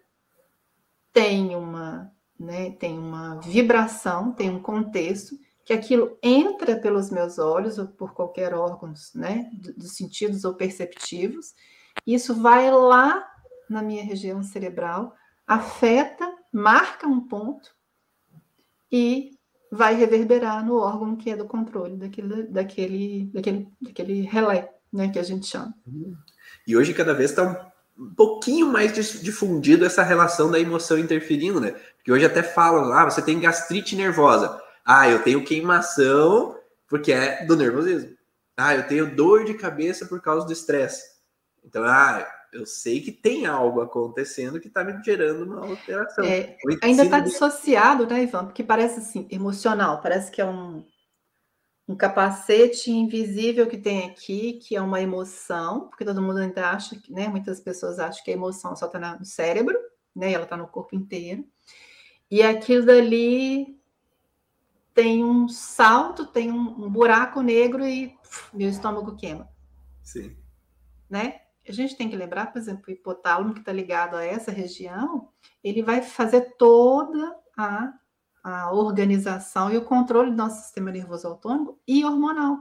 tem 1.11 1.55
uma, 1.55 2.13
né, 2.39 2.69
tem 2.73 2.99
uma 2.99 3.39
vibração, 3.39 4.31
tem 4.31 4.51
um 4.51 4.61
contexto, 4.61 5.35
que 5.65 5.73
aquilo 5.73 6.15
entra 6.21 6.79
pelos 6.79 7.09
meus 7.09 7.39
olhos 7.39 7.79
ou 7.79 7.87
por 7.87 8.13
qualquer 8.13 8.53
órgão, 8.53 8.93
né, 9.15 9.49
dos 9.75 9.95
sentidos 9.95 10.45
ou 10.45 10.53
perceptivos, 10.53 11.55
e 12.05 12.13
isso 12.13 12.35
vai 12.35 12.69
lá 12.69 13.27
na 13.67 13.81
minha 13.81 14.03
região 14.03 14.43
cerebral, 14.43 15.15
afeta, 15.47 16.31
marca 16.53 17.07
um 17.07 17.27
ponto 17.27 17.75
e 18.91 19.31
vai 19.71 19.95
reverberar 19.95 20.63
no 20.63 20.75
órgão 20.75 21.15
que 21.15 21.31
é 21.31 21.35
do 21.35 21.47
controle 21.47 21.97
daquele, 21.97 22.43
daquele, 22.43 23.31
daquele, 23.33 23.67
daquele 23.81 24.21
relé, 24.21 24.78
né, 24.91 25.09
que 25.09 25.19
a 25.19 25.23
gente 25.23 25.47
chama. 25.47 25.73
E 26.65 26.75
hoje 26.75 26.93
cada 26.93 27.13
vez 27.13 27.31
está 27.31 27.71
um 27.97 28.13
pouquinho 28.13 28.67
mais 28.67 28.93
difundido 29.21 29.85
essa 29.85 30.03
relação 30.03 30.49
da 30.49 30.59
emoção 30.59 30.97
interferindo, 30.97 31.59
né? 31.59 31.75
Porque 31.97 32.11
hoje 32.11 32.25
até 32.25 32.41
falam, 32.41 32.93
ah, 32.93 33.05
você 33.05 33.21
tem 33.21 33.39
gastrite 33.39 33.95
nervosa. 33.95 34.61
Ah, 34.85 35.09
eu 35.09 35.21
tenho 35.21 35.43
queimação 35.43 36.57
porque 36.87 37.11
é 37.11 37.45
do 37.45 37.55
nervosismo. 37.55 38.17
Ah, 38.57 38.75
eu 38.75 38.87
tenho 38.87 39.15
dor 39.15 39.45
de 39.45 39.53
cabeça 39.53 40.05
por 40.05 40.21
causa 40.21 40.45
do 40.45 40.53
estresse. 40.53 41.03
Então, 41.63 41.83
ah, 41.83 42.25
eu 42.51 42.65
sei 42.65 42.99
que 42.99 43.11
tem 43.11 43.45
algo 43.45 43.81
acontecendo 43.81 44.59
que 44.59 44.67
está 44.67 44.83
me 44.83 45.01
gerando 45.03 45.43
uma 45.43 45.65
alteração. 45.65 46.25
É, 46.25 46.57
ainda 46.81 47.03
está 47.03 47.19
dissociado, 47.19 48.07
né, 48.07 48.23
Ivan? 48.23 48.45
Porque 48.45 48.63
parece 48.63 48.99
assim, 48.99 49.27
emocional, 49.29 50.01
parece 50.01 50.31
que 50.31 50.41
é 50.41 50.45
um, 50.45 50.83
um 51.89 51.95
capacete 51.95 52.91
invisível 52.91 53.65
que 53.65 53.75
tem 53.75 54.07
aqui, 54.07 54.53
que 54.53 54.75
é 54.75 54.81
uma 54.81 55.01
emoção, 55.01 55.87
porque 55.89 56.05
todo 56.05 56.21
mundo 56.21 56.37
ainda 56.37 56.69
acha 56.69 56.95
que, 56.95 57.11
né? 57.11 57.27
Muitas 57.27 57.59
pessoas 57.59 57.97
acham 57.97 58.23
que 58.23 58.29
a 58.29 58.35
emoção 58.35 58.75
só 58.75 58.85
está 58.85 59.17
no 59.17 59.25
cérebro, 59.25 59.75
né? 60.15 60.31
Ela 60.31 60.43
está 60.43 60.55
no 60.55 60.67
corpo 60.67 60.95
inteiro. 60.95 61.43
E 62.29 62.43
aquilo 62.43 62.85
dali 62.85 63.75
tem 64.93 65.25
um 65.25 65.47
salto, 65.47 66.27
tem 66.27 66.51
um, 66.51 66.85
um 66.85 66.91
buraco 66.91 67.41
negro 67.41 67.83
e 67.83 68.09
puf, 68.21 68.55
meu 68.55 68.69
estômago 68.69 69.15
queima. 69.15 69.49
Sim. 70.03 70.37
Né? 71.09 71.41
A 71.67 71.71
gente 71.71 71.95
tem 71.95 72.07
que 72.07 72.15
lembrar, 72.15 72.51
por 72.51 72.59
exemplo, 72.59 72.83
o 72.87 72.91
hipotálamo 72.91 73.55
que 73.55 73.61
está 73.61 73.73
ligado 73.73 74.15
a 74.15 74.23
essa 74.23 74.51
região, 74.51 75.29
ele 75.63 75.81
vai 75.81 76.03
fazer 76.03 76.55
toda 76.55 77.35
a, 77.57 77.91
a 78.43 78.71
organização 78.71 79.71
e 79.71 79.77
o 79.77 79.85
controle 79.85 80.31
do 80.31 80.37
nosso 80.37 80.63
sistema 80.63 80.91
nervoso 80.91 81.27
autônomo 81.27 81.79
e 81.87 82.03
hormonal. 82.03 82.59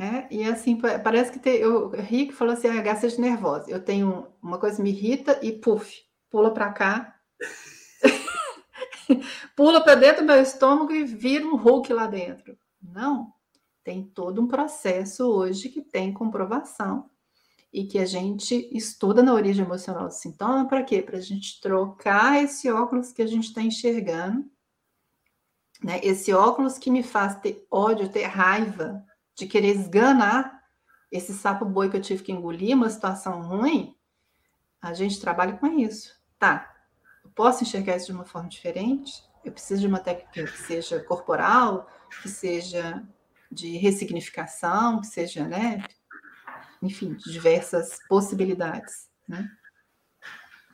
É, 0.00 0.32
e 0.32 0.44
assim, 0.44 0.80
parece 1.02 1.32
que 1.32 1.40
tem, 1.40 1.56
eu 1.56 1.90
ri 1.90 2.30
falou 2.30 2.54
assim, 2.54 2.68
ah, 2.68 2.80
gastrite 2.80 3.20
nervosa. 3.20 3.68
Eu 3.68 3.84
tenho 3.84 4.28
uma 4.40 4.58
coisa 4.58 4.80
me 4.80 4.90
irrita 4.90 5.40
e 5.42 5.52
puf, 5.52 6.02
pula 6.30 6.54
para 6.54 6.72
cá, 6.72 7.16
pula 9.56 9.82
para 9.82 9.96
dentro 9.96 10.22
do 10.22 10.26
meu 10.26 10.40
estômago 10.40 10.92
e 10.92 11.04
vira 11.04 11.44
um 11.44 11.56
Hulk 11.56 11.92
lá 11.92 12.06
dentro. 12.06 12.56
Não, 12.80 13.32
tem 13.82 14.04
todo 14.04 14.40
um 14.40 14.46
processo 14.46 15.26
hoje 15.26 15.68
que 15.68 15.82
tem 15.82 16.12
comprovação 16.12 17.10
e 17.72 17.84
que 17.84 17.98
a 17.98 18.06
gente 18.06 18.68
estuda 18.72 19.22
na 19.22 19.34
origem 19.34 19.64
emocional 19.64 20.06
do 20.06 20.14
sintoma 20.14 20.66
para 20.66 20.82
quê? 20.82 21.02
Para 21.02 21.18
a 21.18 21.20
gente 21.20 21.60
trocar 21.60 22.42
esse 22.42 22.70
óculos 22.70 23.12
que 23.12 23.22
a 23.22 23.26
gente 23.26 23.48
está 23.48 23.60
enxergando, 23.60 24.50
né? 25.82 26.00
Esse 26.02 26.32
óculos 26.32 26.78
que 26.78 26.90
me 26.90 27.02
faz 27.02 27.38
ter 27.40 27.66
ódio, 27.70 28.08
ter 28.08 28.24
raiva, 28.24 29.04
de 29.36 29.46
querer 29.46 29.76
esganar 29.76 30.58
esse 31.10 31.32
sapo 31.32 31.64
boi 31.64 31.88
que 31.88 31.96
eu 31.96 32.00
tive 32.00 32.22
que 32.22 32.32
engolir, 32.32 32.76
uma 32.76 32.90
situação 32.90 33.42
ruim, 33.42 33.94
a 34.80 34.92
gente 34.92 35.20
trabalha 35.20 35.56
com 35.56 35.66
isso. 35.66 36.18
Tá, 36.38 36.74
eu 37.24 37.30
posso 37.30 37.62
enxergar 37.62 37.96
isso 37.96 38.06
de 38.06 38.12
uma 38.12 38.24
forma 38.24 38.48
diferente? 38.48 39.22
Eu 39.44 39.52
preciso 39.52 39.80
de 39.80 39.86
uma 39.86 40.00
técnica 40.00 40.50
que 40.50 40.58
seja 40.58 41.00
corporal, 41.00 41.88
que 42.22 42.28
seja 42.28 43.06
de 43.50 43.76
ressignificação, 43.78 45.00
que 45.00 45.06
seja, 45.06 45.46
né? 45.46 45.82
Enfim, 46.82 47.14
diversas 47.14 47.98
possibilidades, 48.08 49.08
né? 49.26 49.48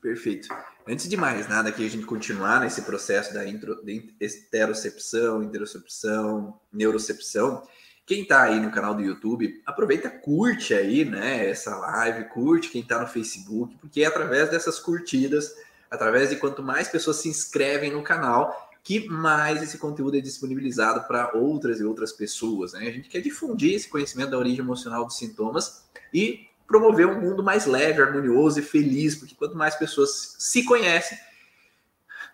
Perfeito. 0.02 0.48
Antes 0.86 1.08
de 1.08 1.16
mais 1.16 1.48
nada, 1.48 1.70
aqui 1.70 1.86
a 1.86 1.88
gente 1.88 2.04
continuar 2.04 2.60
nesse 2.60 2.82
processo 2.82 3.32
da 3.32 3.48
intro, 3.48 3.82
de 3.82 4.14
esterocepção, 4.20 5.42
interocepção, 5.42 6.60
neurocepção, 6.70 7.66
quem 8.06 8.20
está 8.20 8.42
aí 8.42 8.60
no 8.60 8.70
canal 8.70 8.94
do 8.94 9.00
YouTube, 9.00 9.62
aproveita, 9.64 10.10
curte 10.10 10.74
aí, 10.74 11.06
né, 11.06 11.48
essa 11.48 11.74
live, 11.74 12.28
curte 12.28 12.68
quem 12.68 12.82
está 12.82 13.00
no 13.00 13.06
Facebook, 13.06 13.78
porque 13.78 14.02
é 14.02 14.06
através 14.06 14.50
dessas 14.50 14.78
curtidas, 14.78 15.54
através 15.90 16.28
de 16.28 16.36
quanto 16.36 16.62
mais 16.62 16.86
pessoas 16.86 17.16
se 17.16 17.30
inscrevem 17.30 17.90
no 17.90 18.02
canal, 18.02 18.73
que 18.84 19.08
mais 19.08 19.62
esse 19.62 19.78
conteúdo 19.78 20.18
é 20.18 20.20
disponibilizado 20.20 21.08
para 21.08 21.34
outras 21.34 21.80
e 21.80 21.84
outras 21.84 22.12
pessoas. 22.12 22.74
Né? 22.74 22.86
A 22.86 22.92
gente 22.92 23.08
quer 23.08 23.20
difundir 23.20 23.74
esse 23.74 23.88
conhecimento 23.88 24.30
da 24.30 24.38
origem 24.38 24.60
emocional 24.60 25.06
dos 25.06 25.16
sintomas 25.16 25.84
e 26.12 26.46
promover 26.66 27.06
um 27.06 27.18
mundo 27.18 27.42
mais 27.42 27.64
leve, 27.64 28.02
harmonioso 28.02 28.60
e 28.60 28.62
feliz, 28.62 29.14
porque 29.14 29.34
quanto 29.34 29.56
mais 29.56 29.74
pessoas 29.74 30.36
se 30.38 30.64
conhecem, 30.64 31.16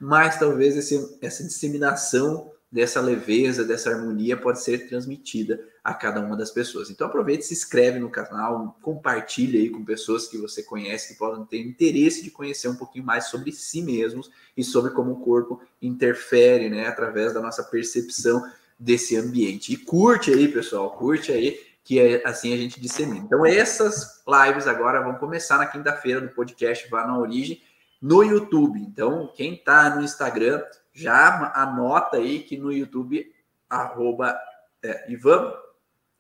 mais 0.00 0.40
talvez 0.40 0.76
esse, 0.76 1.16
essa 1.22 1.44
disseminação 1.44 2.50
dessa 2.70 3.00
leveza, 3.00 3.64
dessa 3.64 3.90
harmonia 3.90 4.36
pode 4.36 4.60
ser 4.60 4.88
transmitida 4.88 5.69
a 5.82 5.94
cada 5.94 6.20
uma 6.20 6.36
das 6.36 6.50
pessoas. 6.50 6.90
Então 6.90 7.06
aproveite, 7.06 7.44
se 7.44 7.54
inscreve 7.54 7.98
no 7.98 8.10
canal, 8.10 8.76
compartilhe 8.82 9.58
aí 9.58 9.70
com 9.70 9.84
pessoas 9.84 10.26
que 10.26 10.36
você 10.36 10.62
conhece 10.62 11.12
que 11.12 11.18
podem 11.18 11.44
ter 11.44 11.58
interesse 11.58 12.22
de 12.22 12.30
conhecer 12.30 12.68
um 12.68 12.76
pouquinho 12.76 13.04
mais 13.04 13.26
sobre 13.26 13.50
si 13.52 13.82
mesmos 13.82 14.30
e 14.56 14.62
sobre 14.62 14.90
como 14.92 15.12
o 15.12 15.20
corpo 15.20 15.60
interfere, 15.80 16.68
né, 16.68 16.86
através 16.86 17.32
da 17.32 17.40
nossa 17.40 17.62
percepção 17.64 18.42
desse 18.78 19.16
ambiente. 19.16 19.72
E 19.72 19.76
curte 19.76 20.30
aí, 20.30 20.48
pessoal, 20.48 20.90
curte 20.90 21.32
aí 21.32 21.58
que 21.82 21.98
é, 21.98 22.22
assim 22.26 22.52
a 22.52 22.56
gente 22.56 22.80
dissemina. 22.80 23.24
Então 23.24 23.44
essas 23.44 24.22
lives 24.26 24.66
agora 24.66 25.02
vão 25.02 25.14
começar 25.14 25.58
na 25.58 25.66
quinta-feira 25.66 26.20
do 26.20 26.28
podcast 26.28 26.88
Vá 26.88 27.06
na 27.06 27.18
Origem 27.18 27.60
no 28.00 28.22
YouTube. 28.22 28.78
Então 28.80 29.32
quem 29.34 29.54
está 29.54 29.94
no 29.94 30.02
Instagram 30.02 30.62
já 30.92 31.52
anota 31.54 32.18
aí 32.18 32.40
que 32.40 32.56
no 32.56 32.70
YouTube, 32.70 33.32
arroba 33.68 34.38
é, 34.82 35.10
Ivan, 35.10 35.52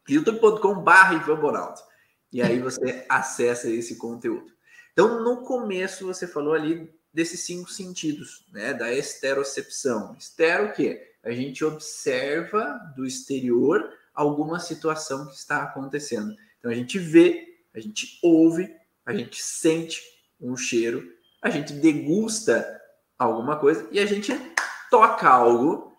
youtube.com.br. 0.08 0.90
E 2.32 2.42
aí 2.42 2.60
você 2.60 3.04
acessa 3.08 3.68
esse 3.68 3.96
conteúdo. 3.96 4.52
Então, 4.92 5.22
no 5.22 5.44
começo, 5.44 6.06
você 6.06 6.26
falou 6.26 6.54
ali 6.54 6.88
desses 7.12 7.40
cinco 7.40 7.70
sentidos, 7.70 8.46
né? 8.52 8.72
Da 8.74 8.92
esterocepção. 8.92 10.16
Estero 10.18 10.66
o 10.66 10.72
quê? 10.72 11.14
A 11.22 11.32
gente 11.32 11.64
observa 11.64 12.78
do 12.96 13.06
exterior 13.06 13.92
alguma 14.14 14.58
situação 14.58 15.26
que 15.26 15.34
está 15.34 15.62
acontecendo. 15.62 16.34
Então, 16.58 16.70
a 16.70 16.74
gente 16.74 16.98
vê, 16.98 17.58
a 17.74 17.80
gente 17.80 18.18
ouve, 18.22 18.74
a 19.04 19.12
gente 19.12 19.42
sente 19.42 20.00
um 20.40 20.56
cheiro, 20.56 21.12
a 21.42 21.50
gente 21.50 21.72
degusta 21.72 22.80
alguma 23.18 23.56
coisa 23.56 23.88
e 23.90 23.98
a 23.98 24.06
gente 24.06 24.32
toca 24.90 25.28
algo 25.28 25.96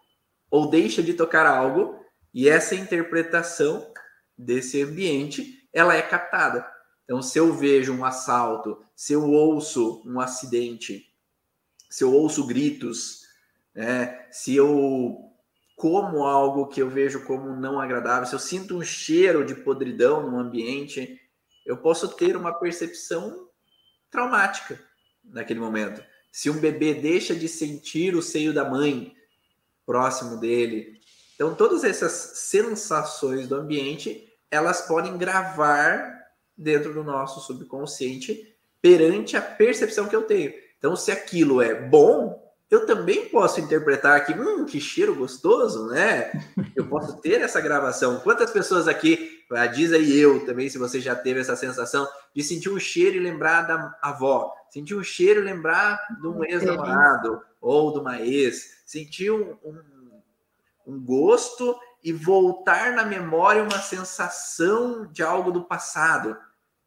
ou 0.50 0.70
deixa 0.70 1.02
de 1.02 1.14
tocar 1.14 1.46
algo 1.46 2.04
e 2.34 2.48
essa 2.48 2.76
interpretação 2.76 3.91
desse 4.38 4.82
ambiente 4.82 5.68
ela 5.74 5.96
é 5.96 6.02
captada. 6.02 6.70
Então, 7.04 7.22
se 7.22 7.38
eu 7.38 7.54
vejo 7.54 7.94
um 7.94 8.06
assalto, 8.06 8.84
se 8.96 9.14
eu 9.14 9.30
ouço 9.30 10.04
um 10.06 10.20
acidente, 10.20 11.14
se 11.90 12.04
eu 12.04 12.14
ouço 12.14 12.46
gritos, 12.46 13.22
né, 13.74 14.28
se 14.32 14.56
eu 14.56 15.28
como 15.76 16.24
algo 16.26 16.68
que 16.68 16.80
eu 16.80 16.90
vejo 16.90 17.26
como 17.26 17.56
não 17.56 17.80
agradável, 17.80 18.28
se 18.28 18.36
eu 18.36 18.40
sinto 18.40 18.78
um 18.78 18.84
cheiro 18.84 19.44
de 19.44 19.56
podridão 19.56 20.30
no 20.30 20.38
ambiente, 20.38 21.20
eu 21.66 21.76
posso 21.76 22.08
ter 22.10 22.38
uma 22.38 22.54
percepção 22.54 23.50
traumática 24.12 24.80
naquele 25.24 25.60
momento. 25.60 26.04
Se 26.32 26.52
um 26.52 26.60
bebê 26.60 26.94
deixa 26.94 27.36
de 27.36 27.48
sentir 27.48 28.16
o 28.16 28.22
seio 28.22 28.54
da 28.54 28.64
mãe 28.64 29.16
próximo 29.92 30.38
dele. 30.38 31.01
Então, 31.42 31.56
todas 31.56 31.84
essas 31.84 32.12
sensações 32.36 33.48
do 33.48 33.56
ambiente, 33.56 34.32
elas 34.52 34.84
podem 34.84 35.18
gravar 35.18 36.22
dentro 36.56 36.94
do 36.94 37.04
nosso 37.04 37.40
subconsciente 37.40 38.56
perante 38.80 39.36
a 39.36 39.42
percepção 39.42 40.08
que 40.08 40.16
eu 40.16 40.22
tenho. 40.22 40.54
Então, 40.78 40.96
se 40.96 41.12
aquilo 41.12 41.60
é 41.60 41.74
bom, 41.74 42.40
eu 42.70 42.86
também 42.86 43.28
posso 43.28 43.60
interpretar 43.60 44.24
que, 44.24 44.34
hum, 44.34 44.66
que 44.66 44.80
cheiro 44.80 45.16
gostoso, 45.16 45.88
né? 45.88 46.32
Eu 46.76 46.86
posso 46.86 47.20
ter 47.22 47.42
essa 47.42 47.60
gravação. 47.60 48.20
Quantas 48.20 48.52
pessoas 48.52 48.88
aqui, 48.88 49.44
diz 49.74 49.92
aí 49.92 50.20
eu 50.20 50.46
também, 50.46 50.70
se 50.70 50.78
você 50.78 51.02
já 51.02 51.16
teve 51.16 51.40
essa 51.40 51.56
sensação 51.56 52.08
de 52.36 52.44
sentir 52.44 52.70
um 52.70 52.80
cheiro 52.80 53.18
e 53.18 53.20
lembrar 53.20 53.64
da 53.64 53.98
avó, 54.02 54.54
sentir 54.70 54.96
um 54.96 55.04
cheiro 55.04 55.42
e 55.42 55.44
lembrar 55.44 56.00
de 56.22 56.28
um 56.28 56.46
ex-namorado 56.46 57.42
ou 57.60 57.92
de 57.92 58.00
uma 58.00 58.22
ex, 58.22 58.84
sentir 58.86 59.32
um, 59.32 59.58
um, 59.64 60.01
um, 60.86 61.00
gosto 61.00 61.78
e 62.04 62.12
voltar 62.12 62.94
na 62.94 63.04
memória 63.04 63.64
uma 63.64 63.80
sensação 63.80 65.06
de 65.08 65.22
algo 65.22 65.52
do 65.52 65.64
passado, 65.64 66.38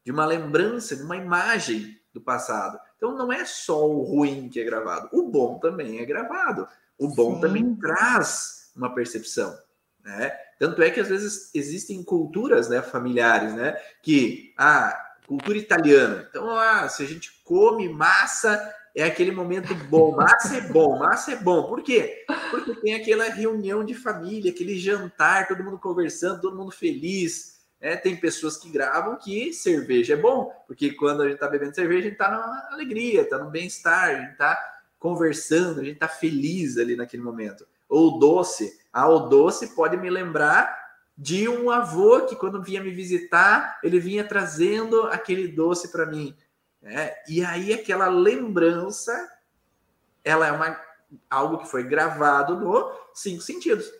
de 0.03 0.11
uma 0.11 0.25
lembrança, 0.25 0.95
de 0.95 1.03
uma 1.03 1.15
imagem 1.15 1.99
do 2.13 2.21
passado. 2.21 2.79
Então 2.97 3.17
não 3.17 3.31
é 3.31 3.45
só 3.45 3.87
o 3.87 4.03
ruim 4.03 4.49
que 4.49 4.59
é 4.59 4.63
gravado, 4.63 5.09
o 5.11 5.29
bom 5.29 5.59
também 5.59 5.99
é 5.99 6.05
gravado. 6.05 6.67
O 6.97 7.09
bom 7.13 7.35
Sim. 7.35 7.41
também 7.41 7.75
traz 7.75 8.71
uma 8.75 8.93
percepção, 8.93 9.57
né? 10.03 10.29
Tanto 10.57 10.81
é 10.81 10.89
que 10.89 10.99
às 10.99 11.09
vezes 11.09 11.51
existem 11.53 12.01
culturas, 12.03 12.69
né, 12.69 12.81
familiares, 12.81 13.53
né, 13.53 13.77
que 14.01 14.53
ah, 14.57 14.97
cultura 15.27 15.57
italiana. 15.57 16.25
Então, 16.29 16.57
ah, 16.57 16.87
se 16.87 17.03
a 17.03 17.05
gente 17.05 17.41
come 17.43 17.89
massa, 17.89 18.73
é 18.95 19.03
aquele 19.03 19.31
momento 19.31 19.75
bom. 19.89 20.15
Massa 20.15 20.55
é 20.55 20.61
bom, 20.61 20.97
massa 20.97 21.33
é 21.33 21.35
bom. 21.35 21.67
Por 21.67 21.83
quê? 21.83 22.25
Porque 22.49 22.73
tem 22.75 22.95
aquela 22.95 23.25
reunião 23.25 23.83
de 23.83 23.93
família, 23.93 24.51
aquele 24.51 24.79
jantar, 24.79 25.47
todo 25.47 25.63
mundo 25.63 25.77
conversando, 25.77 26.39
todo 26.39 26.55
mundo 26.55 26.71
feliz. 26.71 27.55
É, 27.81 27.97
tem 27.97 28.15
pessoas 28.15 28.55
que 28.55 28.69
gravam 28.69 29.17
que 29.17 29.51
cerveja 29.51 30.13
é 30.13 30.17
bom, 30.17 30.49
porque 30.65 30.91
quando 30.91 31.21
a 31.21 31.25
gente 31.25 31.35
está 31.35 31.47
bebendo 31.47 31.75
cerveja, 31.75 31.99
a 31.99 32.03
gente 32.03 32.13
está 32.13 32.31
na 32.31 32.69
alegria, 32.71 33.21
está 33.21 33.37
no 33.37 33.51
bem-estar, 33.51 34.05
a 34.05 34.21
gente 34.21 34.31
está 34.31 34.57
conversando, 34.97 35.81
a 35.81 35.83
gente 35.83 35.95
está 35.95 36.07
feliz 36.07 36.77
ali 36.77 36.95
naquele 36.95 37.21
momento. 37.21 37.67
Ou 37.89 38.17
doce. 38.17 38.79
Ah, 38.93 39.09
o 39.09 39.27
doce 39.27 39.75
pode 39.75 39.97
me 39.97 40.09
lembrar 40.09 40.73
de 41.17 41.47
um 41.47 41.69
avô 41.69 42.21
que 42.21 42.35
quando 42.35 42.63
vinha 42.63 42.81
me 42.81 42.91
visitar, 42.91 43.77
ele 43.83 43.99
vinha 43.99 44.23
trazendo 44.23 45.03
aquele 45.03 45.47
doce 45.47 45.89
para 45.89 46.05
mim. 46.05 46.35
Né? 46.85 47.15
E 47.27 47.43
aí 47.43 47.73
aquela 47.73 48.07
lembrança, 48.07 49.11
ela 50.23 50.45
é 50.45 50.51
uma, 50.51 50.79
algo 51.27 51.57
que 51.57 51.67
foi 51.67 51.83
gravado 51.83 52.55
no 52.55 52.91
cinco 53.11 53.41
sentidos. 53.41 53.91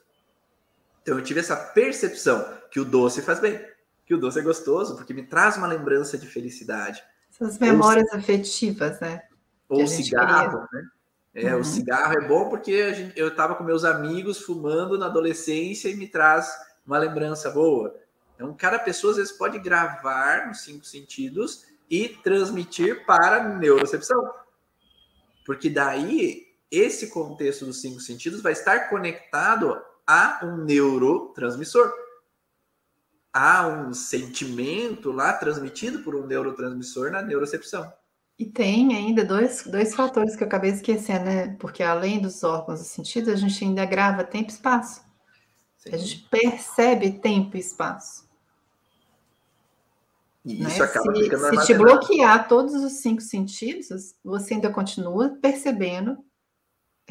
Então 1.02 1.18
eu 1.18 1.24
tive 1.24 1.40
essa 1.40 1.56
percepção 1.56 2.48
que 2.70 2.80
o 2.80 2.86
doce 2.86 3.24
faz 3.24 3.40
bem, 3.40 3.60
que 4.06 4.14
o 4.14 4.20
doce 4.20 4.38
é 4.38 4.44
gostoso, 4.44 4.96
porque 4.96 5.16
me 5.16 5.24
traz 5.24 5.58
uma 5.58 5.66
lembrança 5.66 6.16
de 6.16 6.28
felicidade. 6.28 7.04
Essas 7.34 7.58
memórias 7.58 8.08
ou, 8.14 8.20
afetivas, 8.20 9.00
né? 9.00 9.24
Ou 9.68 9.88
cigarro, 9.88 10.68
né? 10.72 10.88
É, 11.34 11.54
uhum. 11.54 11.62
o 11.62 11.66
cigarro 11.66 12.14
é 12.14 12.28
bom 12.28 12.50
porque 12.50 12.94
gente, 12.94 13.20
eu 13.20 13.30
estava 13.30 13.56
com 13.56 13.64
meus 13.64 13.84
amigos 13.84 14.40
fumando 14.40 14.98
na 14.98 15.08
adolescência 15.08 15.90
e 15.90 15.96
me 15.96 16.08
traz 16.08 16.56
uma 16.86 17.00
lembrança 17.00 17.50
boa. 17.50 17.96
Então, 18.36 18.54
cada 18.54 18.78
pessoa 18.78 19.12
às 19.12 19.18
vezes 19.18 19.32
pode 19.32 19.58
gravar 19.58 20.48
nos 20.48 20.62
cinco 20.62 20.86
sentidos 20.86 21.66
e 21.90 22.10
transmitir 22.10 23.06
para 23.06 23.38
a 23.38 23.58
neurocepção. 23.58 24.32
Porque 25.46 25.70
daí 25.70 26.46
esse 26.72 27.08
contexto 27.08 27.66
dos 27.66 27.82
cinco 27.82 28.00
sentidos 28.00 28.42
vai 28.42 28.54
estar 28.54 28.90
conectado 28.90 29.80
a 30.06 30.40
um 30.44 30.58
neurotransmissor. 30.58 31.94
Há 33.32 33.68
um 33.68 33.94
sentimento 33.94 35.12
lá 35.12 35.34
transmitido 35.34 36.00
por 36.00 36.16
um 36.16 36.26
neurotransmissor 36.26 37.12
na 37.12 37.22
neurocepção. 37.22 37.92
E 38.38 38.46
tem 38.46 38.96
ainda 38.96 39.24
dois, 39.24 39.64
dois 39.66 39.96
fatores 39.96 40.36
que 40.36 40.44
eu 40.44 40.48
acabei 40.48 40.72
esquecendo, 40.72 41.26
né? 41.26 41.56
Porque 41.60 41.82
além 41.82 42.20
dos 42.20 42.44
órgãos 42.44 42.80
dos 42.80 42.90
sentidos, 42.90 43.30
a 43.34 43.36
gente 43.36 43.64
ainda 43.64 43.86
grava 43.86 44.24
tempo 44.24 44.50
e 44.50 44.54
espaço. 44.54 45.02
Sim. 45.78 45.90
A 45.94 45.98
gente 45.98 46.28
percebe 46.30 47.20
tempo 47.20 47.56
e 47.56 47.60
espaço. 47.60 48.25
E 50.46 50.62
né? 50.62 50.70
isso 50.70 50.84
acaba 50.84 51.14
se, 51.16 51.24
ficando 51.24 51.60
Se 51.60 51.66
te 51.66 51.74
bloquear 51.74 52.48
todos 52.48 52.76
os 52.76 52.94
cinco 52.94 53.22
sentidos, 53.22 54.14
você 54.24 54.54
ainda 54.54 54.70
continua 54.70 55.38
percebendo 55.42 56.24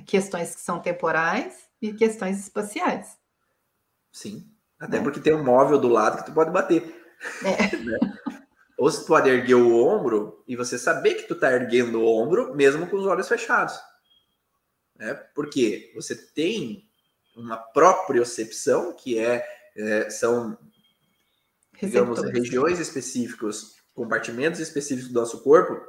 questões 0.07 0.55
que 0.55 0.61
são 0.61 0.79
temporais 0.79 1.69
e 1.83 1.93
questões 1.93 2.39
espaciais. 2.39 3.19
Sim. 4.13 4.49
Até 4.79 4.99
né? 4.99 5.03
porque 5.03 5.19
tem 5.19 5.35
um 5.35 5.43
móvel 5.43 5.79
do 5.79 5.89
lado 5.89 6.19
que 6.19 6.27
tu 6.27 6.33
pode 6.33 6.53
bater. 6.53 6.95
É. 7.45 7.75
né? 7.77 7.99
Ou 8.79 8.91
você 8.91 9.05
pode 9.05 9.29
erguer 9.29 9.55
o 9.55 9.85
ombro 9.85 10.45
e 10.47 10.55
você 10.55 10.79
saber 10.79 11.15
que 11.15 11.27
tu 11.27 11.35
tá 11.35 11.51
erguendo 11.53 12.01
o 12.01 12.07
ombro 12.07 12.55
mesmo 12.55 12.87
com 12.87 12.97
os 12.97 13.07
olhos 13.07 13.29
fechados. 13.29 13.75
Né? 14.97 15.15
Porque 15.35 15.93
você 15.95 16.15
tem 16.15 16.89
uma 17.37 17.57
propriocepção, 17.57 18.93
que 18.93 19.19
é, 19.19 19.45
é 19.77 20.11
são 20.11 20.57
digamos, 21.81 22.23
regiões 22.23 22.79
específicas, 22.79 23.77
compartimentos 23.95 24.61
específicos 24.61 25.11
do 25.11 25.21
nosso 25.21 25.41
corpo, 25.43 25.81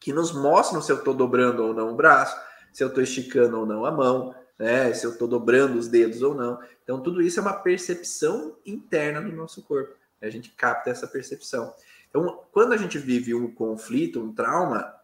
que 0.00 0.12
nos 0.12 0.32
mostram 0.32 0.82
se 0.82 0.92
eu 0.92 0.98
estou 0.98 1.14
dobrando 1.14 1.64
ou 1.64 1.74
não 1.74 1.92
o 1.92 1.96
braço, 1.96 2.36
se 2.72 2.82
eu 2.82 2.88
estou 2.88 3.02
esticando 3.02 3.58
ou 3.58 3.66
não 3.66 3.84
a 3.86 3.90
mão, 3.90 4.34
né? 4.58 4.92
Se 4.92 5.06
eu 5.06 5.12
estou 5.12 5.26
dobrando 5.26 5.78
os 5.78 5.88
dedos 5.88 6.22
ou 6.22 6.34
não. 6.34 6.58
Então, 6.82 7.00
tudo 7.00 7.22
isso 7.22 7.38
é 7.38 7.42
uma 7.42 7.54
percepção 7.54 8.56
interna 8.64 9.22
do 9.22 9.32
nosso 9.32 9.62
corpo. 9.62 9.94
A 10.20 10.28
gente 10.28 10.50
capta 10.50 10.90
essa 10.90 11.06
percepção. 11.06 11.74
Então, 12.08 12.40
quando 12.52 12.72
a 12.72 12.76
gente 12.76 12.98
vive 12.98 13.34
um 13.34 13.50
conflito, 13.50 14.20
um 14.20 14.32
trauma, 14.32 14.94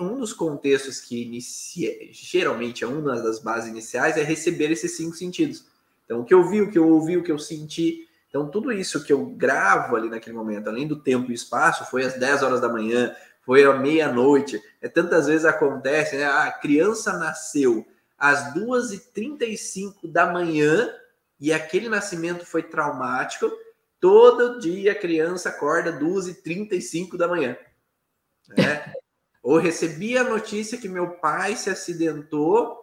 um 0.00 0.18
dos 0.18 0.32
contextos 0.32 1.00
que 1.00 1.22
inicia, 1.22 1.92
geralmente 2.12 2.84
é 2.84 2.86
uma 2.86 3.20
das 3.20 3.38
bases 3.38 3.70
iniciais, 3.70 4.16
é 4.16 4.22
receber 4.22 4.70
esses 4.70 4.96
cinco 4.96 5.16
sentidos. 5.16 5.66
Então, 6.04 6.20
o 6.20 6.24
que 6.24 6.34
eu 6.34 6.48
vi, 6.48 6.60
o 6.60 6.70
que 6.70 6.78
eu 6.78 6.88
ouvi, 6.88 7.16
o 7.16 7.22
que 7.22 7.32
eu 7.32 7.38
senti, 7.38 8.08
então, 8.34 8.48
tudo 8.48 8.72
isso 8.72 9.04
que 9.04 9.12
eu 9.12 9.26
gravo 9.26 9.94
ali 9.94 10.10
naquele 10.10 10.34
momento, 10.34 10.66
além 10.66 10.88
do 10.88 11.00
tempo 11.00 11.30
e 11.30 11.34
espaço, 11.34 11.88
foi 11.88 12.04
às 12.04 12.14
10 12.14 12.42
horas 12.42 12.60
da 12.60 12.68
manhã, 12.68 13.14
foi 13.42 13.62
à 13.62 13.72
meia-noite. 13.74 14.60
É, 14.82 14.88
tantas 14.88 15.28
vezes 15.28 15.44
acontece, 15.44 16.16
né? 16.16 16.24
A 16.24 16.50
criança 16.50 17.12
nasceu 17.12 17.86
às 18.18 18.52
2h35 18.52 20.10
da 20.10 20.32
manhã 20.32 20.92
e 21.38 21.52
aquele 21.52 21.88
nascimento 21.88 22.44
foi 22.44 22.64
traumático. 22.64 23.48
Todo 24.00 24.58
dia 24.58 24.90
a 24.90 24.98
criança 24.98 25.50
acorda 25.50 25.96
2h35 25.96 27.16
da 27.16 27.28
manhã. 27.28 27.56
Né? 28.48 28.94
Ou 29.44 29.58
recebi 29.58 30.18
a 30.18 30.24
notícia 30.24 30.76
que 30.76 30.88
meu 30.88 31.08
pai 31.08 31.54
se 31.54 31.70
acidentou 31.70 32.80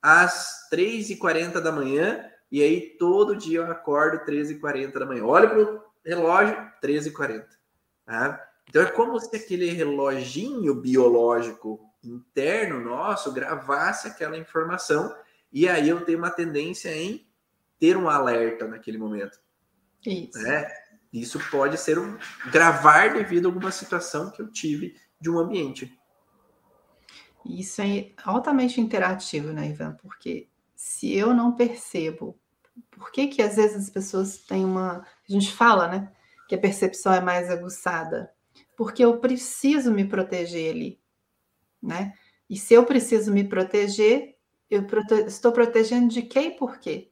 às 0.00 0.68
3h40 0.70 1.60
da 1.60 1.72
manhã 1.72 2.31
e 2.52 2.62
aí 2.62 2.96
todo 2.98 3.34
dia 3.34 3.60
eu 3.60 3.72
acordo 3.72 4.26
13h40 4.30 4.92
da 4.92 5.06
manhã. 5.06 5.24
Olho 5.24 5.48
para 5.48 5.62
o 5.62 5.82
relógio, 6.04 6.54
13h40. 6.84 7.46
Tá? 8.04 8.46
Então 8.68 8.82
é 8.82 8.90
como 8.90 9.18
se 9.18 9.34
aquele 9.34 9.70
reloginho 9.70 10.74
biológico 10.74 11.80
interno 12.04 12.78
nosso 12.78 13.32
gravasse 13.32 14.06
aquela 14.06 14.36
informação 14.36 15.16
e 15.50 15.66
aí 15.66 15.88
eu 15.88 16.04
tenho 16.04 16.18
uma 16.18 16.30
tendência 16.30 16.94
em 16.94 17.26
ter 17.78 17.96
um 17.96 18.06
alerta 18.06 18.68
naquele 18.68 18.98
momento. 18.98 19.40
Isso. 20.04 20.38
Né? 20.42 20.68
Isso 21.10 21.40
pode 21.50 21.78
ser 21.78 21.98
um 21.98 22.18
gravar 22.50 23.14
devido 23.14 23.46
a 23.46 23.48
alguma 23.48 23.70
situação 23.70 24.30
que 24.30 24.42
eu 24.42 24.52
tive 24.52 24.94
de 25.18 25.30
um 25.30 25.38
ambiente. 25.38 25.98
Isso 27.46 27.80
é 27.80 28.12
altamente 28.22 28.78
interativo, 28.78 29.54
né, 29.54 29.70
Ivan? 29.70 29.96
Porque 30.02 30.48
se 30.74 31.14
eu 31.16 31.32
não 31.32 31.54
percebo 31.54 32.38
por 32.90 33.10
que 33.10 33.26
que 33.26 33.42
às 33.42 33.56
vezes 33.56 33.84
as 33.84 33.90
pessoas 33.90 34.38
têm 34.38 34.64
uma... 34.64 34.98
A 34.98 35.32
gente 35.32 35.52
fala, 35.52 35.88
né? 35.88 36.12
Que 36.48 36.54
a 36.54 36.60
percepção 36.60 37.12
é 37.12 37.20
mais 37.20 37.50
aguçada. 37.50 38.32
Porque 38.76 39.04
eu 39.04 39.18
preciso 39.18 39.92
me 39.92 40.04
proteger 40.04 40.74
ali, 40.74 41.00
né? 41.82 42.14
E 42.48 42.56
se 42.56 42.74
eu 42.74 42.84
preciso 42.84 43.32
me 43.32 43.44
proteger, 43.44 44.36
eu 44.70 44.84
prote... 44.86 45.14
estou 45.26 45.52
protegendo 45.52 46.08
de 46.08 46.22
quem 46.22 46.48
e 46.48 46.56
por 46.56 46.78
quê? 46.78 47.10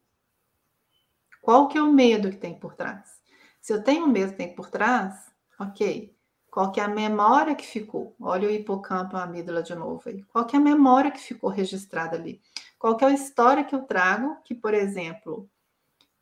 Qual 1.40 1.68
que 1.68 1.78
é 1.78 1.82
o 1.82 1.92
medo 1.92 2.30
que 2.30 2.36
tem 2.36 2.58
por 2.58 2.74
trás? 2.74 3.20
Se 3.60 3.72
eu 3.72 3.82
tenho 3.82 4.06
medo 4.06 4.32
que 4.32 4.38
tem 4.38 4.54
por 4.54 4.70
trás, 4.70 5.14
ok. 5.58 6.14
Qual 6.50 6.72
que 6.72 6.80
é 6.80 6.82
a 6.82 6.88
memória 6.88 7.54
que 7.54 7.66
ficou? 7.66 8.16
Olha 8.20 8.48
o 8.48 8.50
hipocampo, 8.50 9.16
a 9.16 9.22
amígdala 9.22 9.62
de 9.62 9.74
novo 9.74 10.02
aí. 10.06 10.22
Qual 10.24 10.44
que 10.44 10.56
é 10.56 10.58
a 10.58 10.62
memória 10.62 11.10
que 11.10 11.20
ficou 11.20 11.48
registrada 11.48 12.16
ali? 12.16 12.42
Qual 12.80 12.96
que 12.96 13.04
é 13.04 13.08
a 13.08 13.12
história 13.12 13.62
que 13.62 13.74
eu 13.74 13.82
trago 13.82 14.38
que, 14.42 14.54
por 14.54 14.74
exemplo, 14.74 15.48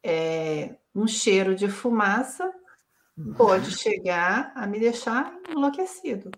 é, 0.02 0.74
um 0.94 1.06
cheiro 1.06 1.54
de 1.54 1.68
fumaça 1.68 2.52
pode 3.36 3.76
chegar 3.78 4.52
a 4.54 4.66
me 4.66 4.78
deixar 4.78 5.32
enlouquecido. 5.48 6.30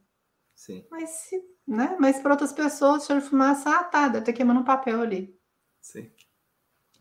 Sim. 0.54 0.84
Mas, 0.90 1.10
se, 1.10 1.42
né? 1.66 1.96
Mas 1.98 2.18
para 2.18 2.32
outras 2.32 2.52
pessoas, 2.52 3.06
cheiro 3.06 3.22
de 3.22 3.28
fumaça, 3.28 3.70
ah, 3.70 3.84
tá, 3.84 4.08
deve 4.08 4.24
ter 4.24 4.32
queimando 4.32 4.60
um 4.60 4.64
papel 4.64 5.00
ali. 5.00 5.34
Sim. 5.80 6.10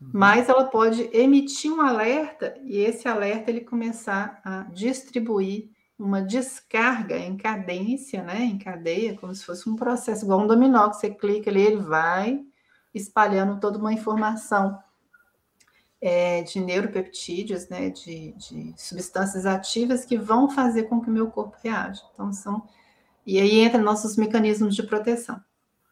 Uhum. 0.00 0.10
Mas 0.14 0.48
ela 0.48 0.64
pode 0.64 1.02
emitir 1.12 1.70
um 1.70 1.80
alerta 1.80 2.58
e 2.62 2.78
esse 2.78 3.06
alerta 3.06 3.50
ele 3.50 3.60
começar 3.60 4.40
a 4.42 4.62
distribuir 4.72 5.70
uma 5.98 6.22
descarga 6.22 7.18
em 7.18 7.36
cadência, 7.36 8.22
né, 8.22 8.40
em 8.42 8.58
cadeia, 8.58 9.14
como 9.18 9.34
se 9.34 9.44
fosse 9.44 9.68
um 9.68 9.76
processo 9.76 10.24
igual 10.24 10.40
um 10.40 10.46
dominó 10.46 10.88
que 10.88 10.96
você 10.96 11.10
clica 11.10 11.50
ali, 11.50 11.60
ele 11.60 11.76
vai 11.76 12.42
espalhando 12.94 13.60
toda 13.60 13.78
uma 13.78 13.92
informação 13.92 14.78
é, 16.00 16.42
de 16.42 16.60
neuropeptídeos, 16.60 17.68
né, 17.68 17.90
de, 17.90 18.32
de, 18.32 18.74
substâncias 18.76 19.44
ativas 19.44 20.04
que 20.04 20.16
vão 20.16 20.50
fazer 20.50 20.84
com 20.84 21.00
que 21.00 21.10
o 21.10 21.12
meu 21.12 21.30
corpo 21.30 21.56
reaja. 21.62 22.02
Então, 22.14 22.32
são. 22.32 22.66
E 23.26 23.38
aí 23.38 23.60
entra 23.60 23.80
nossos 23.80 24.16
mecanismos 24.16 24.74
de 24.74 24.82
proteção. 24.82 25.40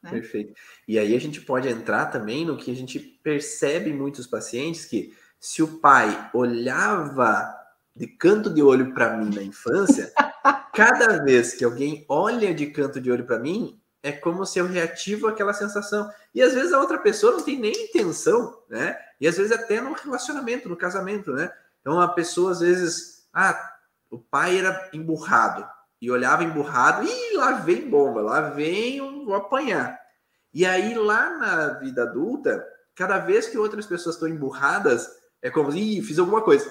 Né? 0.03 0.11
Perfeito. 0.11 0.55
E 0.87 0.99
aí 0.99 1.15
a 1.15 1.21
gente 1.21 1.41
pode 1.41 1.69
entrar 1.69 2.07
também 2.07 2.45
no 2.45 2.57
que 2.57 2.71
a 2.71 2.75
gente 2.75 2.99
percebe 2.99 3.91
em 3.91 3.97
muitos 3.97 4.27
pacientes 4.27 4.85
que 4.87 5.13
Se 5.41 5.63
o 5.63 5.79
pai 5.79 6.31
olhava 6.35 7.55
de 7.95 8.07
canto 8.07 8.53
de 8.53 8.63
olho 8.63 8.93
para 8.95 9.17
mim 9.17 9.33
na 9.33 9.43
infância, 9.43 10.13
cada 10.75 11.23
vez 11.23 11.55
que 11.55 11.65
alguém 11.65 12.05
olha 12.09 12.55
de 12.55 12.67
canto 12.69 13.01
de 13.01 13.11
olho 13.11 13.25
para 13.25 13.39
mim, 13.39 13.78
é 14.03 14.13
como 14.13 14.47
se 14.47 14.59
eu 14.59 14.67
reativo 14.67 15.27
aquela 15.27 15.53
sensação. 15.53 16.11
E 16.35 16.43
às 16.43 16.55
vezes 16.55 16.73
a 16.73 16.79
outra 16.79 16.99
pessoa 16.99 17.33
não 17.33 17.43
tem 17.43 17.59
nem 17.59 17.73
intenção, 17.85 18.63
né? 18.69 18.99
E 19.21 19.27
às 19.27 19.37
vezes 19.37 19.53
até 19.53 19.81
no 19.81 19.93
relacionamento, 19.93 20.69
no 20.69 20.77
casamento, 20.77 21.33
né? 21.33 21.51
Então 21.81 22.01
a 22.01 22.09
pessoa 22.09 22.53
às 22.53 22.61
vezes, 22.61 23.29
ah, 23.33 23.59
o 24.11 24.19
pai 24.19 24.59
era 24.59 24.89
emburrado 24.93 25.67
e 26.01 26.11
olhava 26.11 26.45
emburrado, 26.45 27.05
e 27.05 27.37
lá 27.37 27.53
vem 27.53 27.89
bomba, 27.91 28.23
lá 28.23 28.41
vem, 28.51 29.01
um, 29.01 29.25
vou 29.25 29.35
apanhar. 29.35 29.99
E 30.55 30.65
aí 30.65 30.95
lá 30.95 31.37
na 31.37 31.69
vida 31.75 32.03
adulta, 32.03 32.65
cada 32.95 33.19
vez 33.19 33.49
que 33.49 33.59
outras 33.59 33.85
pessoas 33.85 34.15
estão 34.15 34.29
emburradas, 34.29 35.09
é 35.43 35.51
como, 35.51 35.75
ih, 35.75 36.01
fiz 36.03 36.19
alguma 36.19 36.43
coisa. 36.43 36.71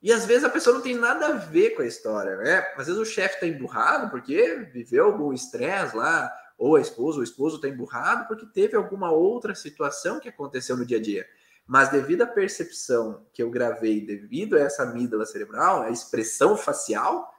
E 0.00 0.12
às 0.12 0.24
vezes 0.24 0.44
a 0.44 0.50
pessoa 0.50 0.76
não 0.76 0.82
tem 0.82 0.94
nada 0.94 1.26
a 1.26 1.32
ver 1.32 1.70
com 1.70 1.82
a 1.82 1.86
história, 1.86 2.36
né? 2.36 2.58
Às 2.76 2.86
vezes 2.86 3.00
o 3.00 3.04
chefe 3.04 3.34
está 3.34 3.46
emburrado 3.46 4.10
porque 4.10 4.68
viveu 4.72 5.06
algum 5.06 5.32
estresse 5.32 5.96
lá, 5.96 6.32
ou 6.56 6.76
a 6.76 6.80
esposa, 6.80 7.20
o 7.20 7.22
esposo 7.22 7.56
está 7.56 7.68
emburrado 7.68 8.26
porque 8.26 8.46
teve 8.46 8.76
alguma 8.76 9.10
outra 9.10 9.54
situação 9.54 10.20
que 10.20 10.28
aconteceu 10.28 10.76
no 10.76 10.86
dia 10.86 10.98
a 10.98 11.02
dia. 11.02 11.26
Mas 11.66 11.90
devido 11.90 12.22
à 12.22 12.26
percepção 12.26 13.26
que 13.32 13.42
eu 13.42 13.50
gravei, 13.50 14.04
devido 14.04 14.56
a 14.56 14.60
essa 14.60 14.84
amígdala 14.84 15.26
cerebral, 15.26 15.82
a 15.82 15.90
expressão 15.90 16.56
facial, 16.56 17.32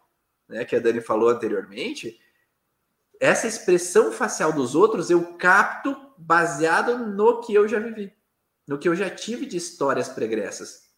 né, 0.47 0.63
que 0.63 0.75
a 0.75 0.79
Dani 0.79 1.01
falou 1.01 1.29
anteriormente, 1.29 2.19
essa 3.19 3.47
expressão 3.47 4.11
facial 4.11 4.53
dos 4.53 4.75
outros 4.75 5.09
eu 5.09 5.33
capto 5.33 5.95
baseado 6.17 6.97
no 6.97 7.41
que 7.41 7.53
eu 7.53 7.67
já 7.67 7.79
vivi, 7.79 8.13
no 8.67 8.77
que 8.77 8.87
eu 8.87 8.95
já 8.95 9.09
tive 9.09 9.45
de 9.45 9.57
histórias 9.57 10.07
pregressas. 10.07 10.88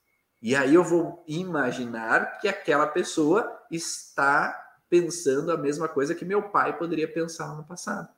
E 0.41 0.55
aí 0.55 0.73
eu 0.73 0.83
vou 0.83 1.23
imaginar 1.27 2.39
que 2.39 2.47
aquela 2.47 2.87
pessoa 2.87 3.61
está 3.69 4.57
pensando 4.89 5.51
a 5.51 5.57
mesma 5.57 5.87
coisa 5.87 6.15
que 6.15 6.25
meu 6.25 6.49
pai 6.49 6.77
poderia 6.77 7.07
pensar 7.07 7.55
no 7.55 7.63
passado. 7.63 8.09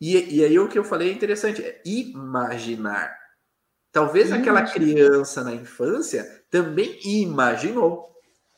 E, 0.00 0.36
e 0.36 0.44
aí 0.44 0.58
o 0.58 0.68
que 0.68 0.78
eu 0.78 0.84
falei 0.84 1.10
é 1.10 1.12
interessante, 1.12 1.62
é 1.62 1.80
imaginar. 1.84 3.16
Talvez 3.92 4.32
aquela 4.32 4.62
criança 4.62 5.44
na 5.44 5.54
infância 5.54 6.44
também 6.50 6.98
imaginou. 7.04 8.14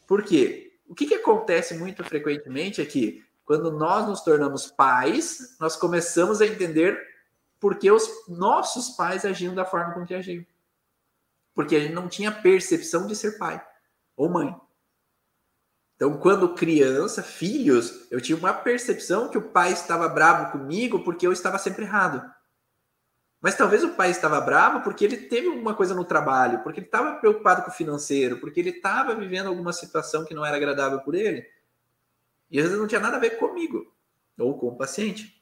Por 0.07 0.23
quê? 0.23 0.73
O 0.89 0.95
que, 0.95 1.07
que 1.07 1.15
acontece 1.15 1.75
muito 1.75 2.03
frequentemente 2.03 2.81
é 2.81 2.85
que 2.85 3.25
quando 3.45 3.71
nós 3.71 4.07
nos 4.07 4.21
tornamos 4.23 4.67
pais, 4.67 5.57
nós 5.61 5.77
começamos 5.77 6.41
a 6.41 6.47
entender 6.47 6.99
por 7.61 7.77
que 7.77 7.91
os 7.91 8.09
nossos 8.29 8.91
pais 8.91 9.25
agiam 9.25 9.55
da 9.55 9.65
forma 9.65 9.95
com 9.95 10.07
que 10.07 10.15
agiam 10.15 10.45
porque 11.59 11.81
gente 11.81 11.93
não 11.93 12.09
tinha 12.09 12.31
percepção 12.31 13.09
de 13.09 13.17
ser 13.17 13.37
pai 13.37 13.61
ou 14.17 14.29
mãe. 14.29 14.55
Então, 15.97 16.17
quando 16.17 16.55
criança, 16.55 17.21
filhos, 17.21 18.07
eu 18.13 18.21
tinha 18.21 18.39
uma 18.39 18.55
percepção 18.55 19.29
que 19.29 19.37
o 19.37 19.51
pai 19.51 19.73
estava 19.73 20.09
bravo 20.09 20.53
comigo 20.53 21.03
porque 21.03 21.27
eu 21.27 21.33
estava 21.33 21.59
sempre 21.59 21.85
errado. 21.85 22.23
Mas 23.41 23.57
talvez 23.57 23.83
o 23.83 23.89
pai 23.95 24.13
estava 24.13 24.41
bravo 24.41 24.85
porque 24.85 25.05
ele 25.05 25.17
teve 25.17 25.49
alguma 25.49 25.75
coisa 25.75 25.97
no 25.97 26.05
trabalho, 26.05 26.63
porque 26.63 26.79
ele 26.79 26.87
estava 26.87 27.17
preocupado 27.17 27.63
com 27.63 27.71
o 27.73 27.75
financeiro, 27.75 28.39
porque 28.39 28.61
ele 28.61 28.71
estava 28.71 29.17
vivendo 29.17 29.49
alguma 29.49 29.73
situação 29.73 30.25
que 30.25 30.35
não 30.35 30.47
era 30.47 30.57
agradável 30.57 31.01
por 31.01 31.17
ele. 31.17 31.45
E 32.49 32.61
às 32.61 32.67
vezes 32.67 32.79
não 32.79 32.87
tinha 32.87 33.01
nada 33.01 33.17
a 33.17 33.21
ver 33.21 33.31
comigo 33.31 33.93
ou 34.39 34.57
com 34.57 34.69
o 34.69 34.77
paciente. 34.77 35.38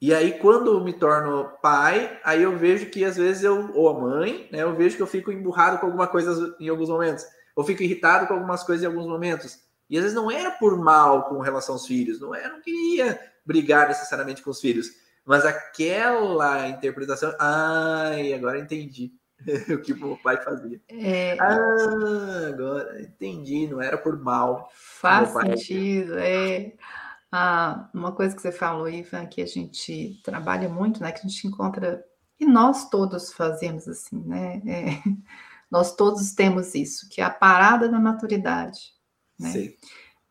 E 0.00 0.12
aí, 0.12 0.38
quando 0.38 0.72
eu 0.72 0.84
me 0.84 0.92
torno 0.92 1.50
pai, 1.62 2.20
aí 2.22 2.42
eu 2.42 2.56
vejo 2.56 2.90
que 2.90 3.04
às 3.04 3.16
vezes 3.16 3.42
eu, 3.42 3.70
ou 3.74 3.88
a 3.88 3.98
mãe, 3.98 4.48
né, 4.52 4.62
eu 4.62 4.74
vejo 4.74 4.96
que 4.96 5.02
eu 5.02 5.06
fico 5.06 5.32
emburrado 5.32 5.78
com 5.78 5.86
alguma 5.86 6.06
coisa 6.06 6.54
em 6.60 6.68
alguns 6.68 6.90
momentos. 6.90 7.24
Eu 7.56 7.64
fico 7.64 7.82
irritado 7.82 8.26
com 8.26 8.34
algumas 8.34 8.62
coisas 8.62 8.84
em 8.84 8.86
alguns 8.86 9.06
momentos. 9.06 9.58
E 9.88 9.96
às 9.96 10.02
vezes 10.02 10.14
não 10.14 10.30
era 10.30 10.50
por 10.50 10.76
mal 10.78 11.24
com 11.24 11.38
relação 11.40 11.76
aos 11.76 11.86
filhos, 11.86 12.20
não 12.20 12.34
era, 12.34 12.50
não 12.50 12.60
queria 12.60 13.18
brigar 13.44 13.88
necessariamente 13.88 14.42
com 14.42 14.50
os 14.50 14.60
filhos. 14.60 14.90
Mas 15.24 15.44
aquela 15.44 16.68
interpretação, 16.68 17.34
ai, 17.40 18.34
agora 18.34 18.58
entendi 18.58 19.12
o 19.72 19.78
que 19.78 19.92
o 19.92 20.16
pai 20.18 20.36
fazia. 20.42 20.80
É... 20.88 21.36
Ah, 21.40 22.48
agora 22.48 23.00
entendi, 23.00 23.66
não 23.66 23.80
era 23.80 23.96
por 23.96 24.20
mal. 24.20 24.68
Faz 24.72 25.30
sentido, 25.30 26.18
é. 26.18 26.74
Ah, 27.38 27.90
uma 27.92 28.12
coisa 28.12 28.34
que 28.34 28.40
você 28.40 28.50
falou, 28.50 28.88
Ivan, 28.88 29.26
que 29.26 29.42
a 29.42 29.46
gente 29.46 30.18
trabalha 30.24 30.70
muito, 30.70 31.02
né? 31.02 31.12
Que 31.12 31.18
a 31.18 31.28
gente 31.28 31.46
encontra, 31.46 32.02
e 32.40 32.46
nós 32.46 32.88
todos 32.88 33.30
fazemos 33.30 33.86
assim, 33.86 34.24
né? 34.24 34.62
É, 34.66 34.86
nós 35.70 35.94
todos 35.94 36.32
temos 36.32 36.74
isso, 36.74 37.06
que 37.10 37.20
é 37.20 37.24
a 37.24 37.30
parada 37.30 37.90
da 37.90 38.00
maturidade. 38.00 38.94
Né? 39.38 39.50
Sim. 39.50 39.76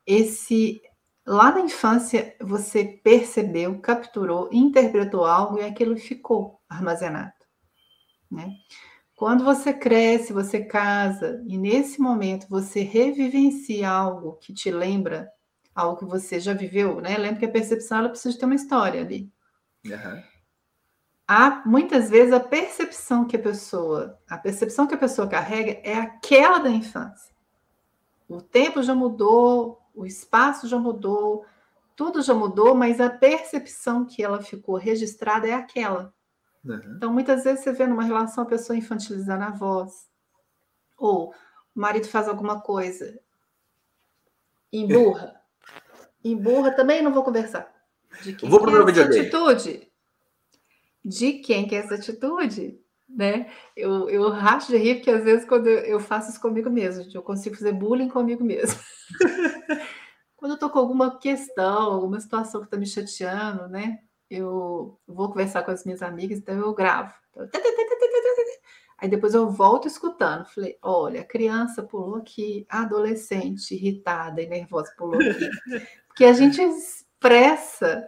Esse 0.04 0.82
lá 1.28 1.52
na 1.52 1.62
infância 1.62 2.36
você 2.42 2.84
percebeu, 2.84 3.80
capturou, 3.82 4.50
interpretou 4.52 5.26
algo 5.26 5.60
e 5.60 5.64
aquilo 5.64 5.96
ficou 5.98 6.60
armazenado, 6.68 7.34
né? 8.32 8.50
Quando 9.16 9.44
você 9.44 9.72
cresce, 9.72 10.34
você 10.34 10.66
casa 10.66 11.40
e 11.48 11.56
nesse 11.56 12.02
momento 12.02 12.48
você 12.50 12.82
revivencia 12.82 13.88
algo 13.88 14.38
que 14.38 14.52
te 14.52 14.72
lembra 14.72 15.32
algo 15.76 15.98
que 15.98 16.06
você 16.06 16.40
já 16.40 16.54
viveu, 16.54 17.02
né? 17.02 17.18
Lembra 17.18 17.40
que 17.40 17.46
a 17.46 17.52
percepção 17.52 17.98
ela 17.98 18.10
precisa 18.10 18.40
ter 18.40 18.46
uma 18.46 18.56
história 18.56 19.02
ali. 19.02 19.30
Uhum. 19.86 20.24
Há 21.28 21.64
muitas 21.66 22.10
vezes 22.10 22.32
a 22.32 22.40
percepção 22.40 23.26
que 23.26 23.36
a 23.36 23.42
pessoa, 23.42 24.18
a 24.30 24.38
percepção 24.38 24.88
que 24.88 24.96
a 24.96 24.98
pessoa 24.98 25.28
carrega 25.28 25.82
é 25.84 25.96
aquela 25.96 26.60
da 26.60 26.70
infância. 26.70 27.36
O 28.28 28.42
tempo 28.42 28.82
já 28.82 28.96
mudou, 28.96 29.82
o 29.94 30.06
espaço 30.06 30.68
já 30.68 30.78
mudou, 30.78 31.46
tudo 31.96 32.22
já 32.22 32.34
mudou, 32.34 32.74
mas 32.74 33.02
a 33.02 33.10
percepção 33.10 34.06
que 34.06 34.24
ela 34.24 34.42
ficou 34.42 34.76
registrada 34.76 35.48
é 35.48 35.54
aquela. 35.54 36.14
Uhum. 36.64 36.96
Então, 36.96 37.12
muitas 37.12 37.44
vezes 37.44 37.64
você 37.64 37.72
vê 37.72 37.86
numa 37.86 38.04
relação 38.04 38.44
a 38.44 38.48
pessoa 38.48 38.78
infantilizando 38.78 39.44
a 39.44 39.52
voz, 39.52 40.10
ou 40.98 41.34
o 41.76 41.80
marido 41.80 42.08
faz 42.08 42.28
alguma 42.28 42.62
coisa, 42.62 43.20
emburra. 46.26 46.58
Emburra 46.60 46.72
também 46.72 47.02
não 47.02 47.14
vou 47.14 47.24
conversar. 47.24 47.72
De 48.22 48.34
quem 48.34 48.50
vou 48.50 48.60
pro 48.60 48.86
que 48.86 49.00
é 49.00 49.04
essa 49.04 49.20
atitude? 49.20 49.92
De 51.04 51.34
quem 51.34 51.68
que 51.68 51.76
é 51.76 51.80
essa 51.80 51.96
atitude? 51.96 52.80
Né? 53.08 53.50
Eu, 53.76 54.10
eu 54.10 54.30
racho 54.30 54.72
de 54.72 54.78
rir 54.78 54.96
porque 54.96 55.12
às 55.12 55.24
vezes 55.24 55.48
quando 55.48 55.68
eu, 55.68 55.80
eu 55.80 56.00
faço 56.00 56.32
isso 56.32 56.42
comigo 56.42 56.70
mesmo, 56.70 57.06
eu 57.14 57.22
consigo 57.22 57.56
fazer 57.56 57.72
bullying 57.72 58.10
comigo 58.10 58.44
mesmo. 58.44 58.80
quando 60.36 60.54
eu 60.54 60.60
tô 60.60 60.70
com 60.70 60.80
alguma 60.80 61.18
questão, 61.20 61.94
alguma 61.94 62.20
situação 62.20 62.62
que 62.62 62.70
tá 62.70 62.78
me 62.78 62.86
chateando, 62.86 63.68
né? 63.68 64.00
Eu 64.30 65.00
vou 65.08 65.30
conversar 65.30 65.64
com 65.64 65.72
as 65.72 65.86
minhas 65.86 66.02
amigas, 66.02 66.40
então 66.40 66.58
eu 66.58 66.74
gravo. 66.74 67.14
Então, 67.32 67.48
Aí 68.98 69.10
depois 69.10 69.34
eu 69.34 69.50
volto 69.50 69.88
escutando. 69.88 70.46
Falei, 70.46 70.78
olha, 70.82 71.22
a 71.22 71.26
criança 71.26 71.84
pulou 71.84 72.16
aqui, 72.16 72.66
a 72.70 72.82
adolescente 72.82 73.76
irritada 73.76 74.42
e 74.42 74.48
nervosa 74.48 74.94
pulou 74.98 75.20
aqui. 75.20 75.50
Porque 76.16 76.24
a 76.24 76.34
gente 76.34 76.62
expressa, 76.62 78.08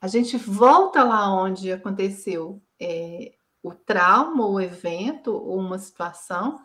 a 0.00 0.08
gente 0.08 0.38
volta 0.38 1.04
lá 1.04 1.30
onde 1.30 1.70
aconteceu 1.70 2.62
é, 2.80 3.34
o 3.62 3.74
trauma, 3.74 4.46
o 4.46 4.58
evento, 4.58 5.34
ou 5.34 5.58
uma 5.58 5.78
situação, 5.78 6.58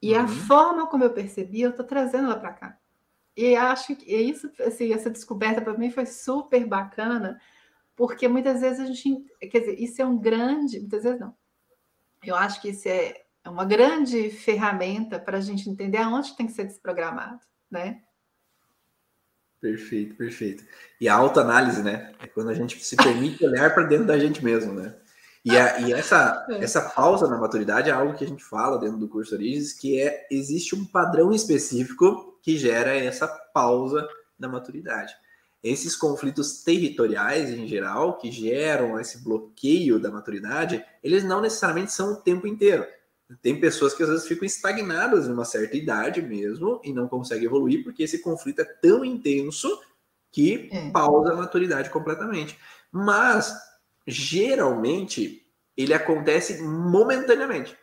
e 0.00 0.14
uhum. 0.14 0.24
a 0.24 0.26
forma 0.26 0.86
como 0.86 1.04
eu 1.04 1.12
percebi, 1.12 1.60
eu 1.60 1.70
estou 1.70 1.84
trazendo 1.84 2.24
ela 2.24 2.40
para 2.40 2.54
cá. 2.54 2.78
E 3.36 3.54
acho 3.54 3.94
que 3.96 4.10
isso, 4.10 4.50
assim, 4.60 4.94
essa 4.94 5.10
descoberta 5.10 5.60
para 5.60 5.76
mim 5.76 5.90
foi 5.90 6.06
super 6.06 6.66
bacana, 6.66 7.38
porque 7.94 8.26
muitas 8.28 8.62
vezes 8.62 8.80
a 8.80 8.86
gente, 8.86 9.26
quer 9.50 9.60
dizer, 9.60 9.78
isso 9.78 10.00
é 10.00 10.06
um 10.06 10.16
grande, 10.16 10.80
muitas 10.80 11.02
vezes 11.02 11.20
não, 11.20 11.36
eu 12.24 12.34
acho 12.34 12.62
que 12.62 12.70
isso 12.70 12.88
é 12.88 13.26
uma 13.46 13.66
grande 13.66 14.30
ferramenta 14.30 15.18
para 15.18 15.36
a 15.36 15.40
gente 15.42 15.68
entender 15.68 15.98
aonde 15.98 16.34
tem 16.34 16.46
que 16.46 16.52
ser 16.52 16.64
desprogramado, 16.64 17.40
né? 17.70 18.02
Perfeito, 19.60 20.14
perfeito. 20.14 20.64
E 21.00 21.08
a 21.08 21.14
autoanálise, 21.14 21.82
né? 21.82 22.12
É 22.20 22.26
quando 22.26 22.50
a 22.50 22.54
gente 22.54 22.82
se 22.84 22.96
permite 22.96 23.44
olhar 23.44 23.74
para 23.74 23.84
dentro 23.84 24.06
da 24.06 24.18
gente 24.18 24.44
mesmo, 24.44 24.72
né? 24.72 24.94
E, 25.44 25.56
a, 25.56 25.80
e 25.80 25.92
essa, 25.92 26.46
é. 26.50 26.62
essa 26.64 26.80
pausa 26.80 27.26
na 27.26 27.38
maturidade 27.38 27.88
é 27.88 27.92
algo 27.92 28.16
que 28.16 28.24
a 28.24 28.28
gente 28.28 28.44
fala 28.44 28.78
dentro 28.78 28.98
do 28.98 29.08
curso 29.08 29.34
Origens, 29.34 29.72
que 29.72 30.00
é 30.00 30.26
existe 30.30 30.74
um 30.74 30.84
padrão 30.84 31.32
específico 31.32 32.38
que 32.42 32.56
gera 32.56 32.94
essa 32.96 33.26
pausa 33.26 34.06
na 34.38 34.48
maturidade 34.48 35.14
esses 35.62 35.96
conflitos 35.96 36.62
territoriais 36.62 37.50
em 37.50 37.66
geral, 37.66 38.16
que 38.16 38.30
geram 38.30 38.98
esse 38.98 39.18
bloqueio 39.18 39.98
da 39.98 40.10
maturidade, 40.10 40.84
eles 41.02 41.24
não 41.24 41.40
necessariamente 41.40 41.92
são 41.92 42.12
o 42.12 42.16
tempo 42.16 42.46
inteiro. 42.46 42.86
Tem 43.42 43.60
pessoas 43.60 43.92
que 43.92 44.02
às 44.02 44.08
vezes 44.08 44.26
ficam 44.26 44.46
estagnadas 44.46 45.26
em 45.26 45.32
uma 45.32 45.44
certa 45.44 45.76
idade 45.76 46.22
mesmo 46.22 46.80
e 46.82 46.92
não 46.92 47.06
conseguem 47.06 47.44
evoluir 47.44 47.84
porque 47.84 48.02
esse 48.02 48.20
conflito 48.20 48.60
é 48.60 48.64
tão 48.64 49.04
intenso 49.04 49.68
que 50.32 50.68
é. 50.72 50.90
pausa 50.90 51.32
a 51.32 51.36
maturidade 51.36 51.90
completamente. 51.90 52.58
Mas, 52.90 53.54
geralmente, 54.06 55.46
ele 55.76 55.92
acontece 55.92 56.62
momentaneamente. 56.62 57.76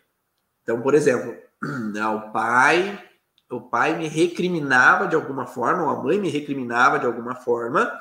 Então, 0.63 0.81
por 0.81 0.95
exemplo, 0.95 1.35
o 1.61 2.31
pai, 2.31 3.03
o 3.51 3.61
pai 3.61 3.97
me 3.97 4.07
recriminava 4.07 5.07
de 5.07 5.15
alguma 5.15 5.45
forma, 5.45 5.83
ou 5.83 5.89
a 5.89 6.03
mãe 6.03 6.19
me 6.19 6.29
recriminava 6.29 6.97
de 6.97 7.05
alguma 7.05 7.35
forma, 7.35 7.91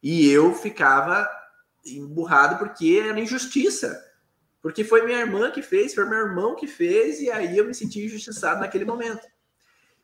e 0.00 0.30
eu 0.30 0.54
ficava 0.54 1.28
emburrado 1.84 2.56
porque 2.58 3.02
era 3.04 3.18
injustiça. 3.18 4.00
Porque 4.64 4.82
foi 4.82 5.04
minha 5.04 5.20
irmã 5.20 5.50
que 5.50 5.60
fez, 5.60 5.94
foi 5.94 6.06
meu 6.06 6.20
irmão 6.20 6.56
que 6.56 6.66
fez, 6.66 7.20
e 7.20 7.30
aí 7.30 7.58
eu 7.58 7.66
me 7.66 7.74
senti 7.74 8.02
injustiçado 8.02 8.60
naquele 8.60 8.86
momento. 8.86 9.20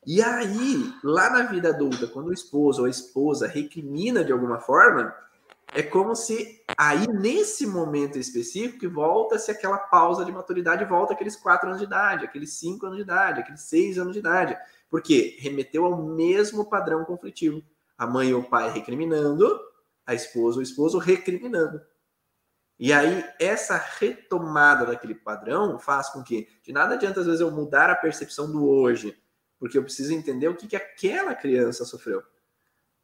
E 0.05 0.21
aí, 0.21 0.93
lá 1.03 1.31
na 1.31 1.41
vida 1.47 1.69
adulta, 1.69 2.05
quando 2.05 2.27
o 2.27 2.33
esposo 2.33 2.81
ou 2.81 2.85
a 2.85 2.89
esposa 2.89 3.47
recrimina 3.47 4.23
de 4.23 4.31
alguma 4.31 4.59
forma, 4.59 5.15
é 5.73 5.81
como 5.81 6.15
se 6.15 6.61
aí, 6.77 7.07
nesse 7.07 7.65
momento 7.65 8.19
específico, 8.19 8.87
volta-se 8.87 9.49
aquela 9.49 9.79
pausa 9.79 10.23
de 10.23 10.31
maturidade, 10.31 10.85
volta 10.85 11.13
aqueles 11.13 11.35
quatro 11.35 11.69
anos 11.69 11.79
de 11.79 11.87
idade, 11.87 12.25
aqueles 12.25 12.53
cinco 12.53 12.85
anos 12.85 12.97
de 12.97 13.03
idade, 13.03 13.39
aqueles 13.39 13.61
seis 13.61 13.97
anos 13.97 14.13
de 14.13 14.19
idade. 14.19 14.55
Porque 14.91 15.37
remeteu 15.39 15.85
ao 15.85 15.97
mesmo 16.03 16.65
padrão 16.65 17.03
conflitivo. 17.03 17.63
A 17.97 18.05
mãe 18.05 18.31
ou 18.31 18.41
o 18.41 18.47
pai 18.47 18.71
recriminando, 18.71 19.59
a 20.05 20.13
esposa 20.13 20.57
ou 20.57 20.59
o 20.59 20.63
esposo 20.63 20.99
recriminando. 20.99 21.81
E 22.81 22.91
aí, 22.91 23.23
essa 23.39 23.77
retomada 23.77 24.87
daquele 24.87 25.13
padrão 25.13 25.77
faz 25.77 26.09
com 26.09 26.23
que, 26.23 26.47
de 26.63 26.73
nada 26.73 26.95
adianta, 26.95 27.19
às 27.19 27.27
vezes, 27.27 27.39
eu 27.39 27.51
mudar 27.51 27.91
a 27.91 27.95
percepção 27.95 28.51
do 28.51 28.67
hoje, 28.67 29.15
porque 29.59 29.77
eu 29.77 29.83
preciso 29.83 30.11
entender 30.11 30.47
o 30.47 30.55
que, 30.55 30.67
que 30.67 30.75
aquela 30.75 31.35
criança 31.35 31.85
sofreu. 31.85 32.23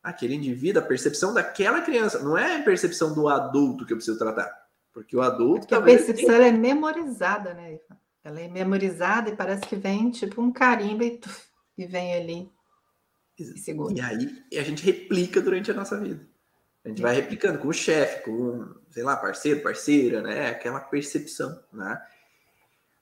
Aquele 0.02 0.34
indivíduo, 0.34 0.82
a 0.82 0.86
percepção 0.86 1.32
daquela 1.32 1.82
criança, 1.82 2.18
não 2.24 2.36
é 2.36 2.56
a 2.56 2.64
percepção 2.64 3.14
do 3.14 3.28
adulto 3.28 3.86
que 3.86 3.94
eu 3.94 3.98
preciso 3.98 4.18
tratar. 4.18 4.52
Porque 4.92 5.16
o 5.16 5.22
adulto. 5.22 5.68
Porque 5.68 5.76
a 5.76 5.82
percepção 5.82 6.42
é 6.42 6.52
memorizada, 6.52 7.54
né, 7.54 7.74
Ivan? 7.74 8.00
Ela 8.24 8.42
é 8.42 8.48
memorizada 8.48 9.30
e 9.30 9.36
parece 9.36 9.62
que 9.68 9.76
vem 9.76 10.10
tipo 10.10 10.42
um 10.42 10.52
carimbo 10.52 11.04
e, 11.04 11.20
tuf, 11.20 11.50
e 11.78 11.86
vem 11.86 12.16
ali 12.16 12.52
e 13.38 13.60
segura. 13.60 13.94
E 13.94 14.02
aí 14.02 14.44
a 14.58 14.64
gente 14.64 14.84
replica 14.84 15.40
durante 15.40 15.70
a 15.70 15.76
nossa 15.76 16.00
vida. 16.00 16.28
A 16.88 16.90
gente 16.90 17.02
vai 17.02 17.14
replicando 17.14 17.60
com 17.60 17.68
o 17.68 17.74
chefe, 17.74 18.24
com, 18.24 18.66
sei 18.92 19.04
lá, 19.04 19.18
parceiro, 19.18 19.62
parceira, 19.62 20.22
né? 20.22 20.52
Aquela 20.52 20.80
percepção, 20.80 21.62
né? 21.74 22.02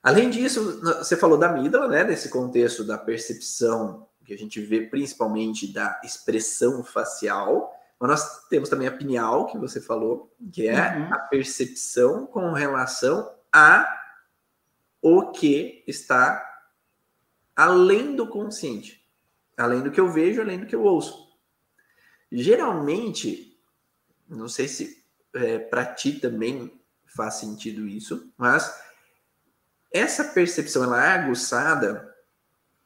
Além 0.02 0.32
disso, 0.32 0.82
você 0.82 1.16
falou 1.16 1.38
da 1.38 1.52
amígdala, 1.52 1.88
né? 1.88 2.04
Nesse 2.04 2.30
contexto 2.30 2.84
da 2.84 2.98
percepção 2.98 4.08
que 4.26 4.34
a 4.34 4.38
gente 4.38 4.60
vê 4.60 4.82
principalmente 4.82 5.72
da 5.72 6.02
expressão 6.04 6.84
facial, 6.84 7.80
mas 8.00 8.10
nós 8.10 8.48
temos 8.48 8.70
também 8.70 8.88
a 8.88 8.92
pineal, 8.92 9.46
que 9.46 9.58
você 9.60 9.80
falou, 9.80 10.36
que 10.52 10.68
é 10.68 10.74
uhum. 10.74 11.14
a 11.14 11.20
percepção 11.20 12.26
com 12.26 12.54
relação 12.54 13.32
a 13.54 13.88
o 15.00 15.32
que 15.32 15.84
está 15.86 16.44
além 17.56 18.16
do 18.16 18.26
consciente, 18.26 19.08
além 19.56 19.84
do 19.84 19.92
que 19.92 20.00
eu 20.00 20.12
vejo, 20.12 20.42
além 20.42 20.60
do 20.60 20.66
que 20.66 20.76
eu 20.76 20.82
ouço. 20.82 21.38
Geralmente, 22.32 23.55
não 24.28 24.48
sei 24.48 24.68
se 24.68 25.04
é, 25.34 25.60
para 25.60 25.86
ti 25.86 26.14
também 26.14 26.72
faz 27.06 27.36
sentido 27.36 27.88
isso, 27.88 28.32
mas 28.38 28.84
essa 29.92 30.24
percepção 30.24 30.84
ela 30.84 31.04
é 31.04 31.10
aguçada, 31.10 32.14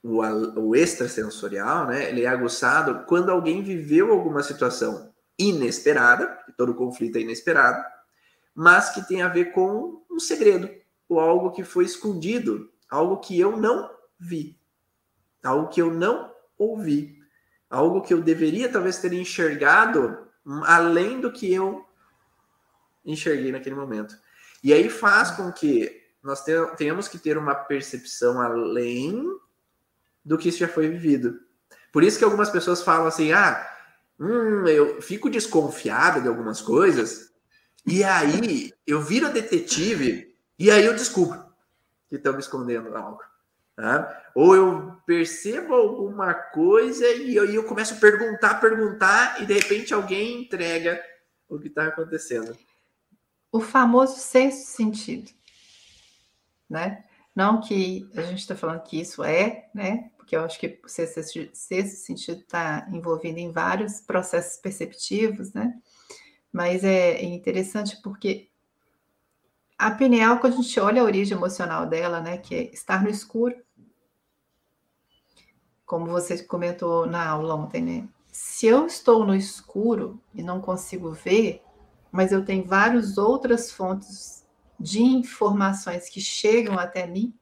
o, 0.02 0.20
o 0.20 0.76
extrasensorial, 0.76 1.88
né? 1.88 2.10
Ele 2.10 2.24
é 2.24 2.28
aguçado 2.28 3.06
quando 3.06 3.32
alguém 3.32 3.64
viveu 3.64 4.12
alguma 4.12 4.44
situação 4.44 5.14
inesperada, 5.38 6.28
todo 6.58 6.76
conflito 6.76 7.18
é 7.18 7.22
inesperado, 7.22 7.84
mas 8.54 8.90
que 8.90 9.08
tem 9.08 9.22
a 9.22 9.28
ver 9.28 9.52
com 9.52 10.04
um 10.10 10.20
segredo, 10.20 10.70
ou 11.08 11.20
algo 11.20 11.52
que 11.52 11.64
foi 11.64 11.86
escondido, 11.86 12.70
algo 12.90 13.18
que 13.18 13.40
eu 13.40 13.58
não 13.58 13.90
vi, 14.20 14.58
algo 15.44 15.70
que 15.70 15.82
eu 15.82 15.94
não 15.94 16.32
ouvi, 16.58 17.18
algo 17.70 18.02
que 18.02 18.14
eu 18.14 18.22
deveria 18.22 18.72
talvez 18.72 18.98
ter 18.98 19.14
enxergado 19.14 20.29
além 20.66 21.20
do 21.20 21.32
que 21.32 21.54
eu 21.54 21.86
enxerguei 23.06 23.52
naquele 23.52 23.76
momento. 23.76 24.16
E 24.64 24.74
aí 24.74 24.90
faz 24.90 25.32
com 25.32 25.52
que 25.52 26.00
nós 26.22 26.44
tenhamos 26.78 27.08
que 27.08 27.18
ter 27.18 27.38
uma 27.38 27.56
percepção 27.56 28.42
além 28.42 29.24
do 30.24 30.38
que 30.38 30.50
isso 30.50 30.60
já 30.60 30.68
foi 30.68 30.90
vivido. 30.90 31.40
Por 31.92 32.04
isso 32.04 32.18
que 32.18 32.26
algumas 32.26 32.50
pessoas 32.50 32.82
falam 32.82 33.08
assim: 33.08 33.32
ah, 33.32 33.68
hum, 34.20 34.68
eu 34.68 35.02
fico 35.02 35.30
desconfiada 35.30 36.22
de 36.22 36.28
algumas 36.28 36.62
coisas, 36.62 37.32
e 37.86 38.04
aí 38.04 38.74
eu 38.86 39.02
viro 39.02 39.32
detetive, 39.32 40.36
e 40.58 40.70
aí 40.70 40.86
eu 40.86 40.94
descubro 40.94 41.44
que 42.10 42.16
estão 42.16 42.34
me 42.34 42.40
escondendo 42.40 42.96
algo. 42.96 43.22
Tá? 43.80 44.32
Ou 44.36 44.56
eu 44.56 44.98
percebo 45.06 45.74
alguma 45.74 46.34
coisa 46.34 47.08
e 47.08 47.40
aí 47.40 47.56
eu 47.56 47.64
começo 47.64 47.94
a 47.94 47.98
perguntar, 47.98 48.60
perguntar, 48.60 49.42
e 49.42 49.46
de 49.46 49.54
repente 49.54 49.94
alguém 49.94 50.42
entrega 50.42 51.02
o 51.48 51.58
que 51.58 51.68
está 51.68 51.88
acontecendo. 51.88 52.58
O 53.52 53.62
famoso 53.62 54.20
sexto 54.20 54.68
sentido 54.68 55.32
né? 56.70 57.04
Não 57.36 57.60
que 57.60 58.08
a 58.16 58.22
gente 58.22 58.40
está 58.40 58.56
falando 58.56 58.84
que 58.84 59.00
isso 59.00 59.24
é, 59.24 59.70
né? 59.74 60.12
Porque 60.18 60.36
eu 60.36 60.42
acho 60.42 60.60
que 60.60 60.80
o 60.84 60.88
sexto, 60.88 61.22
sexto 61.54 62.06
sentido 62.06 62.42
está 62.42 62.88
envolvido 62.92 63.40
em 63.40 63.52
vários 63.52 64.00
processos 64.02 64.58
perceptivos, 64.58 65.54
né? 65.54 65.74
Mas 66.52 66.84
é 66.84 67.24
interessante 67.24 68.00
porque 68.04 68.50
a 69.78 69.92
pineal, 69.92 70.40
quando 70.40 70.54
a 70.54 70.56
gente 70.58 70.80
olha 70.80 71.02
a 71.02 71.06
origem 71.06 71.36
emocional 71.36 71.86
dela, 71.86 72.22
né? 72.22 72.38
Que 72.38 72.56
é 72.56 72.64
estar 72.72 73.02
no 73.02 73.10
escuro. 73.10 73.56
Como 75.90 76.06
você 76.06 76.44
comentou 76.44 77.08
na 77.08 77.28
aula 77.28 77.56
ontem, 77.56 77.82
né? 77.82 78.08
Se 78.32 78.68
eu 78.68 78.86
estou 78.86 79.26
no 79.26 79.34
escuro 79.34 80.22
e 80.36 80.44
não 80.44 80.62
consigo 80.62 81.12
ver, 81.12 81.64
mas 82.12 82.32
eu 82.32 82.46
tenho 82.46 82.64
várias 82.64 83.18
outras 83.18 83.72
fontes 83.72 84.46
de 84.80 85.02
informações 85.02 86.08
que 86.08 86.22
chegam 86.22 86.78
até 86.78 87.08
mim, 87.08 87.34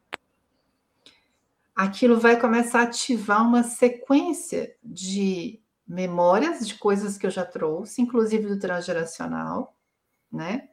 aquilo 1.76 2.22
vai 2.22 2.39
começar 2.39 2.80
a 2.80 2.84
ativar 2.84 3.45
uma 3.45 3.64
sequência 3.64 4.74
de 4.82 5.62
memórias 5.86 6.66
de 6.66 6.76
coisas 6.76 7.18
que 7.18 7.28
eu 7.28 7.32
já 7.32 7.43
trouxe, 7.43 8.02
inclusive 8.02 8.48
do 8.48 8.58
transgeracional, 8.58 9.76
né? 10.32 10.70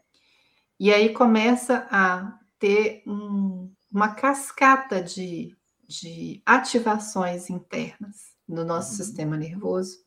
E 0.79 0.93
aí 0.93 1.13
começa 1.13 1.89
a 1.91 2.39
ter 2.57 3.03
um, 3.05 3.69
uma 3.91 4.15
cascata 4.15 5.03
de, 5.03 5.57
de 5.89 6.43
ativações 6.45 7.51
internas 7.51 8.35
no 8.47 8.65
nosso 8.65 8.91
uhum. 8.91 8.97
sistema 8.97 9.37
nervoso 9.37 9.99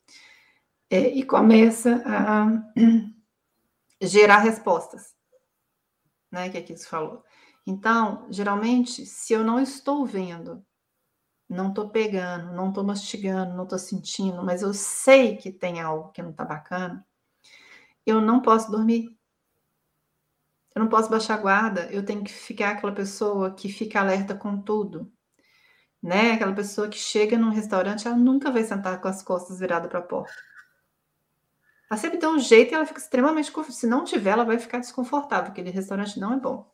é, 0.90 1.10
e 1.10 1.24
começa 1.24 2.02
a 2.06 2.48
gerar 4.02 4.40
respostas 4.40 5.18
né, 6.32 6.50
que 6.50 6.58
aqui 6.58 6.76
se 6.76 6.88
falou. 6.88 7.24
Então, 7.66 8.28
geralmente, 8.30 9.06
se 9.06 9.34
eu 9.34 9.44
não 9.44 9.60
estou 9.60 10.06
vendo, 10.06 10.66
não 11.50 11.70
estou 11.70 11.90
pegando, 11.90 12.54
não 12.54 12.70
estou 12.70 12.84
mastigando, 12.84 13.56
não 13.56 13.64
estou 13.64 13.80
sentindo, 13.80 14.44
mas 14.44 14.62
eu 14.62 14.74
sei 14.74 15.38
que 15.38 15.52
tem 15.52 15.82
algo 15.82 16.12
que 16.12 16.22
não 16.22 16.32
está 16.32 16.46
bacana, 16.46 17.06
eu 18.06 18.22
não 18.22 18.42
posso 18.42 18.72
dormir. 18.72 19.18
Eu 20.74 20.82
não 20.82 20.90
posso 20.90 21.10
baixar 21.10 21.36
a 21.36 21.42
guarda, 21.42 21.92
eu 21.92 22.06
tenho 22.06 22.24
que 22.24 22.32
ficar 22.32 22.72
aquela 22.72 22.94
pessoa 22.94 23.54
que 23.54 23.68
fica 23.68 24.00
alerta 24.00 24.36
com 24.36 24.62
tudo. 24.62 25.12
Né? 26.08 26.32
Aquela 26.32 26.54
pessoa 26.54 26.88
que 26.88 26.98
chega 26.98 27.38
num 27.38 27.50
restaurante, 27.50 28.08
ela 28.08 28.16
nunca 28.16 28.50
vai 28.50 28.64
sentar 28.64 29.02
com 29.02 29.10
as 29.10 29.22
costas 29.22 29.60
viradas 29.60 29.90
para 29.90 30.00
a 30.00 30.02
porta. 30.02 30.32
Ela 31.92 32.00
sempre 32.00 32.18
tem 32.18 32.30
um 32.30 32.40
jeito 32.40 32.72
e 32.72 32.76
ela 32.76 32.86
fica 32.86 33.02
extremamente. 33.02 33.52
Se 33.74 33.86
não 33.86 34.06
tiver, 34.06 34.30
ela 34.30 34.46
vai 34.46 34.58
ficar 34.58 34.80
desconfortável, 34.80 35.52
aquele 35.52 35.70
restaurante 35.70 36.18
não 36.18 36.32
é 36.32 36.40
bom. 36.40 36.74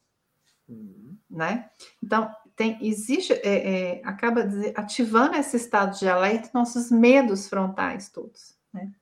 Uhum. 0.69 1.17
Né? 1.27 1.67
Então, 2.03 2.31
tem, 2.55 2.77
existe, 2.85 3.33
é, 3.33 3.39
é, 3.97 4.01
acaba 4.05 4.47
ativando 4.75 5.35
esse 5.35 5.57
estado 5.57 5.97
de 5.97 6.07
alerta 6.07 6.51
nossos 6.53 6.91
medos 6.91 7.49
frontais 7.49 8.09
todos. 8.09 8.55
Né? 8.71 8.93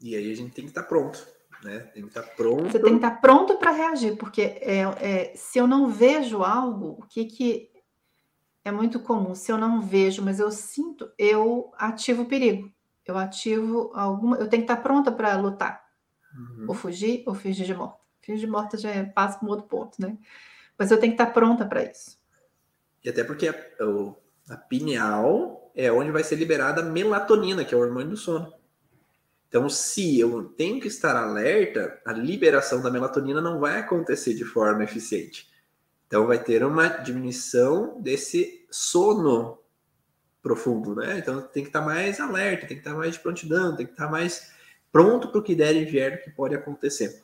E 0.00 0.14
aí 0.14 0.30
a 0.30 0.36
gente 0.36 0.54
tem 0.54 0.64
que 0.64 0.70
estar 0.70 0.84
pronto. 0.84 1.26
Né? 1.64 1.80
Tem 1.92 2.04
que 2.04 2.08
estar 2.08 2.22
pronto. 2.22 2.70
Você 2.70 2.78
tem 2.78 2.90
que 2.90 3.04
estar 3.04 3.20
pronto 3.20 3.56
para 3.56 3.72
reagir, 3.72 4.16
porque 4.16 4.42
é, 4.42 4.82
é, 5.00 5.32
se 5.34 5.58
eu 5.58 5.66
não 5.66 5.88
vejo 5.88 6.44
algo, 6.44 7.00
o 7.00 7.02
que, 7.08 7.24
que 7.24 7.75
é 8.68 8.72
muito 8.72 9.00
comum? 9.00 9.34
Se 9.34 9.52
eu 9.52 9.58
não 9.58 9.80
vejo, 9.80 10.22
mas 10.22 10.40
eu 10.40 10.50
sinto, 10.50 11.10
eu 11.18 11.72
ativo 11.76 12.22
o 12.22 12.26
perigo 12.26 12.70
eu 13.06 13.16
ativo 13.16 13.92
alguma. 13.94 14.36
Eu 14.36 14.48
tenho 14.48 14.64
que 14.64 14.72
estar 14.72 14.82
pronta 14.82 15.12
para 15.12 15.36
lutar. 15.36 15.84
Uhum. 16.36 16.66
Ou 16.68 16.74
fugir, 16.74 17.22
ou 17.26 17.34
fingir 17.34 17.64
de 17.64 17.74
morta. 17.74 17.98
Fingir 18.20 18.40
de 18.40 18.46
morta 18.46 18.76
já 18.76 18.90
é, 18.90 19.04
passa 19.04 19.38
para 19.38 19.46
um 19.46 19.50
outro 19.50 19.66
ponto, 19.66 20.00
né? 20.00 20.18
Mas 20.76 20.90
eu 20.90 20.98
tenho 20.98 21.14
que 21.14 21.22
estar 21.22 21.32
pronta 21.32 21.64
para 21.64 21.84
isso. 21.84 22.18
E 23.02 23.08
até 23.08 23.22
porque 23.22 23.48
a, 23.48 23.54
a 24.50 24.56
pineal 24.56 25.70
é 25.74 25.90
onde 25.92 26.10
vai 26.10 26.24
ser 26.24 26.36
liberada 26.36 26.82
a 26.82 26.84
melatonina, 26.84 27.64
que 27.64 27.72
é 27.72 27.78
o 27.78 27.80
hormônio 27.80 28.10
do 28.10 28.16
sono. 28.16 28.52
Então, 29.48 29.68
se 29.68 30.18
eu 30.18 30.44
tenho 30.44 30.80
que 30.80 30.88
estar 30.88 31.16
alerta, 31.16 32.00
a 32.04 32.12
liberação 32.12 32.82
da 32.82 32.90
melatonina 32.90 33.40
não 33.40 33.60
vai 33.60 33.78
acontecer 33.78 34.34
de 34.34 34.44
forma 34.44 34.82
eficiente. 34.82 35.48
Então 36.06 36.26
vai 36.26 36.42
ter 36.42 36.64
uma 36.64 36.88
diminuição 36.88 38.00
desse 38.00 38.64
sono 38.70 39.58
profundo, 40.42 40.94
né? 40.94 41.18
Então 41.18 41.42
tem 41.42 41.62
que 41.62 41.68
estar 41.70 41.82
mais 41.82 42.20
alerta, 42.20 42.66
tem 42.66 42.76
que 42.76 42.86
estar 42.86 42.94
mais 42.94 43.14
de 43.14 43.20
prontidão, 43.20 43.74
tem 43.74 43.86
que 43.86 43.92
estar 43.92 44.08
mais 44.08 44.52
pronto 44.92 45.28
para 45.28 45.40
o 45.40 45.42
que 45.42 45.54
der 45.54 45.74
e 45.74 45.84
vier, 45.84 46.22
que 46.22 46.30
pode 46.30 46.54
acontecer. 46.54 47.22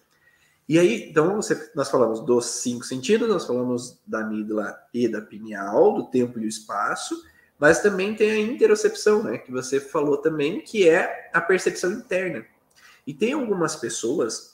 E 0.68 0.78
aí, 0.78 1.08
então, 1.10 1.36
você, 1.36 1.70
nós 1.74 1.90
falamos 1.90 2.20
dos 2.20 2.46
cinco 2.46 2.84
sentidos, 2.84 3.28
nós 3.28 3.46
falamos 3.46 4.00
da 4.06 4.20
amígdala 4.20 4.76
e 4.94 5.08
da 5.08 5.20
pineal, 5.20 5.94
do 5.94 6.04
tempo 6.06 6.38
e 6.38 6.42
do 6.42 6.46
espaço, 6.46 7.22
mas 7.58 7.80
também 7.80 8.14
tem 8.14 8.30
a 8.30 8.38
interocepção, 8.38 9.22
né? 9.22 9.38
Que 9.38 9.52
você 9.52 9.80
falou 9.80 10.16
também, 10.16 10.60
que 10.60 10.88
é 10.88 11.30
a 11.32 11.40
percepção 11.40 11.92
interna. 11.92 12.44
E 13.06 13.12
tem 13.12 13.32
algumas 13.32 13.76
pessoas 13.76 14.51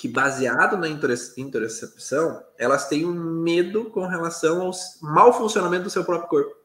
que, 0.00 0.08
baseado 0.08 0.78
na 0.78 0.88
interocepção, 0.88 2.42
elas 2.56 2.88
têm 2.88 3.04
um 3.04 3.12
medo 3.12 3.90
com 3.90 4.06
relação 4.06 4.62
ao 4.62 4.70
mau 5.02 5.30
funcionamento 5.30 5.84
do 5.84 5.90
seu 5.90 6.02
próprio 6.02 6.30
corpo. 6.30 6.56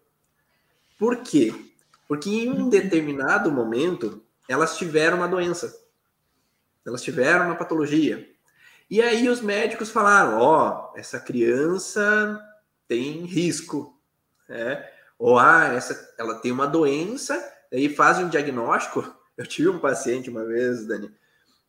Por 0.98 1.18
quê? 1.18 1.54
Porque 2.08 2.30
em 2.30 2.50
um 2.50 2.70
determinado 2.70 3.52
momento 3.52 4.24
elas 4.48 4.78
tiveram 4.78 5.18
uma 5.18 5.28
doença, 5.28 5.78
elas 6.86 7.02
tiveram 7.02 7.48
uma 7.48 7.56
patologia. 7.56 8.26
E 8.90 9.02
aí 9.02 9.28
os 9.28 9.42
médicos 9.42 9.90
falaram: 9.90 10.40
ó, 10.40 10.94
oh, 10.94 10.98
essa 10.98 11.20
criança 11.20 12.42
tem 12.88 13.26
risco, 13.26 14.00
né? 14.48 14.90
ou 15.20 15.38
ah, 15.38 15.74
essa, 15.74 16.14
ela 16.18 16.36
tem 16.36 16.54
uma 16.54 16.68
doença, 16.68 17.38
aí 17.70 17.90
fazem 17.90 18.24
um 18.24 18.30
diagnóstico. 18.30 19.14
Eu 19.36 19.46
tive 19.46 19.68
um 19.68 19.80
paciente 19.80 20.30
uma 20.30 20.46
vez, 20.46 20.86
Dani, 20.86 21.12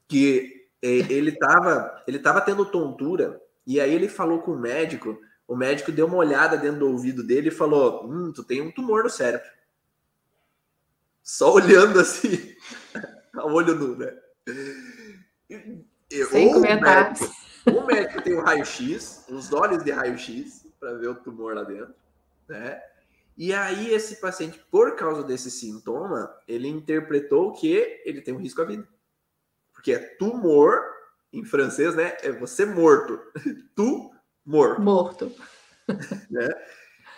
que 0.07 0.56
ele 0.83 1.31
estava 1.31 2.03
ele 2.07 2.19
tava 2.19 2.41
tendo 2.41 2.65
tontura, 2.65 3.41
e 3.67 3.81
aí 3.81 3.93
ele 3.95 4.09
falou 4.09 4.41
com 4.41 4.53
o 4.53 4.59
médico, 4.59 5.19
o 5.47 5.57
médico 5.57 5.93
deu 5.93 6.07
uma 6.07 6.17
olhada 6.17 6.57
dentro 6.57 6.81
do 6.81 6.91
ouvido 6.91 7.23
dele 7.23 7.49
e 7.49 7.53
falou: 7.53 8.07
Hum, 8.07 8.33
tu 8.33 8.45
tem 8.45 8.61
um 8.61 8.71
tumor 8.71 9.05
no 9.05 9.11
cérebro. 9.11 9.47
Só 11.23 11.53
olhando 11.55 11.99
assim, 11.99 12.55
a 13.35 13.45
olho 13.45 13.75
nu, 13.75 13.97
né? 13.97 14.17
Sem 16.31 16.53
comentários. 16.53 17.21
O 17.67 17.85
médico 17.85 18.23
tem 18.23 18.35
o 18.35 18.39
um 18.39 18.43
raio-x, 18.43 19.25
os 19.29 19.53
olhos 19.53 19.83
de 19.83 19.91
raio-x, 19.91 20.69
para 20.79 20.95
ver 20.95 21.09
o 21.09 21.17
tumor 21.17 21.55
lá 21.55 21.65
dentro, 21.65 21.93
né? 22.49 22.81
E 23.37 23.53
aí, 23.53 23.93
esse 23.93 24.21
paciente, 24.21 24.59
por 24.71 24.95
causa 24.97 25.23
desse 25.23 25.51
sintoma, 25.51 26.35
ele 26.49 26.69
interpretou 26.69 27.53
que 27.53 28.01
ele 28.05 28.23
tem 28.23 28.33
um 28.33 28.39
risco 28.39 28.63
à 28.63 28.65
vida. 28.65 28.89
Porque 29.87 29.93
é 29.93 30.17
tumor, 30.17 30.83
em 31.33 31.45
francês, 31.45 31.95
né? 31.95 32.17
É 32.21 32.33
você 32.33 32.67
morto. 32.67 33.21
tu 33.77 34.11
morto. 34.45 34.83
Morto. 34.83 35.33
Né? 36.29 36.49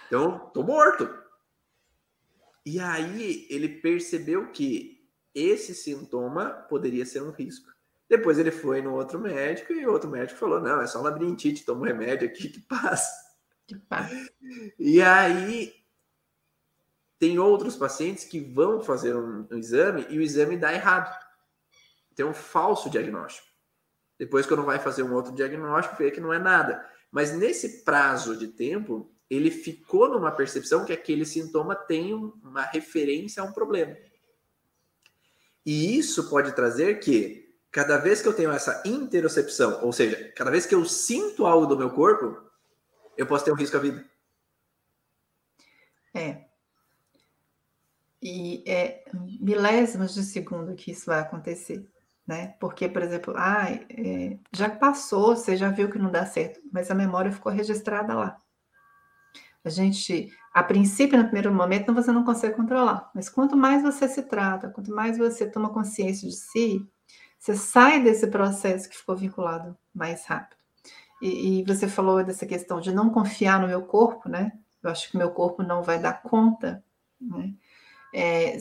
Então, 0.07 0.51
tô 0.53 0.62
morto. 0.62 1.09
E 2.66 2.79
aí, 2.79 3.47
ele 3.49 3.81
percebeu 3.81 4.53
que 4.53 5.03
esse 5.35 5.75
sintoma 5.75 6.51
poderia 6.69 7.07
ser 7.07 7.23
um 7.23 7.31
risco. 7.31 7.73
Depois 8.07 8.39
ele 8.39 8.51
foi 8.51 8.83
no 8.83 8.93
outro 8.95 9.19
médico 9.19 9.73
e 9.73 9.87
o 9.87 9.91
outro 9.91 10.11
médico 10.11 10.39
falou: 10.39 10.61
não, 10.61 10.83
é 10.83 10.87
só 10.87 11.01
labirintite, 11.01 11.64
toma 11.64 11.81
um 11.81 11.85
remédio 11.85 12.29
aqui 12.29 12.51
que 12.51 12.61
passa. 12.61 13.11
Que 13.66 13.79
passa. 13.79 14.31
E 14.79 15.01
aí 15.01 15.73
tem 17.19 17.39
outros 17.39 17.75
pacientes 17.75 18.25
que 18.25 18.39
vão 18.39 18.83
fazer 18.83 19.16
um, 19.16 19.47
um 19.51 19.57
exame 19.57 20.05
e 20.11 20.19
o 20.19 20.23
exame 20.23 20.59
dá 20.59 20.75
errado. 20.75 21.28
Tem 22.19 22.27
um 22.27 22.35
falso 22.35 22.91
diagnóstico. 22.91 23.47
Depois, 24.19 24.45
quando 24.45 24.64
vai 24.64 24.81
fazer 24.81 25.05
um 25.05 25.14
outro 25.14 25.33
diagnóstico, 25.33 25.95
vê 25.97 26.11
que 26.11 26.21
não 26.21 26.33
é 26.33 26.39
nada. 26.41 26.85
Mas 27.12 27.33
nesse 27.33 27.85
prazo 27.85 28.37
de 28.37 28.49
tempo, 28.49 29.09
ele 29.31 29.53
ficou 29.53 30.09
numa 30.09 30.33
percepção 30.33 30.85
que 30.85 30.93
aquele 30.93 31.25
sintoma 31.25 31.77
tem 31.77 32.12
uma 32.12 32.62
referência 32.62 33.41
a 33.41 33.47
um 33.47 33.53
problema. 33.53 33.97
E 35.64 35.97
isso 35.97 36.29
pode 36.29 36.51
trazer 36.57 36.99
que, 36.99 37.57
cada 37.71 37.97
vez 37.99 38.21
que 38.21 38.27
eu 38.27 38.35
tenho 38.35 38.51
essa 38.51 38.83
interocepção, 38.85 39.85
ou 39.85 39.93
seja, 39.93 40.33
cada 40.35 40.51
vez 40.51 40.66
que 40.66 40.75
eu 40.75 40.85
sinto 40.85 41.47
algo 41.47 41.66
do 41.66 41.79
meu 41.79 41.91
corpo, 41.91 42.37
eu 43.16 43.29
posso 43.29 43.45
ter 43.45 43.53
um 43.53 43.57
risco 43.57 43.77
à 43.77 43.81
vida. 43.81 44.05
É. 46.12 46.49
E 48.21 48.64
é 48.66 49.05
milésimos 49.41 50.14
de 50.14 50.25
segundo 50.25 50.75
que 50.75 50.91
isso 50.91 51.07
vai 51.07 51.21
acontecer, 51.21 51.89
né? 52.29 52.55
Porque, 52.61 52.87
por 52.91 53.03
exemplo, 53.03 53.33
ah, 53.39 53.70
é, 53.70 54.37
já 54.53 54.68
passou, 54.68 55.35
você 55.35 55.57
já 55.57 55.70
viu 55.70 55.91
que 55.91 55.99
não 55.99 56.11
dá 56.11 56.26
certo, 56.26 56.61
mas 56.70 56.91
a 56.91 56.95
memória 56.95 57.33
ficou 57.33 57.51
registrada 57.51 58.14
lá. 58.14 58.37
A 59.64 59.70
gente, 59.70 60.31
a 60.53 60.62
princípio, 60.62 61.16
no 61.16 61.24
primeiro 61.24 61.53
momento, 61.53 61.93
você 61.95 62.12
não 62.12 62.24
consegue 62.24 62.55
controlar, 62.55 63.11
mas 63.14 63.31
quanto 63.31 63.57
mais 63.57 63.83
você 63.83 64.07
se 64.07 64.22
trata, 64.22 64.68
quanto 64.68 64.95
mais 64.95 65.16
você 65.16 65.51
toma 65.51 65.72
consciência 65.72 66.29
de 66.29 66.37
si, 66.37 66.87
você 67.39 67.57
sai 67.57 68.03
desse 68.03 68.26
processo 68.26 68.91
que 68.91 68.97
ficou 68.99 69.16
vinculado 69.16 69.74
mais 69.95 70.26
rápido. 70.26 70.59
E, 71.22 71.61
e 71.61 71.64
você 71.64 71.89
falou 71.89 72.22
dessa 72.22 72.45
questão 72.47 72.79
de 72.79 72.93
não 72.93 73.09
confiar 73.09 73.59
no 73.59 73.68
meu 73.68 73.83
corpo, 73.83 74.29
né? 74.29 74.53
Eu 74.83 74.91
acho 74.91 75.11
que 75.11 75.16
meu 75.16 75.31
corpo 75.31 75.62
não 75.62 75.83
vai 75.83 75.99
dar 75.99 76.22
conta, 76.22 76.85
né? 77.18 77.55
É, 78.14 78.56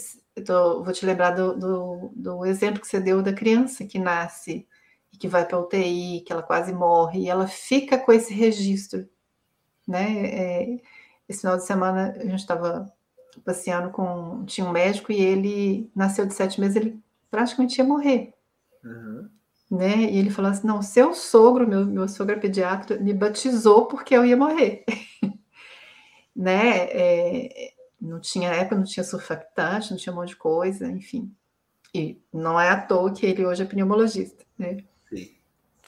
tô, 0.46 0.84
vou 0.84 0.94
te 0.94 1.06
lembrar 1.06 1.32
do, 1.32 1.58
do, 1.58 2.12
do, 2.16 2.46
exemplo 2.46 2.82
que 2.82 2.88
você 2.88 3.00
deu 3.00 3.22
da 3.22 3.34
criança 3.34 3.86
que 3.86 3.98
nasce 3.98 4.68
e 5.14 5.18
que 5.18 5.28
vai 5.28 5.46
para 5.46 5.58
a 5.58 5.62
UTI, 5.62 6.24
que 6.26 6.32
ela 6.32 6.44
quase 6.44 6.74
morre, 6.74 7.22
e 7.22 7.30
ela 7.30 7.48
fica 7.48 7.98
com 7.98 8.12
esse 8.12 8.34
registro. 8.34 9.08
Né? 9.88 10.28
É, 10.28 10.78
esse 11.30 11.42
final 11.42 11.58
de 11.58 11.66
semana 11.66 12.14
a 12.18 12.24
gente 12.24 12.40
estava 12.40 12.92
passeando 13.44 13.90
com. 13.92 14.46
Tinha 14.46 14.68
um 14.68 14.72
médico 14.72 15.12
e 15.12 15.22
ele 15.22 15.92
nasceu 15.96 16.26
de 16.26 16.34
sete 16.34 16.60
meses, 16.60 16.76
ele 16.76 17.00
praticamente 17.30 17.78
ia 17.78 17.86
morrer. 17.86 18.34
Uhum. 18.84 19.30
Né? 19.70 20.12
E 20.12 20.18
ele 20.18 20.30
falou 20.30 20.52
assim: 20.52 20.68
não, 20.68 20.82
seu 20.82 21.14
sogro, 21.14 21.68
meu, 21.68 21.86
meu 21.86 22.08
sogro 22.08 22.36
é 22.36 22.40
pediatra, 22.40 22.98
me 23.00 23.14
batizou 23.14 23.86
porque 23.86 24.16
eu 24.16 24.26
ia 24.26 24.38
morrer. 24.38 24.84
né? 26.36 26.88
É, 26.90 27.74
não 28.00 28.20
tinha 28.20 28.50
época, 28.50 28.76
não 28.76 28.84
tinha 28.84 29.04
surfactante, 29.04 29.92
não 29.92 29.98
tinha 29.98 30.14
um 30.14 30.16
monte 30.16 30.30
de 30.30 30.36
coisa, 30.36 30.90
enfim. 30.90 31.36
E 31.94 32.22
não 32.32 32.60
é 32.60 32.70
à 32.70 32.80
toa 32.80 33.14
que 33.14 33.26
ele 33.26 33.46
hoje 33.46 33.64
é 33.64 33.66
pneumologista, 33.66 34.46
né? 34.58 34.78
Sim. 35.10 35.36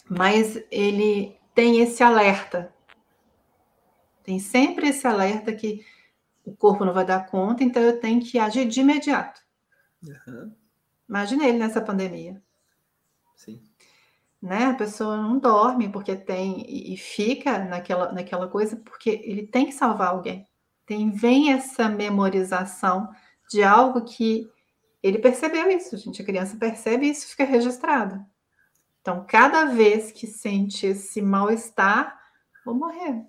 Mas 0.09 0.61
ele 0.71 1.37
tem 1.53 1.81
esse 1.81 2.01
alerta. 2.01 2.73
Tem 4.23 4.39
sempre 4.39 4.89
esse 4.89 5.05
alerta 5.05 5.53
que 5.53 5.85
o 6.43 6.55
corpo 6.55 6.83
não 6.83 6.93
vai 6.93 7.05
dar 7.05 7.27
conta, 7.27 7.63
então 7.63 7.81
eu 7.81 7.99
tenho 7.99 8.21
que 8.21 8.39
agir 8.39 8.67
de 8.67 8.79
imediato. 8.79 9.41
Uhum. 10.03 10.51
Imagina 11.07 11.47
ele 11.47 11.57
nessa 11.57 11.81
pandemia. 11.81 12.41
Sim. 13.35 13.61
Né? 14.41 14.65
A 14.65 14.73
pessoa 14.73 15.17
não 15.17 15.37
dorme 15.37 15.89
porque 15.89 16.15
tem 16.15 16.63
e 16.67 16.95
fica 16.97 17.59
naquela, 17.59 18.11
naquela 18.11 18.47
coisa 18.47 18.77
porque 18.77 19.21
ele 19.23 19.45
tem 19.45 19.65
que 19.65 19.73
salvar 19.73 20.09
alguém. 20.09 20.47
Tem, 20.89 21.11
vem 21.11 21.53
essa 21.53 21.87
memorização 21.87 23.13
de 23.47 23.61
algo 23.61 24.05
que 24.05 24.51
ele 25.03 25.19
percebeu 25.19 25.69
isso, 25.69 25.95
gente. 25.95 26.19
A 26.19 26.25
criança 26.25 26.57
percebe 26.57 27.07
isso 27.07 27.27
fica 27.27 27.43
registrado. 27.43 28.25
Então, 28.99 29.23
cada 29.29 29.65
vez 29.65 30.11
que 30.11 30.25
sente 30.25 30.87
esse 30.87 31.21
mal-estar, 31.21 32.19
vou 32.65 32.73
morrer. 32.73 33.23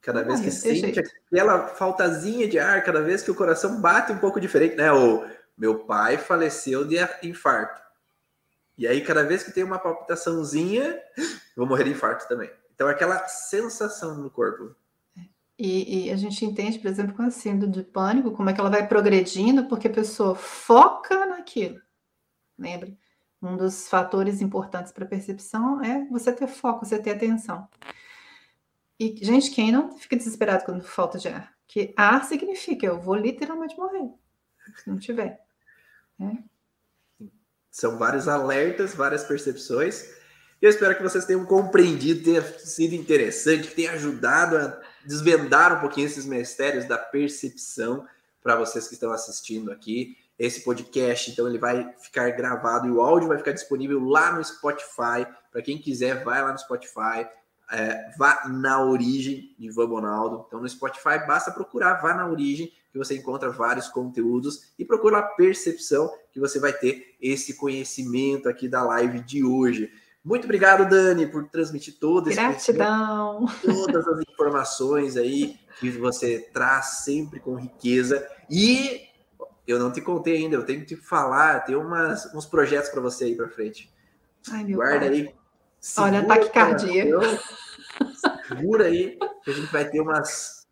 Cada 0.00 0.20
vou 0.20 0.28
vez 0.28 0.40
morrer, 0.40 0.50
que 0.50 0.56
sente 0.56 0.80
jeito. 0.80 1.12
aquela 1.30 1.68
faltazinha 1.68 2.48
de 2.48 2.58
ar, 2.58 2.82
cada 2.82 3.02
vez 3.02 3.22
que 3.22 3.30
o 3.30 3.34
coração 3.34 3.78
bate 3.82 4.10
um 4.10 4.18
pouco 4.18 4.40
diferente, 4.40 4.76
né? 4.76 4.90
O 4.90 5.28
meu 5.58 5.80
pai 5.80 6.16
faleceu 6.16 6.86
de 6.86 6.96
infarto. 7.22 7.82
E 8.78 8.88
aí, 8.88 9.04
cada 9.04 9.24
vez 9.24 9.42
que 9.42 9.52
tem 9.52 9.62
uma 9.62 9.78
palpitaçãozinha, 9.78 10.98
vou 11.54 11.66
morrer 11.66 11.84
de 11.84 11.90
infarto 11.90 12.26
também. 12.26 12.50
Então, 12.74 12.88
aquela 12.88 13.28
sensação 13.28 14.16
no 14.16 14.30
corpo. 14.30 14.74
E, 15.58 16.08
e, 16.08 16.10
a 16.10 16.16
gente 16.16 16.44
entende, 16.44 16.78
por 16.78 16.88
exemplo, 16.88 17.14
com 17.14 17.22
a 17.22 17.30
síndrome 17.30 17.72
de 17.72 17.82
pânico, 17.82 18.32
como 18.32 18.50
é 18.50 18.52
que 18.52 18.60
ela 18.60 18.68
vai 18.68 18.86
progredindo, 18.86 19.66
porque 19.66 19.88
a 19.88 19.92
pessoa 19.92 20.34
foca 20.34 21.24
naquilo. 21.24 21.80
Lembra? 22.58 22.94
Um 23.40 23.56
dos 23.56 23.88
fatores 23.88 24.42
importantes 24.42 24.92
para 24.92 25.04
a 25.04 25.08
percepção 25.08 25.82
é 25.82 26.04
você 26.10 26.32
ter 26.32 26.46
foco, 26.46 26.84
você 26.84 26.98
ter 26.98 27.12
atenção. 27.12 27.66
E, 28.98 29.14
gente, 29.22 29.50
quem 29.50 29.72
não 29.72 29.96
fica 29.96 30.16
desesperado 30.16 30.64
quando 30.64 30.82
falta 30.82 31.18
de 31.18 31.28
ar? 31.28 31.54
Que 31.66 31.94
ar 31.96 32.24
significa 32.24 32.86
eu 32.86 33.00
vou 33.00 33.14
literalmente 33.14 33.76
morrer, 33.76 34.10
se 34.76 34.88
não 34.88 34.98
tiver. 34.98 35.40
Né? 36.18 36.44
São 37.70 37.98
vários 37.98 38.28
alertas, 38.28 38.94
várias 38.94 39.24
percepções. 39.24 40.14
Eu 40.60 40.70
espero 40.70 40.96
que 40.96 41.02
vocês 41.02 41.26
tenham 41.26 41.44
compreendido, 41.44 42.24
tenha 42.24 42.42
sido 42.42 42.94
interessante, 42.94 43.68
que 43.68 43.74
tenha 43.74 43.92
ajudado 43.92 44.56
a 44.56 44.80
desvendar 45.06 45.76
um 45.76 45.80
pouquinho 45.80 46.06
esses 46.06 46.26
mistérios 46.26 46.84
da 46.84 46.98
percepção 46.98 48.06
para 48.42 48.56
vocês 48.56 48.86
que 48.86 48.94
estão 48.94 49.12
assistindo 49.12 49.72
aqui. 49.72 50.16
Esse 50.38 50.60
podcast, 50.60 51.30
então, 51.30 51.48
ele 51.48 51.58
vai 51.58 51.92
ficar 51.98 52.30
gravado 52.30 52.86
e 52.86 52.90
o 52.90 53.00
áudio 53.00 53.28
vai 53.28 53.38
ficar 53.38 53.52
disponível 53.52 54.04
lá 54.04 54.32
no 54.32 54.44
Spotify. 54.44 55.26
Para 55.50 55.62
quem 55.62 55.78
quiser, 55.78 56.22
vai 56.22 56.42
lá 56.42 56.52
no 56.52 56.58
Spotify, 56.58 57.26
é, 57.72 58.10
Vá 58.16 58.46
na 58.46 58.84
Origem 58.84 59.54
de 59.58 59.66
Ivan 59.66 59.88
Bonaldo. 59.88 60.44
Então, 60.46 60.60
no 60.60 60.68
Spotify, 60.68 61.26
basta 61.26 61.50
procurar 61.50 62.00
Vá 62.02 62.14
na 62.14 62.28
Origem, 62.28 62.70
que 62.92 62.98
você 62.98 63.16
encontra 63.16 63.50
vários 63.50 63.88
conteúdos, 63.88 64.72
e 64.78 64.84
procura 64.84 65.18
a 65.18 65.22
Percepção, 65.22 66.12
que 66.30 66.38
você 66.38 66.60
vai 66.60 66.72
ter 66.72 67.16
esse 67.20 67.54
conhecimento 67.54 68.48
aqui 68.48 68.68
da 68.68 68.84
live 68.84 69.20
de 69.20 69.42
hoje. 69.42 69.90
Muito 70.26 70.42
obrigado, 70.42 70.90
Dani, 70.90 71.24
por 71.24 71.44
transmitir 71.44 72.00
todo 72.00 72.28
esse 72.28 72.36
Gratidão. 72.36 73.46
todas 73.62 74.08
as 74.08 74.22
informações 74.28 75.16
aí 75.16 75.56
que 75.78 75.88
você 75.88 76.40
traz 76.52 77.04
sempre 77.04 77.38
com 77.38 77.54
riqueza. 77.54 78.28
E 78.50 79.02
eu 79.64 79.78
não 79.78 79.92
te 79.92 80.00
contei 80.00 80.38
ainda, 80.38 80.56
eu 80.56 80.66
tenho 80.66 80.80
que 80.80 80.86
te 80.86 80.96
falar, 80.96 81.60
tem 81.60 81.76
umas, 81.76 82.34
uns 82.34 82.44
projetos 82.44 82.90
para 82.90 83.00
você 83.00 83.26
aí 83.26 83.36
para 83.36 83.48
frente. 83.48 83.88
Ai, 84.50 84.64
meu 84.64 84.78
Guarda 84.78 85.06
pai. 85.06 85.08
aí. 85.10 85.34
Olha, 85.96 86.26
taquicardia. 86.26 87.06
Segura 88.48 88.86
aí, 88.86 89.16
que 89.44 89.50
a 89.52 89.54
gente 89.54 89.72
vai 89.72 89.88
ter 89.88 90.00
umas 90.00 90.66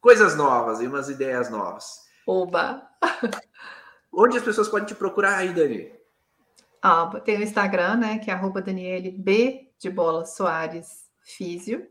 coisas 0.00 0.36
novas 0.36 0.80
e 0.80 0.86
umas 0.86 1.08
ideias 1.08 1.50
novas. 1.50 2.02
Oba! 2.24 2.88
Onde 4.12 4.38
as 4.38 4.44
pessoas 4.44 4.68
podem 4.68 4.86
te 4.86 4.94
procurar 4.94 5.38
aí, 5.38 5.52
Dani? 5.52 5.92
Ah, 6.82 7.06
tem 7.24 7.38
o 7.38 7.42
Instagram, 7.42 7.96
né, 7.96 8.18
que 8.18 8.30
é 8.30 8.34
arroba 8.34 8.60
Daniele 8.60 9.12
B 9.12 9.72
de 9.78 9.88
bola 9.88 10.24
Soares 10.24 11.08
Físio, 11.20 11.88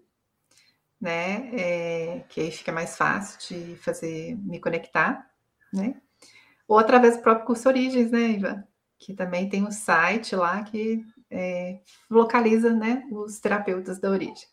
né, 0.99 1.49
é, 1.53 2.25
que 2.27 2.41
aí 2.41 2.51
fica 2.51 2.73
mais 2.73 2.97
fácil 2.97 3.39
de 3.47 3.77
fazer, 3.77 4.35
me 4.35 4.59
conectar, 4.59 5.31
né, 5.73 5.95
ou 6.67 6.77
através 6.77 7.15
do 7.15 7.23
próprio 7.23 7.45
curso 7.47 7.69
Origens, 7.69 8.11
né, 8.11 8.31
Iva, 8.31 8.67
que 8.99 9.13
também 9.13 9.47
tem 9.47 9.63
um 9.63 9.71
site 9.71 10.35
lá 10.35 10.61
que 10.63 11.03
é, 11.29 11.79
localiza, 12.09 12.73
né, 12.73 13.07
os 13.11 13.39
terapeutas 13.39 13.97
da 13.97 14.11
origem. 14.11 14.47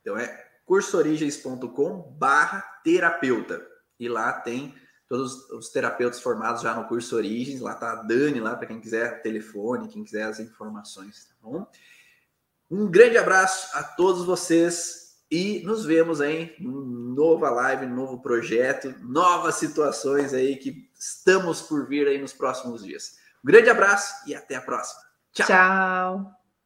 Então 0.00 0.16
é 0.16 0.48
cursoorigens.com 0.64 2.14
barra 2.16 2.60
terapeuta. 2.84 3.66
E 3.98 4.08
lá 4.08 4.32
tem 4.32 4.74
todos 5.08 5.48
os 5.50 5.70
terapeutas 5.70 6.20
formados 6.20 6.62
já 6.62 6.74
no 6.74 6.86
curso 6.86 7.16
Origens. 7.16 7.60
Lá 7.60 7.74
tá 7.74 7.92
a 7.92 8.02
Dani, 8.02 8.40
lá 8.40 8.54
para 8.54 8.66
quem 8.66 8.80
quiser 8.80 9.22
telefone, 9.22 9.88
quem 9.88 10.04
quiser 10.04 10.24
as 10.24 10.38
informações, 10.38 11.26
tá 11.26 11.34
bom? 11.40 11.66
Um 12.70 12.86
grande 12.86 13.16
abraço 13.16 13.76
a 13.76 13.82
todos 13.82 14.24
vocês 14.24 15.08
e 15.30 15.62
nos 15.64 15.84
vemos 15.84 16.20
aí 16.20 16.54
em 16.58 16.66
nova 16.68 17.50
live, 17.50 17.86
novo 17.86 18.20
projeto, 18.20 18.94
novas 19.00 19.54
situações 19.56 20.34
aí 20.34 20.56
que 20.56 20.90
estamos 20.98 21.62
por 21.62 21.88
vir 21.88 22.06
aí 22.06 22.20
nos 22.20 22.34
próximos 22.34 22.84
dias. 22.84 23.16
Um 23.42 23.46
grande 23.46 23.70
abraço 23.70 24.28
e 24.28 24.34
até 24.34 24.56
a 24.56 24.60
próxima. 24.60 25.00
Tchau. 25.32 25.46
Tchau. 25.46 26.37